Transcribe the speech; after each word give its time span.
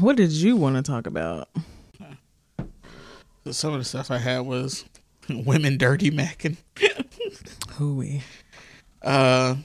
what 0.00 0.16
did 0.16 0.30
you 0.30 0.56
want 0.56 0.76
to 0.76 0.82
talk 0.82 1.06
about? 1.06 1.48
Some 3.52 3.72
of 3.72 3.78
the 3.78 3.84
stuff 3.84 4.10
I 4.10 4.18
had 4.18 4.40
was 4.40 4.84
women 5.28 5.78
dirty 5.78 6.10
macking. 6.10 6.56
Hooey. 7.72 8.22
Uh, 9.02 9.56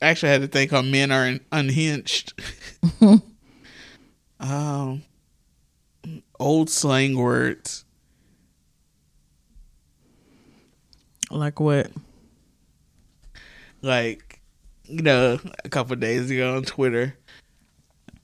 actually, 0.00 0.30
I 0.30 0.32
had 0.32 0.42
a 0.42 0.48
thing 0.48 0.68
called 0.68 0.86
men 0.86 1.12
are 1.12 1.38
unhinged. 1.52 2.32
um, 4.40 5.02
old 6.38 6.70
slang 6.70 7.16
words. 7.16 7.84
Like 11.30 11.60
what? 11.60 11.90
Like, 13.82 14.40
you 14.84 15.02
know, 15.02 15.38
a 15.64 15.68
couple 15.68 15.96
days 15.96 16.30
ago 16.30 16.56
on 16.56 16.64
Twitter. 16.64 17.16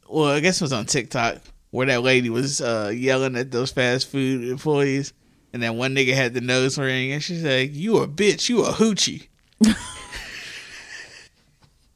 Well, 0.09 0.27
I 0.27 0.41
guess 0.41 0.61
it 0.61 0.65
was 0.65 0.73
on 0.73 0.87
TikTok 0.87 1.39
where 1.71 1.87
that 1.87 2.03
lady 2.03 2.31
was 2.31 2.61
uh, 2.61 2.91
yelling 2.95 3.37
at 3.37 3.51
those 3.51 3.73
fast 3.73 4.09
food 4.09 4.49
employees, 4.49 5.13
and 5.53 5.63
then 5.63 5.77
one 5.77 5.95
nigga 5.95 6.15
had 6.15 6.35
the 6.35 6.41
nose 6.41 6.79
ring, 6.79 7.13
and 7.13 7.23
she's 7.23 7.45
like, 7.45 7.75
"You 7.75 7.99
a 7.99 8.09
bitch, 8.09 8.49
you 8.49 8.65
a 8.65 8.73
hoochie." 8.73 9.29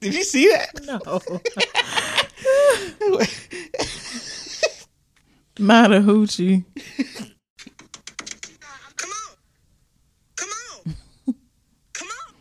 Did 0.01 0.15
you 0.15 0.25
see 0.25 0.49
that? 0.49 0.71
No. 0.85 0.99
Not 5.59 5.93
a 5.93 6.01
hoochie. 6.01 6.65
Come 8.97 9.11
on. 9.11 9.37
Come 10.33 10.49
on. 10.79 10.95
Come 11.93 12.09
on. 12.09 12.34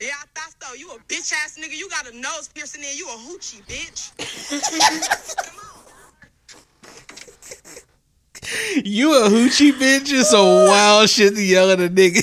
Yeah, 0.00 0.14
I 0.20 0.24
thought 0.34 0.57
so. 0.68 0.74
You 0.74 0.90
a 0.90 0.98
bitch 1.12 1.32
ass 1.32 1.58
nigga. 1.60 1.76
You 1.76 1.88
got 1.88 2.10
a 2.10 2.16
nose 2.16 2.48
piercing 2.48 2.82
in. 2.82 2.96
You 2.96 3.06
a 3.08 3.12
hoochie, 3.12 3.62
bitch. 3.66 4.12
You 8.84 9.12
a 9.12 9.28
hoochie 9.28 9.72
bitch 9.72 10.10
is 10.10 10.30
some 10.30 10.66
wild 10.66 11.10
shit 11.10 11.34
to 11.34 11.42
yell 11.42 11.70
at 11.70 11.80
a 11.80 11.88
nigga. 11.88 12.22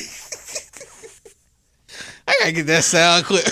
I 2.28 2.36
gotta 2.40 2.52
get 2.52 2.68
that 2.68 2.84
sound 2.84 3.26
clip. 3.26 3.46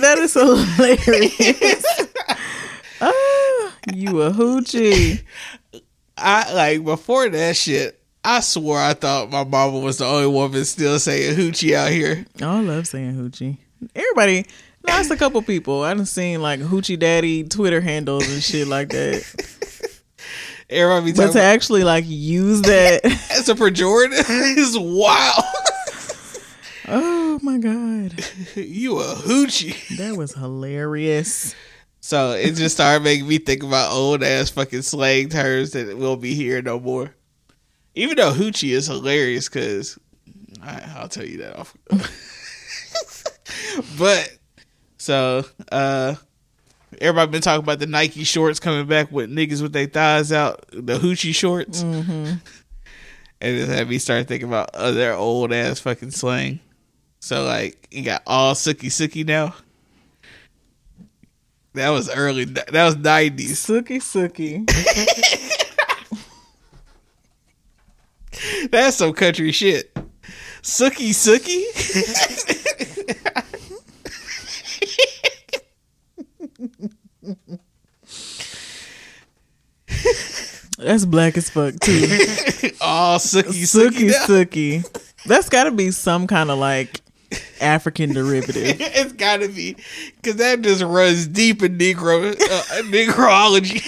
That 0.00 0.18
is 0.18 0.34
hilarious. 0.34 1.84
ah, 3.00 3.74
you 3.94 4.22
a 4.22 4.30
hoochie. 4.30 5.22
I 6.18 6.52
like 6.52 6.84
before 6.84 7.28
that 7.30 7.56
shit. 7.56 7.98
I 8.24 8.40
swore 8.40 8.78
I 8.78 8.94
thought 8.94 9.30
my 9.30 9.44
mama 9.44 9.78
was 9.78 9.98
the 9.98 10.06
only 10.06 10.28
woman 10.28 10.64
still 10.64 10.98
saying 10.98 11.36
hoochie 11.36 11.74
out 11.74 11.90
here. 11.90 12.26
Oh, 12.42 12.58
I 12.58 12.60
love 12.60 12.86
saying 12.86 13.14
hoochie. 13.14 13.58
Everybody, 13.94 14.46
it's 14.84 15.10
a 15.10 15.16
couple 15.16 15.42
people. 15.42 15.82
I 15.82 15.94
done 15.94 16.06
seen 16.06 16.42
like 16.42 16.60
hoochie 16.60 16.98
daddy 16.98 17.44
Twitter 17.44 17.80
handles 17.80 18.28
and 18.30 18.42
shit 18.42 18.68
like 18.68 18.90
that. 18.90 19.24
Everybody 20.70 21.12
But 21.12 21.24
to 21.24 21.30
about, 21.32 21.42
actually 21.42 21.84
like 21.84 22.04
use 22.06 22.62
that, 22.62 23.04
as 23.30 23.48
a 23.48 23.54
pejorative 23.54 24.24
is 24.56 24.78
wild. 24.78 25.44
oh 26.88 27.38
my 27.42 27.58
god, 27.58 28.24
you 28.54 28.98
a 28.98 29.14
hoochie. 29.14 29.96
that 29.98 30.16
was 30.16 30.34
hilarious. 30.34 31.54
So 32.00 32.32
it 32.32 32.54
just 32.54 32.76
started 32.76 33.04
making 33.04 33.28
me 33.28 33.38
think 33.38 33.62
about 33.62 33.92
old 33.92 34.22
ass 34.22 34.50
fucking 34.50 34.82
slang 34.82 35.28
terms 35.28 35.72
that 35.72 35.96
will 35.96 36.16
be 36.16 36.34
here 36.34 36.60
no 36.60 36.80
more. 36.80 37.14
Even 37.94 38.16
though 38.16 38.32
hoochie 38.32 38.70
is 38.70 38.86
hilarious 38.86 39.48
because 39.48 39.98
I'll 40.62 41.08
tell 41.08 41.24
you 41.26 41.38
that 41.38 41.56
off. 41.56 41.76
but 43.98 44.38
so 44.98 45.44
uh 45.70 46.14
everybody 47.00 47.30
been 47.32 47.42
talking 47.42 47.62
about 47.62 47.78
the 47.78 47.86
Nike 47.86 48.24
shorts 48.24 48.60
coming 48.60 48.86
back 48.86 49.10
with 49.10 49.30
niggas 49.30 49.62
with 49.62 49.72
their 49.72 49.86
thighs 49.86 50.32
out, 50.32 50.64
the 50.70 50.98
hoochie 50.98 51.34
shorts. 51.34 51.82
Mm-hmm. 51.82 52.34
And 53.40 53.56
it 53.56 53.68
had 53.68 53.88
me 53.88 53.98
start 53.98 54.28
thinking 54.28 54.48
about 54.48 54.74
other 54.74 55.12
old 55.12 55.52
ass 55.52 55.80
fucking 55.80 56.12
slang. 56.12 56.60
So 57.20 57.44
like 57.44 57.88
you 57.90 58.02
got 58.02 58.22
all 58.26 58.54
sookie 58.54 58.86
sookie 58.86 59.26
now. 59.26 59.54
That 61.74 61.88
was 61.90 62.10
early. 62.10 62.44
That 62.44 62.84
was 62.84 62.96
nineties. 62.96 63.64
Sookie 63.64 64.02
sookie. 64.02 64.68
That's 68.70 68.96
some 68.96 69.12
country 69.12 69.52
shit. 69.52 69.94
Sookie 70.62 71.10
sookie. 71.10 72.48
That's 80.78 81.04
black 81.04 81.36
as 81.36 81.50
fuck 81.50 81.74
too. 81.80 82.02
all 82.80 83.18
sookie 83.18 83.62
Sookie 83.64 84.10
sookie. 84.10 84.82
sookie. 84.82 85.02
That's 85.26 85.48
got 85.48 85.64
to 85.64 85.70
be 85.70 85.90
some 85.92 86.26
kind 86.26 86.50
of 86.50 86.58
like 86.58 87.00
African 87.60 88.12
derivative. 88.14 88.76
it's 88.80 89.12
gotta 89.12 89.48
be 89.48 89.76
because 90.16 90.36
that 90.36 90.60
just 90.62 90.82
runs 90.82 91.26
deep 91.28 91.62
in 91.62 91.78
Negro 91.78 92.32
uh, 92.32 92.82
Negroology. 92.84 93.82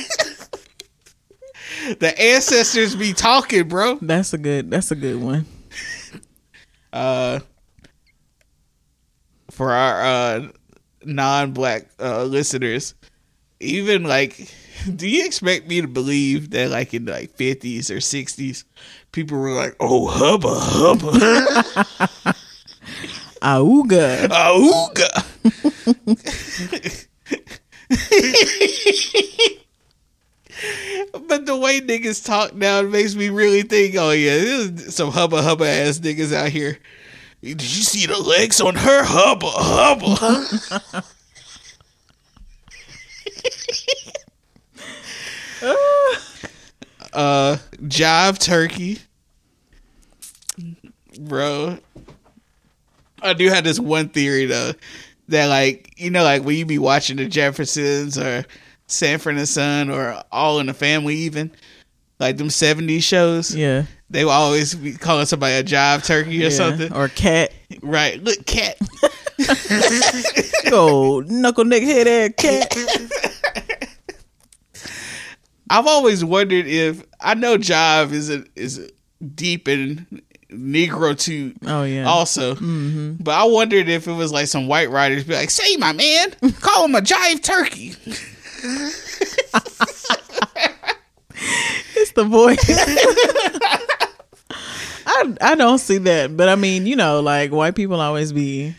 the 1.98 2.20
ancestors 2.20 2.94
be 2.94 3.12
talking, 3.12 3.66
bro. 3.68 3.98
That's 4.00 4.32
a 4.32 4.38
good. 4.38 4.70
That's 4.70 4.90
a 4.90 4.96
good 4.96 5.20
one. 5.20 5.46
uh 6.92 7.40
for 9.50 9.72
our 9.72 10.02
uh 10.02 10.48
non-black 11.04 11.88
uh 12.00 12.24
listeners 12.24 12.94
even 13.60 14.04
like 14.04 14.52
do 14.96 15.08
you 15.08 15.24
expect 15.24 15.68
me 15.68 15.80
to 15.80 15.88
believe 15.88 16.50
that 16.50 16.70
like 16.70 16.94
in 16.94 17.06
like 17.06 17.36
50s 17.36 17.90
or 17.90 17.96
60s 17.96 18.64
people 19.12 19.38
were 19.38 19.52
like 19.52 19.76
oh 19.80 20.06
hubba 20.06 20.54
hubba. 20.54 22.34
Auga. 23.44 24.26
auga. 24.28 25.10
But 31.28 31.46
the 31.46 31.56
way 31.56 31.80
niggas 31.80 32.24
talk 32.24 32.54
now 32.54 32.80
it 32.80 32.88
makes 32.88 33.14
me 33.14 33.28
really 33.28 33.62
think 33.62 33.96
oh 33.98 34.12
yeah 34.12 34.38
there's 34.38 34.94
some 34.94 35.10
hubba 35.10 35.42
hubba 35.42 35.68
ass 35.68 35.98
niggas 35.98 36.32
out 36.32 36.48
here. 36.48 36.78
Did 37.42 37.60
you 37.60 37.82
see 37.82 38.06
the 38.06 38.18
legs 38.18 38.60
on 38.60 38.74
her? 38.74 39.04
Hubba 39.04 39.50
hubba 39.50 41.04
uh 47.12 47.56
jive 47.82 48.38
turkey 48.38 48.98
bro 51.20 51.78
i 53.22 53.32
do 53.32 53.48
have 53.48 53.64
this 53.64 53.78
one 53.78 54.08
theory 54.08 54.46
though 54.46 54.72
that 55.28 55.46
like 55.46 55.92
you 55.96 56.10
know 56.10 56.24
like 56.24 56.42
when 56.42 56.56
you 56.56 56.66
be 56.66 56.78
watching 56.78 57.16
the 57.16 57.26
jeffersons 57.26 58.18
or 58.18 58.44
sanford 58.88 59.36
and 59.36 59.48
son 59.48 59.90
or 59.90 60.20
all 60.32 60.58
in 60.58 60.66
the 60.66 60.74
family 60.74 61.14
even 61.14 61.50
like 62.20 62.36
them 62.36 62.48
70s 62.48 63.02
shows 63.02 63.54
Yeah. 63.54 63.84
they 64.10 64.24
will 64.24 64.32
always 64.32 64.74
be 64.74 64.92
calling 64.92 65.26
somebody 65.26 65.54
a 65.54 65.64
jive 65.64 66.04
turkey 66.04 66.40
or 66.40 66.44
yeah. 66.44 66.48
something 66.50 66.92
Or 66.92 67.08
cat. 67.08 67.52
right 67.82 68.22
look 68.22 68.44
cat 68.44 68.76
Go 70.70 71.20
knuckle 71.20 71.64
neck 71.64 71.82
head 71.82 72.06
ass 72.06 72.30
cat. 72.36 72.76
I've 75.78 75.88
always 75.88 76.24
wondered 76.24 76.66
if 76.66 77.04
I 77.20 77.34
know 77.34 77.58
jive 77.58 78.12
is 78.12 78.30
a, 78.30 78.44
is 78.54 78.92
deep 79.34 79.66
in 79.66 80.22
Negro 80.48 81.18
too. 81.18 81.54
Oh 81.66 81.82
yeah. 81.82 82.04
Also, 82.04 82.54
mm-hmm. 82.54 83.14
but 83.14 83.32
I 83.32 83.44
wondered 83.44 83.88
if 83.88 84.06
it 84.06 84.12
was 84.12 84.30
like 84.30 84.46
some 84.46 84.68
white 84.68 84.90
writers 84.90 85.24
be 85.24 85.34
like, 85.34 85.50
"Say, 85.50 85.76
my 85.76 85.92
man, 85.92 86.30
call 86.60 86.84
him 86.84 86.94
a 86.94 87.00
jive 87.00 87.42
turkey." 87.42 87.94
It's 91.96 92.12
the 92.12 92.24
voice. 92.24 92.58
I 95.06 95.36
I 95.40 95.54
don't 95.54 95.78
see 95.78 95.98
that, 95.98 96.36
but 96.36 96.48
I 96.48 96.56
mean, 96.56 96.86
you 96.86 96.96
know, 96.96 97.20
like 97.20 97.52
white 97.52 97.74
people 97.74 98.00
always 98.00 98.32
be 98.32 98.74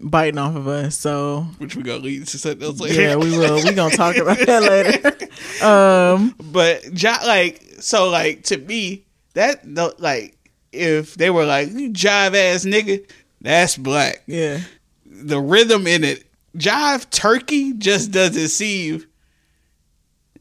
biting 0.00 0.38
off 0.38 0.56
of 0.56 0.66
us. 0.68 0.96
So 0.96 1.46
Which 1.58 1.76
we 1.76 1.82
gonna 1.82 1.98
lead 2.02 2.26
to 2.28 2.38
something 2.38 2.62
else 2.66 2.80
later. 2.80 3.00
yeah, 3.00 3.16
we 3.16 3.30
will. 3.30 3.56
We 3.56 3.72
gonna 3.72 3.94
talk 3.94 4.16
about 4.16 4.38
that 4.38 4.62
later. 5.60 5.64
Um, 5.64 6.34
but 6.52 6.84
like 7.24 7.62
so 7.80 8.08
like 8.08 8.44
to 8.44 8.56
me, 8.58 9.04
that 9.34 9.66
like 10.00 10.36
if 10.72 11.14
they 11.14 11.30
were 11.30 11.44
like 11.44 11.70
you 11.70 11.90
jive 11.90 12.34
ass 12.34 12.64
nigga, 12.64 13.08
that's 13.40 13.76
black. 13.76 14.22
Yeah. 14.26 14.60
The 15.06 15.40
rhythm 15.40 15.86
in 15.86 16.04
it, 16.04 16.24
jive 16.56 17.08
turkey 17.10 17.74
just 17.74 18.10
doesn't 18.10 18.48
seem. 18.48 19.04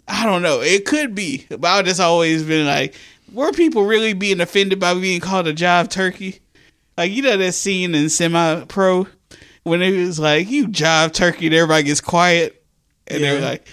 I 0.08 0.26
don't 0.26 0.42
know. 0.42 0.62
It 0.62 0.86
could 0.86 1.14
be, 1.14 1.46
but 1.50 1.66
I've 1.66 1.86
just 1.86 2.00
always 2.00 2.44
been 2.44 2.66
like, 2.66 2.96
were 3.32 3.52
people 3.52 3.86
really 3.86 4.14
being 4.14 4.42
offended 4.42 4.80
by 4.80 4.96
being 4.96 5.20
called 5.22 5.48
a 5.48 5.54
jive 5.54 5.90
turkey? 5.90 6.40
Like 6.98 7.12
you 7.12 7.22
know 7.22 7.38
that 7.38 7.54
scene 7.54 7.94
in 7.94 8.10
Semi 8.10 8.66
Pro 8.66 9.08
when 9.70 9.82
it 9.82 9.98
was 9.98 10.20
like 10.20 10.50
you 10.50 10.68
jive 10.68 11.14
turkey 11.14 11.46
and 11.48 11.56
everybody 11.56 11.84
gets 11.84 12.02
quiet, 12.02 12.62
and 13.08 13.24
they're 13.24 13.40
like, 13.40 13.66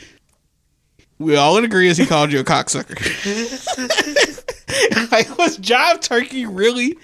we 1.18 1.34
all 1.36 1.56
in 1.58 1.64
agreement 1.64 1.98
he 1.98 2.06
called 2.06 2.30
you 2.30 2.38
a 2.40 2.44
cocksucker. 2.44 2.96
like 5.12 5.38
was 5.38 5.58
jive 5.58 6.00
turkey 6.02 6.44
really 6.44 6.96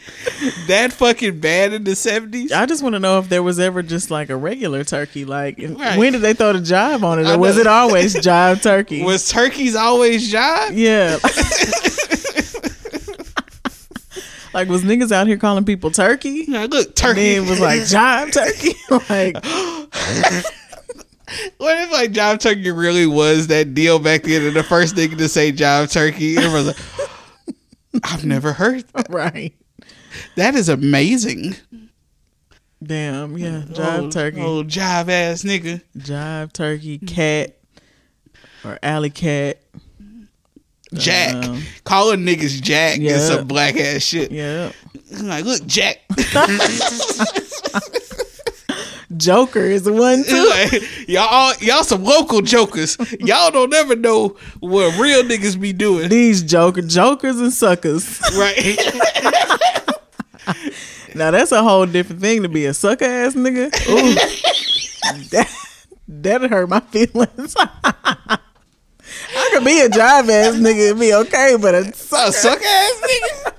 that 0.66 0.92
fucking 0.92 1.40
bad 1.40 1.72
in 1.72 1.84
the 1.84 1.96
seventies? 1.96 2.52
I 2.52 2.66
just 2.66 2.82
want 2.82 2.94
to 2.94 2.98
know 2.98 3.18
if 3.18 3.28
there 3.28 3.42
was 3.42 3.58
ever 3.58 3.82
just 3.82 4.10
like 4.10 4.30
a 4.30 4.36
regular 4.36 4.84
turkey. 4.84 5.24
Like, 5.24 5.58
Right. 5.58 5.98
when 5.98 6.12
did 6.12 6.22
they 6.22 6.34
throw 6.34 6.52
the 6.52 6.58
jive 6.58 7.02
on 7.02 7.20
it, 7.20 7.26
or 7.26 7.38
was 7.38 7.56
it 7.58 7.66
always 7.66 8.14
jive 8.16 8.62
turkey? 8.62 9.02
Was 9.02 9.28
turkeys 9.30 9.74
always 9.76 10.32
jive? 10.32 10.72
yeah. 10.74 11.18
like, 14.54 14.68
was 14.68 14.82
niggas 14.82 15.12
out 15.12 15.26
here 15.26 15.36
calling 15.36 15.64
people 15.64 15.90
turkey? 15.90 16.44
Yeah, 16.48 16.66
look, 16.70 16.86
And 16.88 16.96
turkey 16.96 17.34
then 17.34 17.44
it 17.44 17.48
was 17.50 17.60
like 17.60 17.80
jive 17.80 18.32
turkey. 18.32 18.74
like, 19.10 19.44
What 21.56 21.78
if 21.78 21.90
like 21.92 22.12
Jive 22.12 22.40
Turkey 22.40 22.70
really 22.70 23.06
was 23.06 23.46
that 23.46 23.72
deal 23.72 23.98
back 23.98 24.24
then 24.24 24.42
and 24.44 24.54
the 24.54 24.62
first 24.62 24.96
nigga 24.96 25.16
to 25.16 25.28
say 25.28 25.50
Jive 25.50 25.90
Turkey? 25.90 26.36
Everyone's 26.36 26.66
like, 26.66 26.76
I've 28.04 28.24
never 28.26 28.52
heard 28.52 28.84
that. 28.92 29.06
right. 29.08 29.54
That 30.36 30.54
is 30.54 30.68
amazing. 30.68 31.56
Damn. 32.82 33.38
Yeah. 33.38 33.62
Jive 33.66 33.98
Old- 34.00 34.12
turkey. 34.12 34.40
Old 34.42 34.68
jive 34.68 35.08
ass 35.08 35.42
nigga. 35.42 35.80
Jive 35.96 36.52
turkey 36.52 36.98
cat 36.98 37.56
or 38.64 38.78
alley 38.82 39.08
cat. 39.10 39.62
Jack. 40.94 41.44
Um, 41.44 41.62
Calling 41.84 42.20
niggas 42.20 42.60
Jack 42.60 42.98
Yeah. 42.98 43.12
is 43.16 43.26
some 43.28 43.46
black 43.46 43.76
ass 43.76 44.02
shit. 44.02 44.30
Yeah. 44.30 44.72
Like, 45.20 45.44
look, 45.44 45.64
Jack. 45.66 45.98
Joker 49.16 49.60
is 49.60 49.82
the 49.82 49.92
one 49.92 50.24
too. 50.24 50.48
Like, 50.48 51.08
y'all, 51.08 51.52
y'all 51.60 51.84
some 51.84 52.02
local 52.02 52.40
jokers. 52.40 52.96
Y'all 53.20 53.50
don't 53.50 53.72
ever 53.74 53.94
know 53.94 54.36
what 54.60 54.98
real 54.98 55.22
niggas 55.22 55.60
be 55.60 55.72
doing. 55.74 56.08
These 56.08 56.42
joker 56.42 56.80
jokers 56.82 57.38
and 57.40 57.52
suckers. 57.52 58.20
Right? 58.36 58.78
Now 61.14 61.30
that's 61.30 61.52
a 61.52 61.62
whole 61.62 61.84
different 61.84 62.22
thing 62.22 62.42
to 62.42 62.48
be 62.48 62.64
a 62.64 62.72
sucker 62.72 63.04
ass 63.04 63.34
nigga. 63.34 63.66
Ooh, 63.86 64.14
that 65.28 65.46
that 66.08 66.40
hurt 66.50 66.70
my 66.70 66.80
feelings. 66.80 67.54
Could 69.62 69.66
be 69.66 69.80
a 69.80 69.88
jive 69.88 70.28
ass 70.28 70.54
nigga 70.56 70.90
and 70.90 71.00
be 71.00 71.14
okay, 71.14 71.56
but 71.60 71.74
a 71.74 71.78
a 71.78 71.92
sucker. 71.92 72.32
suck 72.32 72.60
ass 72.62 73.02
nigga. 73.02 73.52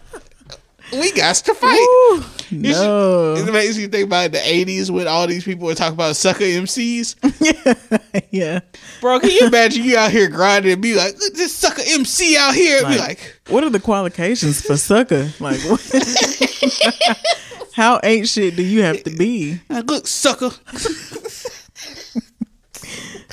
We 1.00 1.12
got 1.14 1.36
to 1.38 1.54
fight. 1.56 1.80
Ooh, 1.80 2.24
You 2.52 2.72
should- 2.74 2.82
no. 2.82 3.34
It 3.36 3.52
makes 3.52 3.78
you 3.78 3.88
think 3.88 4.06
about 4.06 4.32
the 4.32 4.38
'80s 4.38 4.92
when 4.92 5.08
all 5.08 5.26
these 5.26 5.44
people 5.44 5.66
were 5.66 5.74
talking 5.74 5.94
about 5.96 6.16
sucker 6.16 6.44
MCs. 6.44 7.16
yeah. 8.32 8.60
Bro, 9.02 9.22
can 9.22 9.32
you 9.32 9.48
imagine 9.48 9.84
you 9.86 9.98
out 9.98 10.12
here 10.12 10.28
grinding 10.30 10.72
and 10.74 10.82
be 10.84 10.94
like, 10.94 11.18
look, 11.20 11.34
this 11.34 11.52
sucker 11.56 11.82
MC 11.88 12.38
out 12.38 12.54
here? 12.54 12.78
And 12.86 12.94
be 12.94 13.00
Like, 13.00 13.08
like, 13.08 13.40
what 13.48 13.64
are 13.64 13.72
the 13.72 13.80
qualifications 13.80 14.62
for 14.62 14.78
sucker? 14.78 15.32
Like, 15.40 15.60
what? 15.62 15.82
how 17.74 18.00
ain't 18.04 18.28
shit 18.28 18.56
do 18.56 18.62
you 18.62 18.84
have 18.84 19.02
to 19.04 19.10
be? 19.10 19.62
like, 19.70 19.86
look, 19.86 20.06
sucker. 20.06 20.52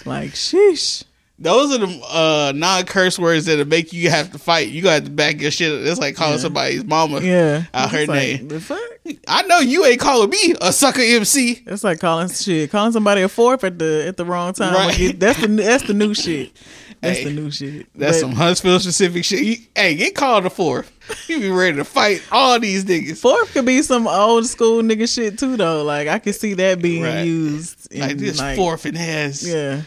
Like, 0.06 0.30
sheesh. 0.30 1.04
Those 1.42 1.74
are 1.74 1.78
the 1.78 2.00
uh, 2.10 2.52
non 2.54 2.84
curse 2.84 3.18
words 3.18 3.46
that'll 3.46 3.66
make 3.66 3.92
you 3.94 4.10
have 4.10 4.30
to 4.32 4.38
fight. 4.38 4.68
You 4.68 4.82
got 4.82 5.04
to 5.06 5.10
back 5.10 5.40
your 5.40 5.50
shit. 5.50 5.72
It's 5.86 5.98
like 5.98 6.14
calling 6.14 6.34
Yeah. 6.34 6.40
somebody's 6.40 6.84
mama 6.84 7.20
Yeah. 7.22 7.64
out 7.72 7.90
her 7.92 8.00
like, 8.06 8.08
name. 8.08 8.48
The 8.48 8.60
fuck? 8.60 8.78
I 9.26 9.42
know 9.42 9.58
you 9.60 9.84
ain't 9.86 9.98
calling 10.00 10.28
me 10.28 10.54
a 10.60 10.70
sucker 10.72 11.00
MC. 11.00 11.62
It's 11.66 11.82
like 11.82 11.98
calling 11.98 12.28
shit, 12.28 12.70
calling 12.70 12.92
somebody 12.92 13.22
a 13.22 13.28
fourth 13.28 13.64
at 13.64 13.78
the 13.78 14.04
at 14.06 14.18
the 14.18 14.24
wrong 14.26 14.52
time. 14.52 14.74
Right. 14.74 14.86
Like, 14.88 15.00
it- 15.00 15.18
that's 15.20 15.40
the 15.40 15.46
that's 15.48 15.84
the 15.86 15.94
new 15.94 16.14
shit. 16.14 16.52
That's 17.02 17.20
Hey, 17.20 17.24
the 17.24 17.30
new 17.30 17.50
shit. 17.50 17.86
That's 17.94 18.18
But 18.18 18.20
some 18.20 18.32
Huntsville 18.32 18.78
specific 18.78 19.24
shit. 19.24 19.40
You, 19.42 19.56
hey, 19.74 19.94
get 19.94 20.14
called 20.14 20.44
a 20.44 20.50
fourth. 20.50 20.92
You 21.30 21.40
be 21.40 21.48
ready 21.48 21.78
to 21.78 21.84
fight 21.84 22.22
all 22.30 22.60
these 22.60 22.84
niggas. 22.84 23.16
Fourth 23.16 23.54
could 23.54 23.64
be 23.64 23.80
some 23.80 24.06
old 24.06 24.44
school 24.44 24.82
nigga 24.82 25.10
shit 25.10 25.38
too, 25.38 25.56
though. 25.56 25.82
Like 25.82 26.08
I 26.08 26.18
could 26.18 26.34
see 26.34 26.52
that 26.52 26.82
being 26.82 27.02
Right. 27.02 27.22
used. 27.24 27.90
In, 27.90 28.00
Like 28.00 28.18
this 28.18 28.38
fourth 28.54 28.84
and 28.84 28.98
has 28.98 29.48
Yeah. 29.48 29.80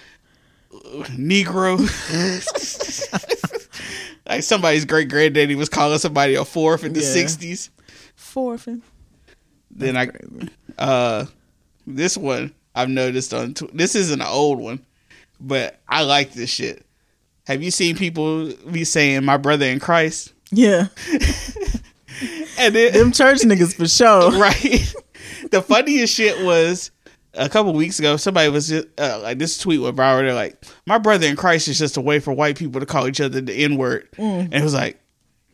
Negro. 1.17 1.79
like 4.27 4.43
somebody's 4.43 4.85
great 4.85 5.09
granddaddy 5.09 5.55
was 5.55 5.69
calling 5.69 5.99
somebody 5.99 6.35
a 6.35 6.45
fourth 6.45 6.83
in 6.83 6.93
the 6.93 7.01
Yeah. 7.01 7.07
sixties. 7.07 7.69
Fourth 8.15 8.67
and 8.67 8.81
Then 9.71 9.97
I, 9.97 10.09
uh, 10.77 11.25
this 11.87 12.17
one 12.17 12.53
I've 12.75 12.89
noticed 12.89 13.33
on. 13.33 13.53
Tw- 13.53 13.75
this 13.75 13.95
isn't 13.95 14.21
an 14.21 14.27
old 14.27 14.59
one, 14.59 14.85
but 15.39 15.79
I 15.87 16.03
like 16.03 16.33
this 16.33 16.49
shit. 16.49 16.85
Have 17.45 17.61
you 17.61 17.71
seen 17.71 17.95
people 17.95 18.51
be 18.71 18.83
saying 18.83 19.25
"my 19.25 19.37
brother 19.37 19.65
in 19.65 19.79
Christ"? 19.79 20.33
yeah. 20.51 20.87
And 22.59 22.75
then, 22.75 22.93
Them 22.93 23.11
church 23.11 23.39
niggas 23.39 23.75
for 23.75 23.87
sure. 23.87 24.31
right? 24.39 24.93
the 25.49 25.61
funniest 25.61 26.13
shit 26.13 26.45
was 26.45 26.91
a 27.35 27.49
couple 27.49 27.73
weeks 27.73 27.99
ago. 27.99 28.17
Somebody 28.17 28.49
was 28.49 28.67
just, 28.69 28.87
uh, 28.99 29.19
like, 29.21 29.39
this 29.39 29.57
tweet 29.57 29.81
went 29.81 29.95
viral. 29.95 30.21
They're 30.21 30.33
like, 30.33 30.63
"My 30.85 30.97
brother 30.97 31.27
in 31.27 31.35
Christ 31.35 31.67
is 31.67 31.79
just 31.79 31.97
a 31.97 32.01
way 32.01 32.19
for 32.19 32.33
white 32.33 32.57
people 32.57 32.79
to 32.79 32.85
call 32.85 33.07
each 33.07 33.21
other 33.21 33.41
the 33.41 33.53
N 33.53 33.77
word," 33.77 34.07
and 34.17 34.53
it 34.53 34.63
was 34.63 34.73
like, 34.73 34.99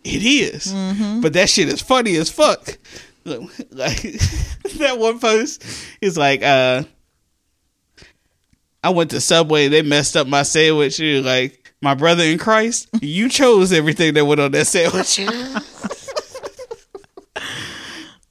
"It 0.04 0.24
is. 0.24 0.74
but 1.22 1.34
that 1.34 1.50
shit 1.50 1.68
is 1.70 1.82
funny 1.82 2.16
as 2.18 2.30
fuck." 2.30 2.78
Like 3.26 4.02
that 4.80 4.96
one 4.98 5.20
post 5.20 5.64
is 6.02 6.18
like, 6.18 6.42
uh, 6.42 6.84
I 8.84 8.90
went 8.90 9.12
to 9.12 9.22
Subway. 9.22 9.68
They 9.68 9.84
messed 9.84 10.18
up 10.18 10.26
my 10.26 10.42
sandwich. 10.42 10.98
You're 11.00 11.22
like, 11.22 11.74
my 11.82 11.94
brother 11.94 12.24
in 12.24 12.40
Christ, 12.40 12.88
you 13.02 13.30
chose 13.30 13.72
everything 13.72 14.16
that 14.16 14.26
went 14.26 14.42
on 14.42 14.52
that 14.54 14.66
sandwich. 14.66 15.20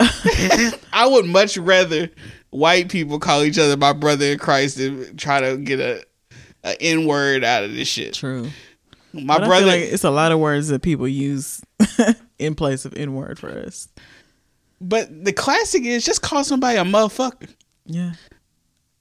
I 0.93 1.07
would 1.07 1.27
much 1.27 1.57
rather 1.59 2.11
white 2.51 2.89
people 2.89 3.19
call 3.19 3.43
each 3.43 3.59
other 3.59 3.77
my 3.77 3.93
brother 3.93 4.27
in 4.27 4.39
Christ 4.39 4.79
than 4.79 5.17
try 5.17 5.41
to 5.41 5.57
get 5.57 5.81
a, 5.81 6.05
a 6.65 6.81
N 6.83 7.07
word 7.07 7.45
out 7.45 7.65
of 7.65 7.73
this 7.75 7.89
shit. 7.89 8.15
True. 8.15 8.49
My 9.13 9.39
But 9.39 9.47
brother, 9.47 9.67
like 9.67 9.81
it's 9.81 10.05
a 10.05 10.11
lot 10.11 10.33
of 10.33 10.39
words 10.39 10.69
that 10.69 10.83
people 10.83 11.09
use 11.09 11.63
in 12.39 12.55
place 12.55 12.85
of 12.85 12.95
N 12.97 13.15
word 13.15 13.39
for 13.39 13.49
us. 13.51 13.89
but 14.81 15.25
the 15.25 15.33
classic 15.33 15.83
is 15.85 16.05
just 16.05 16.23
call 16.23 16.45
somebody 16.45 16.79
a 16.79 16.85
motherfucker. 16.85 17.49
Yeah. 17.87 18.13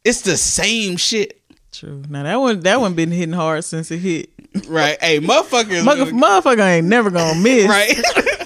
It's 0.06 0.22
the 0.22 0.38
same 0.38 0.96
shit, 0.96 1.42
True. 1.74 2.02
Now 2.10 2.24
that 2.24 2.38
one 2.38 2.62
that 2.62 2.80
one 2.80 2.94
been 2.94 3.12
hitting 3.12 3.34
hard 3.34 3.64
since 3.66 3.92
it 3.92 3.98
hit. 3.98 4.30
right? 4.70 4.98
Hey, 5.02 5.20
motherfucker, 5.20 5.72
is 5.72 5.84
motherfucker 6.14 6.60
ain't 6.66 6.88
never 6.88 7.10
gonna 7.12 7.38
miss. 7.42 7.68
right? 7.68 8.00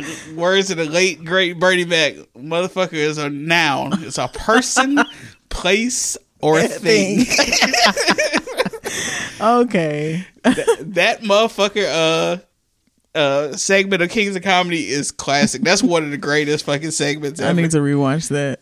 the 0.00 0.34
words 0.34 0.70
of 0.70 0.76
the 0.78 0.84
late 0.86 1.24
great 1.24 1.58
Bernie 1.58 1.84
Mac, 1.84 2.14
motherfucker 2.36 2.92
is 2.94 3.18
a 3.18 3.28
noun. 3.30 4.02
It's 4.04 4.18
a 4.18 4.28
person, 4.28 4.98
place, 5.48 6.16
or 6.40 6.60
thing. 6.62 7.24
Okay. 9.40 10.24
that 10.42 11.20
motherfucker 11.22 11.86
uh 13.14 13.16
uh 13.16 13.56
segment 13.56 14.02
of 14.02 14.10
Kings 14.10 14.34
of 14.34 14.42
Comedy 14.42 14.88
is 14.88 15.12
classic. 15.12 15.62
That's 15.62 15.80
one 15.82 16.02
of 16.02 16.10
the 16.10 16.16
greatest 16.16 16.64
fucking 16.64 16.90
segments 16.90 17.40
I 17.40 17.52
need 17.52 17.70
to 17.70 17.78
rewatch 17.78 18.28
that. 18.30 18.58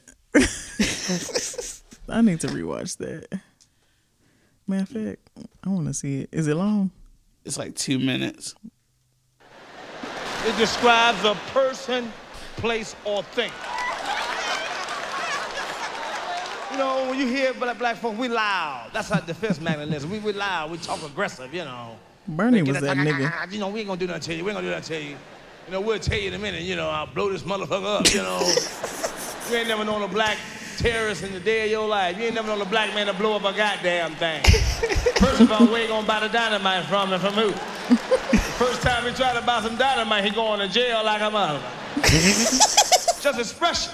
I 2.09 2.21
need 2.21 2.41
to 2.41 2.49
rewatch 2.49 2.99
that. 2.99 3.41
Matter 4.67 4.83
of 4.83 4.89
fact, 4.89 5.31
I 5.65 5.69
want 5.71 5.87
to 5.87 5.95
see 5.95 6.21
it. 6.21 6.29
Is 6.33 6.47
it 6.47 6.57
long? 6.57 6.91
it's 7.47 7.57
like 7.57 7.75
two 7.77 7.99
minutes. 7.99 8.55
It 10.47 10.57
describes 10.59 11.25
a 11.25 11.35
person, 11.53 12.13
place, 12.57 12.95
or 13.05 13.25
thing. 13.25 13.51
You 16.71 16.79
know, 16.79 17.11
when 17.11 17.19
you 17.19 17.27
hear 17.27 17.53
black, 17.53 17.79
black 17.79 17.97
folk, 17.97 18.17
we 18.17 18.29
loud. 18.29 18.91
That's 18.93 19.11
our 19.11 19.21
defense 19.23 19.61
mechanism. 19.61 20.09
We, 20.09 20.21
we 20.21 20.33
loud, 20.33 20.71
we 20.71 20.79
talk 20.79 21.03
aggressive, 21.03 21.53
you 21.53 21.65
know. 21.65 21.97
Bernie 22.29 22.63
was 22.63 22.81
that 22.81 22.97
ah, 22.97 23.01
ah, 23.01 23.05
nigga. 23.05 23.33
Ah, 23.33 23.47
you 23.51 23.59
know, 23.59 23.69
we 23.71 23.81
ain't 23.81 23.89
gonna 23.89 23.99
do 23.99 24.07
nothing 24.07 24.23
to 24.23 24.35
you. 24.35 24.45
We 24.45 24.53
ain't 24.53 24.59
gonna 24.59 24.69
do 24.69 24.75
nothing 24.75 24.97
to 24.97 25.05
you. 25.05 25.17
You 25.67 25.73
know, 25.73 25.81
we'll 25.81 25.99
tell 25.99 26.17
you 26.17 26.29
in 26.29 26.35
a 26.35 26.39
minute, 26.39 26.63
you 26.63 26.77
know, 26.77 26.91
I'll 26.91 27.09
blow 27.09 27.29
this 27.29 27.43
motherfucker 27.43 27.99
up, 28.01 28.15
you 28.15 28.23
know. 28.23 28.39
you 29.51 29.57
ain't 29.57 29.67
never 29.67 29.85
known 29.85 30.03
a 30.03 30.09
black 30.09 30.39
terrorist 30.77 31.23
in 31.23 31.33
the 31.33 31.41
day 31.41 31.65
of 31.65 31.71
your 31.71 31.89
life. 31.89 32.17
You 32.17 32.25
ain't 32.25 32.35
never 32.35 32.49
known 32.49 32.61
a 32.61 32.67
black 32.67 32.95
man 32.95 33.07
to 33.07 33.13
blow 33.13 33.37
up 33.37 33.45
a 33.45 33.57
goddamn 33.57 34.15
thing. 34.17 34.43
First 35.17 35.41
of 35.41 35.53
all, 35.53 35.67
where 35.67 35.83
you 35.83 35.89
gonna 35.89 36.07
buy 36.07 36.21
the 36.21 36.29
dynamite 36.29 36.85
from 36.87 37.13
and 37.13 37.23
from 37.23 37.35
who? 37.35 37.51
First 38.57 38.83
time 38.83 39.05
he 39.05 39.15
tried 39.15 39.39
to 39.39 39.45
buy 39.45 39.61
some 39.63 39.77
dynamite, 39.77 40.25
he 40.25 40.31
going 40.31 40.61
to 40.61 40.69
jail 40.69 41.05
like 41.05 41.23
a 41.23 41.31
mother. 41.31 41.63
Just 41.97 43.39
expression. 43.39 43.93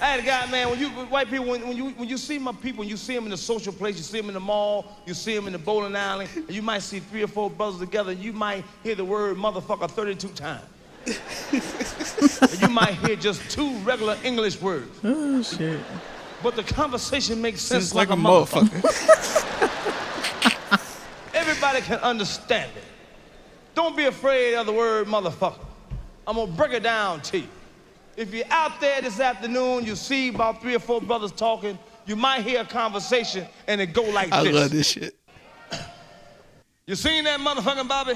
I 0.00 0.06
had 0.06 0.20
a 0.20 0.22
guy, 0.24 0.50
man, 0.50 0.68
when 0.68 0.80
you 0.80 0.88
white 0.88 1.30
people, 1.30 1.46
when, 1.46 1.66
when 1.66 1.76
you 1.76 1.90
when 1.90 2.08
you 2.08 2.18
see 2.18 2.38
my 2.38 2.50
people, 2.52 2.80
when 2.80 2.88
you 2.88 2.96
see 2.96 3.14
them 3.14 3.24
in 3.24 3.30
the 3.30 3.36
social 3.36 3.72
place, 3.72 3.96
you 3.96 4.02
see 4.02 4.18
them 4.18 4.28
in 4.28 4.34
the 4.34 4.40
mall, 4.40 4.86
you 5.06 5.14
see 5.14 5.34
them 5.34 5.46
in 5.46 5.52
the 5.52 5.60
bowling 5.60 5.94
alley, 5.94 6.26
and 6.34 6.50
you 6.50 6.62
might 6.62 6.80
see 6.82 6.98
three 6.98 7.22
or 7.22 7.28
four 7.28 7.48
brothers 7.48 7.78
together, 7.78 8.12
you 8.12 8.32
might 8.32 8.64
hear 8.82 8.96
the 8.96 9.04
word 9.04 9.36
motherfucker 9.36 9.88
32 9.88 10.28
times. 10.30 10.64
And 11.06 12.60
you 12.62 12.68
might 12.68 12.94
hear 12.94 13.16
just 13.16 13.48
two 13.50 13.74
regular 13.78 14.16
English 14.24 14.60
words. 14.60 14.98
Oh 15.04 15.42
shit. 15.42 15.80
But 16.42 16.56
the 16.56 16.62
conversation 16.62 17.40
makes 17.40 17.60
sense 17.62 17.84
It's 17.86 17.94
like, 17.94 18.08
like 18.08 18.18
a 18.18 18.20
a 18.20 18.24
motherfucker. 18.24 18.68
motherfucker. 18.80 20.18
Everybody 21.34 21.80
can 21.80 21.98
understand 22.00 22.70
it. 22.76 22.82
Don't 23.74 23.96
be 23.96 24.04
afraid 24.04 24.54
of 24.54 24.66
the 24.66 24.72
word 24.72 25.06
motherfucker. 25.06 25.64
I'm 26.26 26.36
gonna 26.36 26.52
break 26.52 26.72
it 26.72 26.82
down 26.82 27.20
to 27.22 27.38
you. 27.38 27.48
If 28.16 28.32
you're 28.34 28.44
out 28.50 28.80
there 28.80 29.00
this 29.00 29.18
afternoon, 29.20 29.84
you 29.86 29.96
see 29.96 30.28
about 30.28 30.60
three 30.60 30.74
or 30.74 30.78
four 30.78 31.00
brothers 31.00 31.32
talking, 31.32 31.78
you 32.06 32.14
might 32.16 32.42
hear 32.42 32.60
a 32.60 32.64
conversation 32.64 33.46
and 33.66 33.80
it 33.80 33.92
go 33.94 34.02
like 34.02 34.30
I 34.32 34.44
this. 34.44 34.54
love 34.54 34.70
this 34.70 34.88
shit. 34.90 35.16
You 36.86 36.94
seen 36.96 37.24
that 37.24 37.40
motherfucking 37.40 37.88
Bobby? 37.88 38.14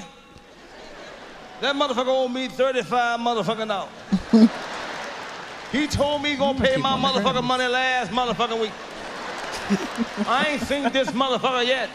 That 1.59 1.75
motherfucker 1.75 2.07
owed 2.07 2.31
me 2.31 2.47
35 2.47 3.19
motherfucking 3.19 3.67
dollars. 3.67 3.89
he 5.71 5.87
told 5.87 6.21
me 6.21 6.31
he 6.31 6.35
gonna 6.35 6.59
pay 6.59 6.77
my 6.77 6.97
motherfucking 6.97 7.43
money 7.43 7.65
last 7.67 8.11
motherfucking 8.11 8.61
week. 8.61 8.71
I 10.27 10.45
ain't 10.49 10.61
seen 10.61 10.83
this 10.91 11.09
motherfucker 11.09 11.65
yet. 11.65 11.89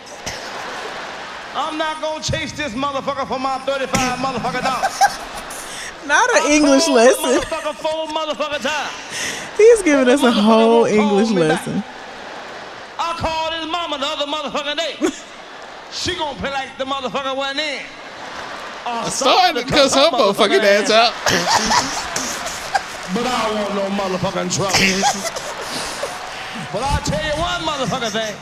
I'm 1.55 1.79
not 1.79 2.01
gonna 2.01 2.25
chase 2.25 2.53
this 2.53 2.73
motherfucker 2.73 3.29
for 3.29 3.39
my 3.39 3.59
35 3.59 4.19
motherfucking 4.19 4.63
dollars. 4.63 5.19
Not 6.07 6.29
an 6.35 6.51
English 6.51 6.89
lesson. 6.89 7.23
Motherfucker 7.23 7.75
four 7.77 8.09
motherfucking 8.09 8.63
time. 8.63 8.91
He's 9.57 9.83
giving 9.83 10.09
us 10.09 10.25
a 10.25 10.33
whole 10.33 10.87
English 10.87 11.29
me 11.29 11.37
back. 11.37 11.65
lesson. 11.65 11.85
I 12.99 13.15
called 13.17 13.55
his 13.55 13.71
mama 13.71 13.99
the 13.99 14.07
other 14.07 14.27
motherfucking 14.27 14.77
day. 14.77 15.17
she 15.93 16.17
gonna 16.17 16.37
play 16.41 16.51
like 16.51 16.77
the 16.79 16.85
motherfucker 16.85 17.37
wasn't 17.37 17.61
in. 17.61 17.83
I 18.85 19.09
Starting 19.09 19.63
to 19.65 19.71
cuss 19.71 19.95
her 19.95 20.11
motherfucking 20.11 20.61
ass 20.61 20.91
out. 20.91 21.13
But 23.15 23.27
I 23.27 23.47
don't 23.47 23.57
want 23.61 23.75
no 23.75 23.85
motherfucking 24.03 24.51
trouble. 24.57 24.73
but 26.73 26.83
I'll 26.83 27.03
tell 27.03 27.23
you 27.23 27.37
one 27.41 27.63
motherfucking 27.63 28.11
thing. 28.11 28.35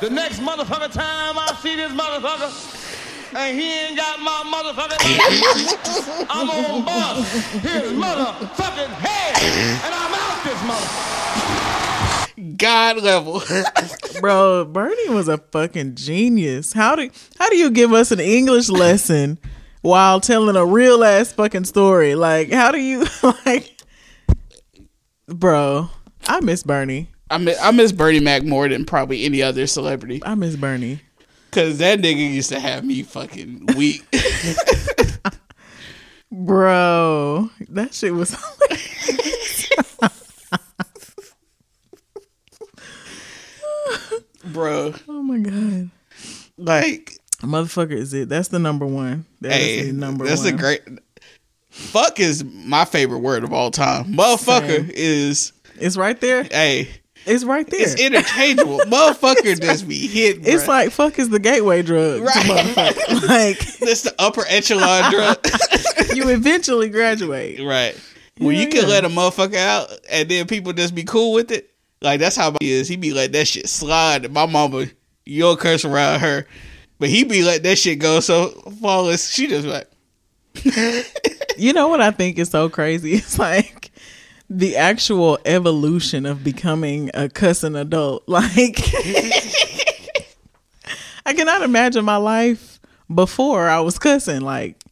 The 0.00 0.10
next 0.10 0.40
motherfucking 0.40 0.92
time 0.92 1.38
I 1.38 1.54
see 1.62 1.76
this 1.76 1.92
motherfucker 1.92 2.76
and 3.36 3.58
he 3.58 3.70
ain't 3.70 3.96
got 3.96 4.20
my 4.20 4.42
motherfucking 4.46 6.26
I'm 6.30 6.46
gonna 6.46 6.84
bust 6.84 7.32
his 7.62 7.92
motherfucking 7.92 8.88
head 8.88 9.36
and 9.84 9.94
I'm 9.94 10.14
out 10.14 10.44
this 10.44 10.60
motherfucker. 10.64 11.37
God 12.58 13.02
level. 13.02 13.42
Bro, 14.20 14.66
Bernie 14.66 15.10
was 15.10 15.28
a 15.28 15.38
fucking 15.38 15.94
genius. 15.94 16.72
How 16.72 16.96
do 16.96 17.08
how 17.38 17.48
do 17.48 17.56
you 17.56 17.70
give 17.70 17.92
us 17.92 18.10
an 18.10 18.20
English 18.20 18.68
lesson 18.68 19.38
while 19.80 20.20
telling 20.20 20.56
a 20.56 20.66
real 20.66 21.04
ass 21.04 21.32
fucking 21.32 21.64
story? 21.64 22.14
Like, 22.14 22.50
how 22.52 22.72
do 22.72 22.78
you 22.78 23.06
like 23.46 23.78
Bro, 25.28 25.90
I 26.26 26.40
miss 26.40 26.62
Bernie. 26.62 27.08
I 27.30 27.38
miss, 27.38 27.58
I 27.60 27.70
miss 27.70 27.92
Bernie 27.92 28.20
Mac 28.20 28.42
more 28.42 28.68
than 28.68 28.84
probably 28.84 29.24
any 29.24 29.42
other 29.42 29.66
celebrity. 29.66 30.22
I 30.24 30.34
miss 30.34 30.56
Bernie. 30.56 31.00
Cause 31.50 31.78
that 31.78 32.00
nigga 32.00 32.16
used 32.16 32.50
to 32.50 32.60
have 32.60 32.84
me 32.84 33.02
fucking 33.02 33.66
weak. 33.76 34.04
Bro, 36.30 37.50
that 37.70 37.94
shit 37.94 38.14
was 38.14 38.36
Bro. 44.52 44.94
Oh 45.08 45.22
my 45.22 45.38
god. 45.38 45.90
Like 46.56 47.18
Motherfucker 47.42 47.92
is 47.92 48.12
it. 48.14 48.28
That's 48.28 48.48
the 48.48 48.58
number 48.58 48.84
one. 48.86 49.24
That 49.42 49.52
is 49.60 49.66
hey, 49.66 49.86
the 49.86 49.92
number 49.92 50.26
that's 50.26 50.44
one. 50.44 50.54
a 50.54 50.56
great 50.56 50.82
fuck 51.70 52.18
is 52.18 52.42
my 52.44 52.84
favorite 52.84 53.18
word 53.20 53.44
of 53.44 53.52
all 53.52 53.70
time. 53.70 54.14
Motherfucker 54.14 54.78
Same. 54.86 54.90
is 54.92 55.52
It's 55.76 55.96
right 55.96 56.20
there. 56.20 56.42
hey, 56.44 56.88
It's 57.26 57.44
right 57.44 57.66
there. 57.68 57.80
it's 57.82 57.94
interchangeable. 58.00 58.78
Motherfucker 58.80 59.60
just 59.60 59.86
be 59.86 60.06
hit. 60.08 60.46
It's 60.46 60.66
like 60.66 60.90
fuck 60.90 61.18
is 61.18 61.28
the 61.28 61.38
gateway 61.38 61.82
drug. 61.82 62.18
to 62.18 62.24
Right. 62.24 62.34
motherfucker. 62.46 63.28
like 63.28 63.58
that's 63.78 64.02
the 64.02 64.14
upper 64.18 64.42
echelon 64.48 65.10
drug. 65.12 65.38
you 66.16 66.28
eventually 66.30 66.88
graduate. 66.88 67.60
right. 67.60 67.96
Well, 68.40 68.52
Yeah, 68.52 68.60
you 68.62 68.68
can 68.68 68.82
yeah. 68.82 68.88
let 68.88 69.04
a 69.04 69.08
motherfucker 69.08 69.56
out 69.56 69.90
and 70.10 70.28
then 70.28 70.46
people 70.46 70.72
just 70.72 70.94
be 70.94 71.04
cool 71.04 71.32
with 71.32 71.50
it. 71.52 71.70
Like 72.00 72.20
that's 72.20 72.36
how 72.36 72.54
he 72.60 72.70
is. 72.70 72.88
He 72.88 72.96
be 72.96 73.12
let 73.12 73.32
that 73.32 73.48
shit 73.48 73.68
slide. 73.68 74.30
My 74.32 74.46
mama, 74.46 74.86
you'll 75.26 75.56
curse 75.56 75.84
around 75.84 76.20
her. 76.20 76.46
But 76.98 77.08
he 77.08 77.24
be 77.24 77.42
let 77.42 77.62
that 77.62 77.78
shit 77.78 77.98
go 77.98 78.20
so 78.20 78.48
flawless. 78.80 79.30
She 79.30 79.46
just 79.46 79.66
like 79.66 79.88
You 81.58 81.72
know 81.72 81.88
what 81.88 82.00
I 82.00 82.10
think 82.10 82.38
is 82.38 82.50
so 82.50 82.68
crazy? 82.68 83.12
It's 83.14 83.38
like 83.38 83.90
the 84.50 84.76
actual 84.76 85.38
evolution 85.44 86.24
of 86.24 86.42
becoming 86.42 87.10
a 87.14 87.28
cussing 87.28 87.76
adult. 87.76 88.24
Like 88.28 88.80
I 91.26 91.34
cannot 91.34 91.62
imagine 91.62 92.04
my 92.04 92.16
life 92.16 92.80
before 93.14 93.68
I 93.68 93.80
was 93.80 93.98
cussing. 93.98 94.40
Like 94.40 94.82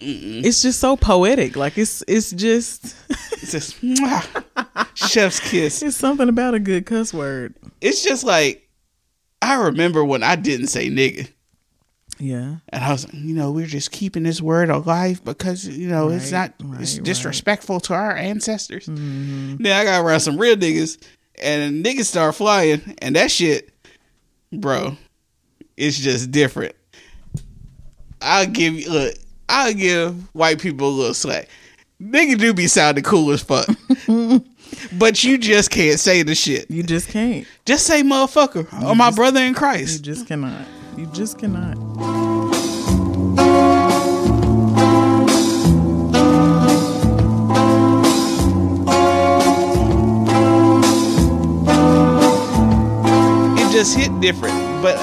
it's 0.00 0.62
just 0.62 0.80
so 0.80 0.96
poetic. 0.96 1.56
Like 1.56 1.78
it's 1.78 2.02
it's 2.08 2.30
just 2.30 2.96
it's 3.32 3.52
just 3.52 3.76
chef's 4.94 5.40
kiss. 5.40 5.82
it's 5.82 5.96
something 5.96 6.28
about 6.28 6.54
a 6.54 6.60
good 6.60 6.86
cuss 6.86 7.12
word. 7.12 7.54
It's 7.80 8.02
just 8.02 8.24
like 8.24 8.68
I 9.42 9.54
remember 9.64 10.04
when 10.04 10.22
I 10.22 10.36
didn't 10.36 10.68
say 10.68 10.88
nigga. 10.88 11.30
Yeah. 12.18 12.56
And 12.68 12.84
I 12.84 12.92
was 12.92 13.04
like, 13.04 13.14
you 13.14 13.34
know, 13.34 13.50
we're 13.50 13.66
just 13.66 13.90
keeping 13.90 14.22
this 14.22 14.40
word 14.40 14.70
alive 14.70 15.24
because, 15.24 15.66
you 15.66 15.88
know, 15.88 16.10
it's 16.10 16.30
not, 16.30 16.54
right, 16.62 16.80
it's 16.80 16.96
right. 16.96 17.04
disrespectful 17.04 17.80
to 17.80 17.94
our 17.94 18.16
ancestors. 18.16 18.86
Mm-hmm. 18.86 19.62
Then 19.62 19.78
I 19.78 19.84
got 19.84 20.04
around 20.04 20.20
some 20.20 20.38
real 20.38 20.56
niggas 20.56 21.02
and 21.42 21.84
niggas 21.84 22.04
start 22.04 22.36
flying 22.36 22.96
and 22.98 23.16
that 23.16 23.30
shit, 23.30 23.70
bro, 24.52 24.96
it's 25.76 25.98
just 25.98 26.30
different. 26.30 26.74
I'll 28.22 28.46
give 28.46 28.74
you, 28.74 28.90
look, 28.90 29.14
I'll 29.48 29.74
give 29.74 30.14
white 30.34 30.60
people 30.60 30.88
a 30.88 30.90
little 30.90 31.14
slack. 31.14 31.48
Nigga 32.00 32.38
do 32.38 32.52
be 32.52 32.66
sounding 32.66 33.04
cool 33.04 33.30
as 33.30 33.42
fuck. 33.42 33.66
but 34.98 35.22
you 35.24 35.38
just 35.38 35.70
can't 35.70 35.98
say 36.00 36.22
the 36.22 36.34
shit. 36.34 36.70
You 36.70 36.82
just 36.82 37.08
can't. 37.08 37.46
Just 37.64 37.86
say 37.86 38.02
motherfucker 38.02 38.82
or 38.82 38.94
my 38.94 39.10
brother 39.10 39.40
in 39.40 39.54
Christ. 39.54 39.98
You 40.06 40.14
just 40.14 40.26
cannot. 40.26 40.66
You 40.96 41.06
just 41.06 41.38
cannot. 41.38 41.76
It 53.58 53.72
just 53.72 53.96
hit 53.96 54.20
different. 54.20 54.54
But 54.82 54.96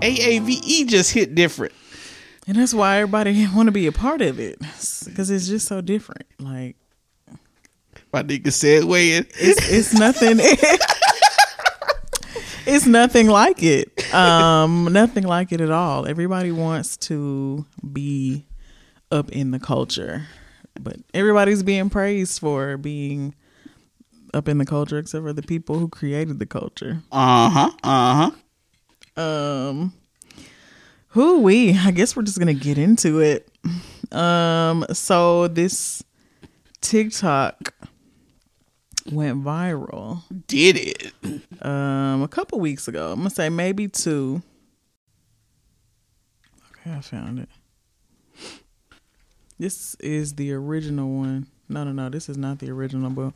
AAVE 0.00 0.86
just 0.86 1.12
hit 1.12 1.34
different. 1.34 1.72
And 2.46 2.56
that's 2.56 2.74
why 2.74 2.98
everybody 2.98 3.46
want 3.54 3.66
to 3.66 3.72
be 3.72 3.86
a 3.86 3.92
part 3.92 4.22
of 4.22 4.38
it 4.38 4.58
because 4.60 5.30
it's 5.30 5.48
just 5.48 5.66
so 5.66 5.80
different. 5.80 6.26
Like 6.38 6.76
My 8.12 8.22
nigga 8.22 8.52
said 8.52 8.84
weighing. 8.84 9.26
it's 9.38 9.70
it's 9.70 9.94
nothing. 9.94 10.38
it's 12.66 12.86
nothing 12.86 13.28
like 13.28 13.62
it. 13.62 14.14
Um, 14.14 14.88
nothing 14.92 15.24
like 15.24 15.52
it 15.52 15.60
at 15.60 15.70
all. 15.70 16.06
Everybody 16.06 16.52
wants 16.52 16.96
to 16.98 17.64
be 17.92 18.46
up 19.10 19.30
in 19.30 19.50
the 19.50 19.58
culture, 19.58 20.26
but 20.80 20.96
everybody's 21.14 21.62
being 21.62 21.90
praised 21.90 22.40
for 22.40 22.76
being 22.76 23.34
up 24.34 24.48
in 24.48 24.58
the 24.58 24.66
culture, 24.66 24.98
except 24.98 25.24
for 25.24 25.32
the 25.32 25.42
people 25.42 25.78
who 25.78 25.88
created 25.88 26.38
the 26.38 26.46
culture. 26.46 27.02
Uh 27.12 27.50
huh. 27.50 27.70
Uh 27.82 28.30
huh. 29.16 29.22
Um, 29.22 29.92
who 31.16 31.40
we? 31.40 31.72
I 31.74 31.92
guess 31.92 32.14
we're 32.14 32.24
just 32.24 32.38
gonna 32.38 32.52
get 32.52 32.76
into 32.76 33.20
it. 33.20 33.48
Um, 34.12 34.84
so 34.92 35.48
this 35.48 36.04
TikTok 36.82 37.72
went 39.10 39.42
viral 39.42 40.22
Did 40.46 40.76
it. 40.76 41.62
um 41.64 42.22
a 42.22 42.28
couple 42.28 42.60
weeks 42.60 42.86
ago. 42.86 43.12
I'm 43.12 43.20
gonna 43.20 43.30
say 43.30 43.48
maybe 43.48 43.88
two. 43.88 44.42
Okay, 46.72 46.92
I 46.92 47.00
found 47.00 47.38
it. 47.38 47.48
This 49.58 49.94
is 49.94 50.34
the 50.34 50.52
original 50.52 51.08
one. 51.08 51.46
No, 51.66 51.82
no, 51.82 51.92
no. 51.92 52.10
This 52.10 52.28
is 52.28 52.36
not 52.36 52.58
the 52.58 52.70
original, 52.70 53.08
but 53.08 53.32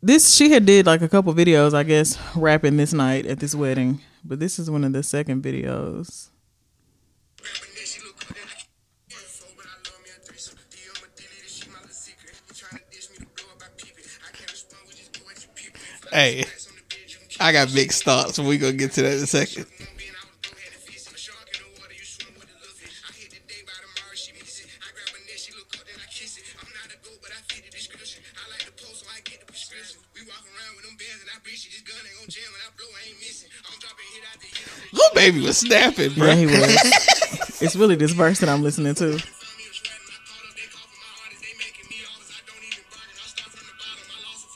this 0.00 0.32
she 0.32 0.52
had 0.52 0.64
did 0.64 0.86
like 0.86 1.02
a 1.02 1.08
couple 1.08 1.34
videos, 1.34 1.74
I 1.74 1.82
guess, 1.82 2.16
rapping 2.36 2.76
this 2.76 2.92
night 2.92 3.26
at 3.26 3.40
this 3.40 3.52
wedding. 3.52 4.00
But 4.24 4.38
this 4.38 4.60
is 4.60 4.70
one 4.70 4.84
of 4.84 4.92
the 4.92 5.02
second 5.02 5.42
videos. 5.42 6.28
Hey, 16.14 16.44
I 17.40 17.50
got 17.50 17.74
mixed 17.74 18.04
thoughts. 18.04 18.38
We 18.38 18.56
gonna 18.56 18.74
get 18.74 18.92
to 18.92 19.02
that 19.02 19.16
in 19.16 19.24
a 19.24 19.26
second. 19.26 19.66
Lil 34.92 35.10
Baby 35.16 35.40
was 35.40 35.58
snapping, 35.58 36.14
bro. 36.14 36.28
Yeah, 36.28 36.34
he 36.36 36.46
was. 36.46 36.62
it's 37.60 37.74
really 37.74 37.96
this 37.96 38.12
verse 38.12 38.38
that 38.38 38.48
I'm 38.48 38.62
listening 38.62 38.94
to. 38.94 39.20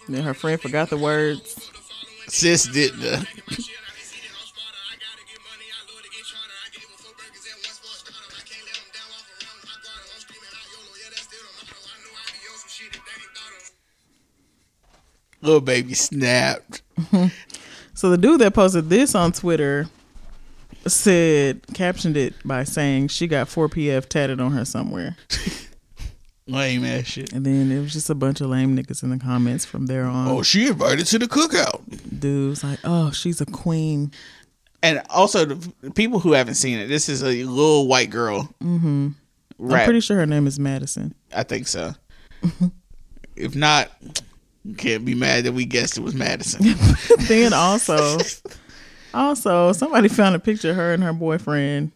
Then 0.08 0.22
her 0.22 0.34
friend 0.34 0.60
forgot 0.60 0.90
the 0.90 0.96
words. 0.96 1.70
Sis 2.28 2.64
did 2.66 2.94
the. 2.94 3.26
Lil 15.40 15.60
Baby 15.60 15.94
snapped. 15.94 16.82
So 17.94 18.10
the 18.10 18.18
dude 18.18 18.40
that 18.40 18.54
posted 18.54 18.90
this 18.90 19.14
on 19.14 19.32
Twitter 19.32 19.88
said, 20.86 21.62
captioned 21.74 22.16
it 22.16 22.34
by 22.44 22.64
saying 22.64 23.08
she 23.08 23.26
got 23.26 23.48
4PF 23.48 24.06
tatted 24.06 24.40
on 24.40 24.52
her 24.52 24.64
somewhere. 24.64 25.16
Lame 26.48 26.84
ass 26.84 27.06
shit. 27.06 27.32
And 27.32 27.44
then 27.44 27.70
it 27.70 27.80
was 27.80 27.92
just 27.92 28.08
a 28.08 28.14
bunch 28.14 28.40
of 28.40 28.48
lame 28.48 28.76
niggas 28.76 29.02
in 29.02 29.10
the 29.10 29.18
comments 29.18 29.64
from 29.64 29.86
there 29.86 30.04
on. 30.04 30.28
Oh, 30.28 30.42
she 30.42 30.68
invited 30.68 31.06
to 31.08 31.18
the 31.18 31.26
cookout. 31.26 31.82
Dudes 32.18 32.64
like, 32.64 32.78
oh, 32.84 33.10
she's 33.10 33.40
a 33.40 33.46
queen. 33.46 34.12
And 34.82 35.02
also, 35.10 35.44
the 35.44 35.90
people 35.90 36.20
who 36.20 36.32
haven't 36.32 36.54
seen 36.54 36.78
it, 36.78 36.86
this 36.86 37.08
is 37.08 37.22
a 37.22 37.44
little 37.44 37.86
white 37.86 38.10
girl. 38.10 38.48
Mm-hmm. 38.62 39.08
I'm 39.60 39.84
pretty 39.84 40.00
sure 40.00 40.16
her 40.16 40.26
name 40.26 40.46
is 40.46 40.58
Madison. 40.58 41.14
I 41.34 41.42
think 41.42 41.66
so. 41.66 41.92
if 43.36 43.54
not, 43.56 43.90
you 44.64 44.74
can't 44.74 45.04
be 45.04 45.14
mad 45.14 45.44
that 45.44 45.52
we 45.52 45.64
guessed 45.64 45.98
it 45.98 46.02
was 46.02 46.14
Madison. 46.14 46.76
then 47.26 47.52
also, 47.52 48.18
also 49.12 49.72
somebody 49.72 50.08
found 50.08 50.36
a 50.36 50.38
picture 50.38 50.70
of 50.70 50.76
her 50.76 50.94
and 50.94 51.02
her 51.02 51.12
boyfriend, 51.12 51.90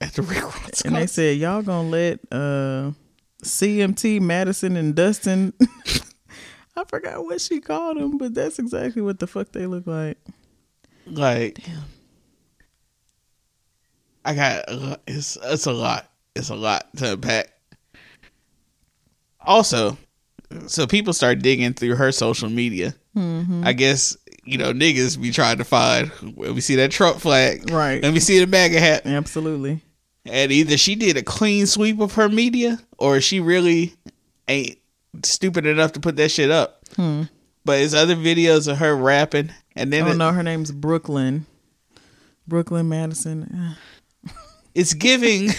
At 0.00 0.12
the 0.12 0.22
Rick 0.22 0.44
Ross 0.44 0.82
and 0.82 0.94
they 0.94 1.06
said 1.08 1.38
y'all 1.38 1.62
gonna 1.62 1.88
let 1.88 2.20
uh, 2.30 2.92
CMT 3.42 4.20
Madison 4.20 4.76
and 4.76 4.94
Dustin. 4.94 5.52
I 6.76 6.84
forgot 6.84 7.24
what 7.24 7.40
she 7.40 7.60
called 7.60 7.96
them, 7.96 8.18
but 8.18 8.34
that's 8.34 8.58
exactly 8.58 9.02
what 9.02 9.18
the 9.18 9.26
fuck 9.26 9.50
they 9.52 9.66
look 9.66 9.86
like. 9.86 10.18
like, 11.06 11.58
I 14.24 14.34
got 14.34 15.00
it's 15.06 15.36
it's 15.42 15.66
a 15.66 15.72
lot. 15.72 16.10
It's 16.36 16.50
a 16.50 16.54
lot 16.54 16.86
to 16.98 17.14
unpack. 17.14 17.52
Also, 19.40 19.96
so 20.66 20.86
people 20.86 21.12
start 21.12 21.40
digging 21.40 21.72
through 21.72 21.96
her 21.96 22.12
social 22.12 22.48
media. 22.48 22.94
Mm-hmm. 23.16 23.62
I 23.64 23.72
guess 23.72 24.16
you 24.44 24.58
know 24.58 24.72
niggas 24.72 25.20
be 25.20 25.32
trying 25.32 25.58
to 25.58 25.64
find. 25.64 26.10
When 26.36 26.54
we 26.54 26.60
see 26.60 26.76
that 26.76 26.90
Trump 26.90 27.20
flag, 27.20 27.70
Right. 27.70 28.02
Let 28.02 28.14
me 28.14 28.20
see 28.20 28.38
the 28.38 28.46
MAGA 28.46 28.78
hat. 28.78 29.06
Absolutely. 29.06 29.80
And 30.30 30.52
either 30.52 30.76
she 30.76 30.94
did 30.94 31.16
a 31.16 31.22
clean 31.22 31.66
sweep 31.66 32.00
of 32.00 32.14
her 32.14 32.28
media 32.28 32.78
or 32.98 33.20
she 33.20 33.40
really 33.40 33.94
ain't 34.46 34.78
stupid 35.24 35.64
enough 35.66 35.92
to 35.92 36.00
put 36.00 36.16
that 36.16 36.30
shit 36.30 36.50
up. 36.50 36.84
But 36.96 37.80
it's 37.80 37.94
other 37.94 38.16
videos 38.16 38.68
of 38.68 38.78
her 38.78 38.94
rapping 38.96 39.50
and 39.76 39.92
then 39.92 40.04
Oh 40.06 40.10
it- 40.12 40.16
no, 40.16 40.32
her 40.32 40.42
name's 40.42 40.70
Brooklyn. 40.72 41.46
Brooklyn 42.46 42.88
Madison. 42.88 43.76
it's 44.74 44.94
giving 44.94 45.50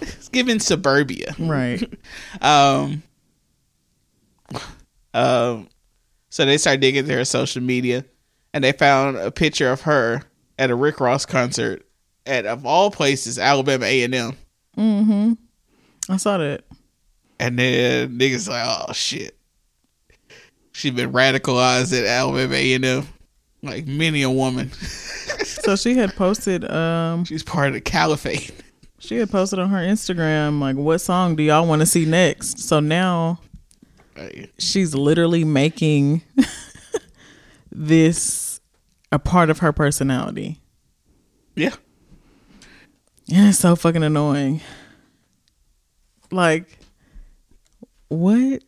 it's 0.00 0.28
giving 0.28 0.58
suburbia. 0.58 1.34
Right. 1.38 1.82
Um 2.40 3.02
um 5.14 5.68
so 6.30 6.44
they 6.44 6.56
started 6.58 6.80
digging 6.80 7.04
through 7.06 7.16
her 7.16 7.24
social 7.24 7.62
media 7.62 8.04
and 8.54 8.62
they 8.64 8.72
found 8.72 9.16
a 9.16 9.30
picture 9.30 9.70
of 9.70 9.82
her 9.82 10.22
at 10.60 10.70
a 10.70 10.74
Rick 10.76 11.00
Ross 11.00 11.24
concert 11.26 11.84
at 12.26 12.44
of 12.46 12.66
all 12.66 12.90
places 12.90 13.38
Alabama 13.38 13.86
A 13.86 14.02
and 14.04 14.14
M. 14.14 14.36
Hmm. 14.76 15.32
I 16.08 16.18
saw 16.18 16.36
that. 16.36 16.64
And 17.40 17.58
then 17.58 18.18
niggas 18.18 18.48
like, 18.48 18.64
oh 18.66 18.92
shit. 18.92 19.36
She 20.72 20.90
been 20.90 21.12
radicalized 21.12 21.98
at 21.98 22.04
Alabama 22.04 22.54
A 22.54 22.74
and 22.74 22.84
M. 22.84 23.08
Like 23.62 23.86
many 23.86 24.22
a 24.22 24.30
woman. 24.30 24.70
So 25.42 25.76
she 25.76 25.94
had 25.94 26.14
posted 26.16 26.70
um 26.70 27.24
She's 27.24 27.42
part 27.42 27.68
of 27.68 27.74
the 27.74 27.80
caliphate. 27.80 28.50
she 28.98 29.16
had 29.16 29.30
posted 29.30 29.58
on 29.58 29.68
her 29.70 29.78
Instagram 29.78 30.58
like 30.60 30.76
what 30.76 30.98
song 30.98 31.36
do 31.36 31.42
y'all 31.42 31.66
want 31.66 31.80
to 31.80 31.86
see 31.86 32.04
next? 32.04 32.60
So 32.60 32.80
now 32.80 33.40
she's 34.58 34.94
literally 34.94 35.44
making 35.44 36.22
this 37.72 38.49
a 39.12 39.18
part 39.18 39.50
of 39.50 39.58
her 39.58 39.72
personality. 39.72 40.60
yeah. 41.56 41.74
And 43.32 43.48
it's 43.48 43.58
so 43.58 43.76
fucking 43.76 44.02
annoying. 44.02 44.60
Like 46.32 46.78
what 48.08 48.62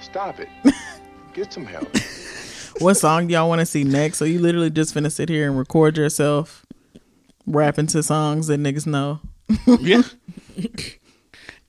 Stop 0.00 0.38
it. 0.40 0.48
Get 1.34 1.52
some 1.52 1.64
help. 1.66 1.88
what 2.80 2.94
song 2.94 3.26
do 3.26 3.34
y'all 3.34 3.48
want 3.48 3.60
to 3.60 3.66
see 3.66 3.84
next? 3.84 4.18
So 4.18 4.24
you 4.24 4.38
literally 4.38 4.70
just 4.70 4.94
finna 4.94 5.10
sit 5.12 5.28
here 5.28 5.48
and 5.48 5.56
record 5.58 5.96
yourself 5.96 6.64
rapping 7.46 7.86
to 7.88 8.02
songs 8.02 8.46
that 8.48 8.60
niggas 8.60 8.86
know. 8.86 9.20
Yeah. 9.80 10.02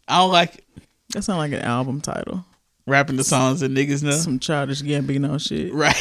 I 0.08 0.18
don't 0.20 0.32
like 0.32 0.66
That 1.14 1.24
sounds 1.24 1.38
like 1.38 1.52
an 1.54 1.62
album 1.62 2.02
title. 2.02 2.44
rapping 2.88 3.16
the 3.16 3.24
songs 3.24 3.60
that 3.62 3.72
niggas 3.72 4.04
know. 4.04 4.12
Some 4.12 4.40
childish 4.40 4.82
Gambino 4.82 5.40
shit. 5.40 5.74
Right. 5.74 5.96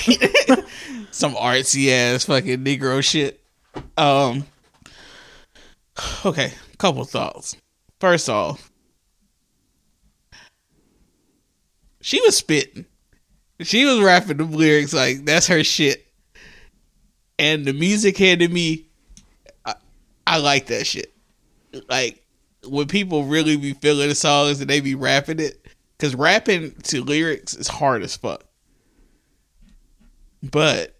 Some 1.10 1.34
artsy 1.34 1.90
ass 1.90 2.24
fucking 2.24 2.64
Negro 2.64 3.02
shit. 3.02 3.40
Um 3.96 4.44
Okay, 6.24 6.52
couple 6.78 7.04
thoughts. 7.04 7.56
First 8.00 8.28
off, 8.28 8.70
she 12.00 12.20
was 12.20 12.36
spitting. 12.36 12.86
She 13.60 13.84
was 13.84 14.00
rapping 14.00 14.36
the 14.36 14.44
lyrics 14.44 14.94
like 14.94 15.24
that's 15.24 15.48
her 15.48 15.64
shit. 15.64 16.06
And 17.38 17.64
the 17.64 17.72
music 17.72 18.16
to 18.16 18.48
me, 18.48 18.86
I, 19.64 19.74
I 20.26 20.38
like 20.38 20.66
that 20.66 20.86
shit. 20.86 21.12
Like 21.88 22.22
when 22.66 22.86
people 22.86 23.24
really 23.24 23.56
be 23.56 23.72
feeling 23.74 24.08
the 24.08 24.14
songs 24.14 24.60
and 24.60 24.70
they 24.70 24.80
be 24.80 24.94
rapping 24.94 25.40
it, 25.40 25.66
because 25.96 26.14
rapping 26.14 26.72
to 26.84 27.02
lyrics 27.02 27.54
is 27.54 27.68
hard 27.68 28.02
as 28.02 28.16
fuck. 28.16 28.44
But 30.42 30.96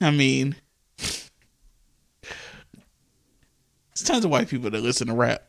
I 0.00 0.10
mean, 0.10 0.56
there's 0.96 1.30
tons 4.04 4.24
of 4.24 4.30
white 4.30 4.48
people 4.48 4.70
that 4.70 4.82
listen 4.82 5.08
to 5.08 5.14
rap. 5.14 5.42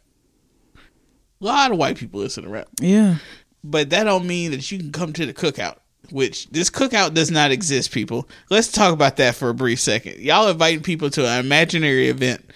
A 1.41 1.45
lot 1.45 1.71
of 1.71 1.77
white 1.77 1.97
people 1.97 2.19
listen 2.19 2.43
to 2.43 2.49
rap, 2.49 2.67
Yeah. 2.81 3.17
but 3.63 3.89
that 3.91 4.03
don't 4.03 4.27
mean 4.27 4.51
that 4.51 4.69
you 4.71 4.77
can 4.79 4.91
come 4.91 5.13
to 5.13 5.25
the 5.25 5.33
cookout. 5.33 5.77
Which 6.11 6.47
this 6.49 6.71
cookout 6.71 7.13
does 7.13 7.29
not 7.29 7.51
exist, 7.51 7.91
people. 7.91 8.27
Let's 8.49 8.71
talk 8.71 8.93
about 8.93 9.17
that 9.17 9.35
for 9.35 9.49
a 9.49 9.53
brief 9.53 9.79
second. 9.79 10.17
Y'all 10.17 10.47
inviting 10.47 10.81
people 10.81 11.11
to 11.11 11.27
an 11.27 11.39
imaginary 11.45 12.07
event 12.09 12.49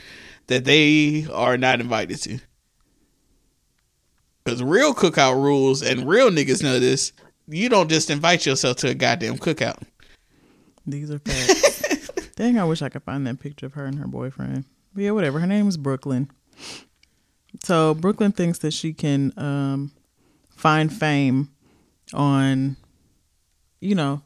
that 0.47 0.65
they 0.65 1.27
are 1.31 1.55
not 1.55 1.79
invited 1.79 2.19
to. 2.23 2.39
Because 4.43 4.63
real 4.63 4.95
cookout 4.95 5.35
rules 5.35 5.83
and 5.83 6.07
real 6.09 6.31
niggas 6.31 6.63
know 6.63 6.79
this. 6.79 7.13
You 7.47 7.69
don't 7.69 7.89
just 7.89 8.09
invite 8.09 8.45
yourself 8.47 8.77
to 8.77 8.89
a 8.89 8.95
goddamn 8.95 9.37
cookout. 9.37 9.83
These 10.85 11.11
are 11.11 11.19
facts. 11.19 12.09
Dang, 12.35 12.57
I 12.57 12.65
wish 12.65 12.81
I 12.81 12.89
could 12.89 13.03
find 13.03 13.25
that 13.27 13.39
picture 13.39 13.67
of 13.67 13.73
her 13.73 13.85
and 13.85 13.99
her 13.99 14.07
boyfriend. 14.07 14.65
But 14.93 15.03
yeah, 15.03 15.11
whatever. 15.11 15.39
Her 15.39 15.47
name 15.47 15.67
is 15.67 15.77
Brooklyn. 15.77 16.29
So 17.63 17.93
Brooklyn 17.93 18.31
thinks 18.31 18.59
that 18.59 18.73
she 18.73 18.93
can 18.93 19.31
um, 19.37 19.91
find 20.49 20.91
fame 20.91 21.49
on, 22.13 22.75
you 23.79 23.95
know, 23.95 24.21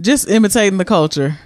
just 0.00 0.28
imitating 0.28 0.78
the 0.78 0.84
culture. 0.84 1.38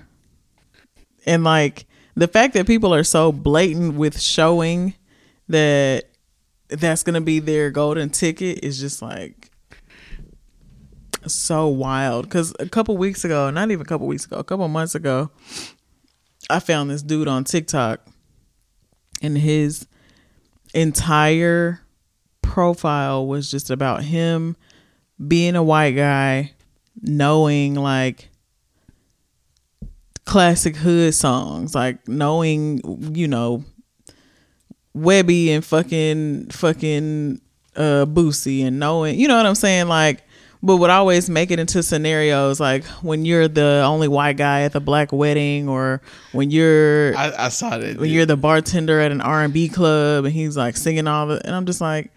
And 1.25 1.42
like 1.42 1.87
the 2.14 2.29
fact 2.29 2.55
that 2.55 2.66
people 2.66 2.95
are 2.95 3.05
so 3.05 3.33
blatant 3.33 3.95
with 3.95 4.21
showing 4.21 4.95
that 5.49 6.05
that's 6.69 7.03
going 7.03 7.14
to 7.14 7.21
be 7.21 7.38
their 7.38 7.71
golden 7.71 8.11
ticket 8.11 8.64
is 8.64 8.79
just 8.79 9.03
like 9.03 9.51
so 11.35 11.67
wild 11.67 12.25
because 12.25 12.55
a 12.61 12.69
couple 12.69 12.97
weeks 12.97 13.25
ago 13.25 13.51
not 13.51 13.71
even 13.71 13.83
a 13.83 13.89
couple 13.89 14.07
weeks 14.07 14.25
ago 14.25 14.37
a 14.37 14.45
couple 14.45 14.67
months 14.69 14.95
ago 14.95 15.31
I 16.49 16.61
found 16.61 16.91
this 16.91 17.03
dude 17.03 17.29
on 17.29 17.45
TikTok 17.45 18.01
and 19.23 19.37
his 19.37 19.87
entire 20.75 21.81
profile 22.43 23.27
was 23.27 23.51
just 23.51 23.71
about 23.71 24.05
him 24.05 24.57
being 25.27 25.57
a 25.57 25.62
white 25.62 25.93
guy, 25.93 26.53
knowing 27.01 27.75
like 27.75 28.29
classic 30.25 30.77
hood 30.77 31.15
songs, 31.15 31.75
like 31.75 32.07
knowing, 32.07 33.15
you 33.15 33.29
know, 33.29 33.65
Webbie 34.97 35.49
and 35.49 35.65
fucking 35.65 36.49
fucking 36.51 37.41
uh 37.77 38.07
Boosie 38.07 38.65
and 38.65 38.79
knowing 38.79 39.21
you 39.21 39.29
know 39.29 39.37
what 39.37 39.45
I'm 39.45 39.55
saying? 39.55 39.89
Like 39.89 40.26
but 40.62 40.77
would 40.79 40.90
always 40.90 41.29
make 41.31 41.51
it 41.51 41.59
into 41.59 41.83
scenarios 41.83 42.59
like 42.61 42.85
when 43.03 43.25
you're 43.25 43.49
the 43.49 43.83
only 43.87 44.09
white 44.09 44.37
guy 44.37 44.62
at 44.62 44.73
the 44.73 44.81
black 44.81 45.12
wedding 45.12 45.69
or 45.69 46.01
when 46.33 46.51
you're 46.51 47.16
I, 47.16 47.47
I 47.47 47.49
saw 47.49 47.79
that. 47.79 47.99
when 47.99 48.11
you're 48.11 48.27
the 48.27 48.37
bartender 48.37 49.01
at 49.01 49.12
an 49.12 49.21
R&B 49.21 49.69
club 49.69 50.25
and 50.25 50.35
he's 50.35 50.57
like 50.57 50.77
singing 50.77 51.07
all 51.07 51.27
the 51.27 51.45
and 51.47 51.55
I'm 51.55 51.66
just 51.66 51.81
like 51.81 52.11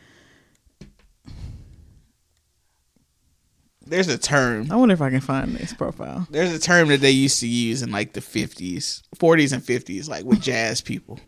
There's 3.86 4.08
a 4.08 4.20
term. 4.20 4.72
I 4.72 4.76
wonder 4.76 4.94
if 4.94 5.02
I 5.02 5.10
can 5.10 5.20
find 5.20 5.56
this 5.56 5.74
profile. 5.74 6.28
There's 6.30 6.54
a 6.54 6.60
term 6.60 6.90
that 6.90 7.02
they 7.02 7.10
used 7.10 7.40
to 7.40 7.48
use 7.48 7.82
in 7.82 7.92
like 7.92 8.14
the 8.14 8.20
50s, 8.20 9.02
40s, 9.16 9.52
and 9.52 9.64
50s, 9.64 10.08
like 10.08 10.26
with 10.26 10.42
jazz 10.42 10.80
people. 10.80 11.20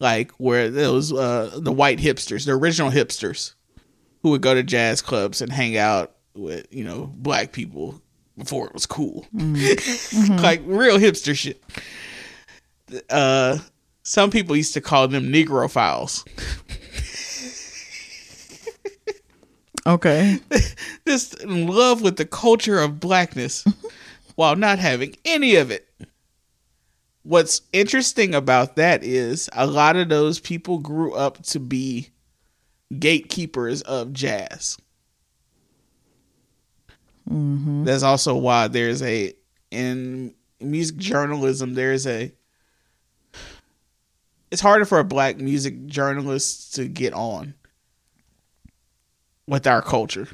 Like 0.00 0.32
where 0.32 0.68
those 0.70 1.12
uh, 1.12 1.56
the 1.62 1.70
white 1.70 2.00
hipsters, 2.00 2.46
the 2.46 2.52
original 2.52 2.90
hipsters, 2.90 3.54
who 4.22 4.30
would 4.30 4.42
go 4.42 4.54
to 4.54 4.62
jazz 4.62 5.02
clubs 5.02 5.40
and 5.40 5.52
hang 5.52 5.76
out 5.76 6.12
with 6.34 6.66
you 6.70 6.84
know 6.84 7.12
black 7.16 7.52
people 7.52 8.00
before 8.38 8.66
it 8.66 8.74
was 8.74 8.86
cool, 8.86 9.26
mm-hmm. 9.34 9.54
Mm-hmm. 10.22 10.36
like 10.42 10.62
real 10.64 10.98
hipster 10.98 11.34
shit. 11.36 11.62
Uh, 13.10 13.58
some 14.02 14.30
people 14.30 14.56
used 14.56 14.74
to 14.74 14.80
call 14.80 15.08
them 15.08 15.32
Negrophiles. 15.32 16.24
Okay. 19.86 20.38
just 21.06 21.40
in 21.42 21.66
love 21.66 22.02
with 22.02 22.16
the 22.16 22.24
culture 22.24 22.78
of 22.78 23.00
blackness 23.00 23.64
mm-hmm. 23.64 23.88
while 24.36 24.56
not 24.56 24.78
having 24.78 25.16
any 25.24 25.56
of 25.56 25.70
it. 25.70 25.88
What's 27.24 27.62
interesting 27.72 28.34
about 28.34 28.76
that 28.76 29.04
is 29.04 29.48
a 29.52 29.66
lot 29.66 29.96
of 29.96 30.08
those 30.08 30.40
people 30.40 30.78
grew 30.78 31.14
up 31.14 31.42
to 31.44 31.60
be 31.60 32.10
gatekeepers 32.98 33.82
of 33.82 34.12
jazz. 34.12 34.78
That's 37.84 38.02
also 38.02 38.34
why 38.36 38.68
there's 38.68 39.02
a 39.02 39.34
in 39.70 40.34
music 40.60 40.96
journalism 40.96 41.74
there's 41.74 42.06
a 42.06 42.32
it's 44.50 44.60
harder 44.60 44.84
for 44.84 44.98
a 44.98 45.04
black 45.04 45.38
music 45.38 45.86
journalist 45.86 46.74
to 46.74 46.86
get 46.86 47.14
on 47.14 47.54
with 49.46 49.66
our 49.66 49.80
culture. 49.80 50.28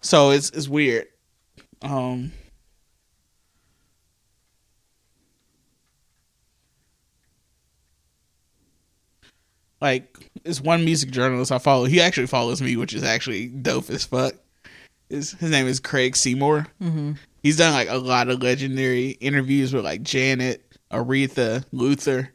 So 0.00 0.30
it's 0.30 0.50
it's 0.50 0.68
weird. 0.68 1.06
Um 1.82 2.32
like 9.84 10.30
it's 10.44 10.62
one 10.62 10.84
music 10.84 11.10
journalist 11.10 11.52
I 11.52 11.58
follow. 11.58 11.84
He 11.84 12.00
actually 12.00 12.26
follows 12.26 12.62
me, 12.62 12.74
which 12.76 12.94
is 12.94 13.04
actually 13.04 13.48
dope 13.48 13.90
as 13.90 14.04
fuck. 14.04 14.34
His, 15.10 15.32
his 15.32 15.50
name 15.50 15.66
is 15.66 15.78
Craig 15.78 16.16
Seymour. 16.16 16.66
Mm-hmm. 16.82 17.12
He's 17.42 17.58
done 17.58 17.74
like 17.74 17.90
a 17.90 17.98
lot 17.98 18.30
of 18.30 18.42
legendary 18.42 19.10
interviews 19.20 19.74
with 19.74 19.84
like 19.84 20.02
Janet, 20.02 20.64
Aretha, 20.90 21.66
Luther, 21.70 22.32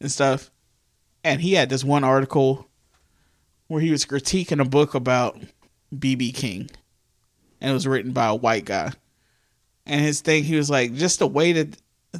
and 0.00 0.12
stuff. 0.12 0.52
And 1.24 1.40
he 1.40 1.54
had 1.54 1.68
this 1.68 1.82
one 1.82 2.04
article 2.04 2.68
where 3.66 3.80
he 3.80 3.90
was 3.90 4.06
critiquing 4.06 4.60
a 4.60 4.64
book 4.64 4.94
about 4.94 5.40
BB 5.94 6.34
King, 6.34 6.70
and 7.60 7.72
it 7.72 7.74
was 7.74 7.86
written 7.86 8.12
by 8.12 8.28
a 8.28 8.34
white 8.34 8.64
guy. 8.64 8.92
And 9.86 10.00
his 10.00 10.20
thing, 10.20 10.44
he 10.44 10.54
was 10.54 10.70
like, 10.70 10.94
just 10.94 11.18
the 11.18 11.26
way 11.26 11.52
that 11.52 11.76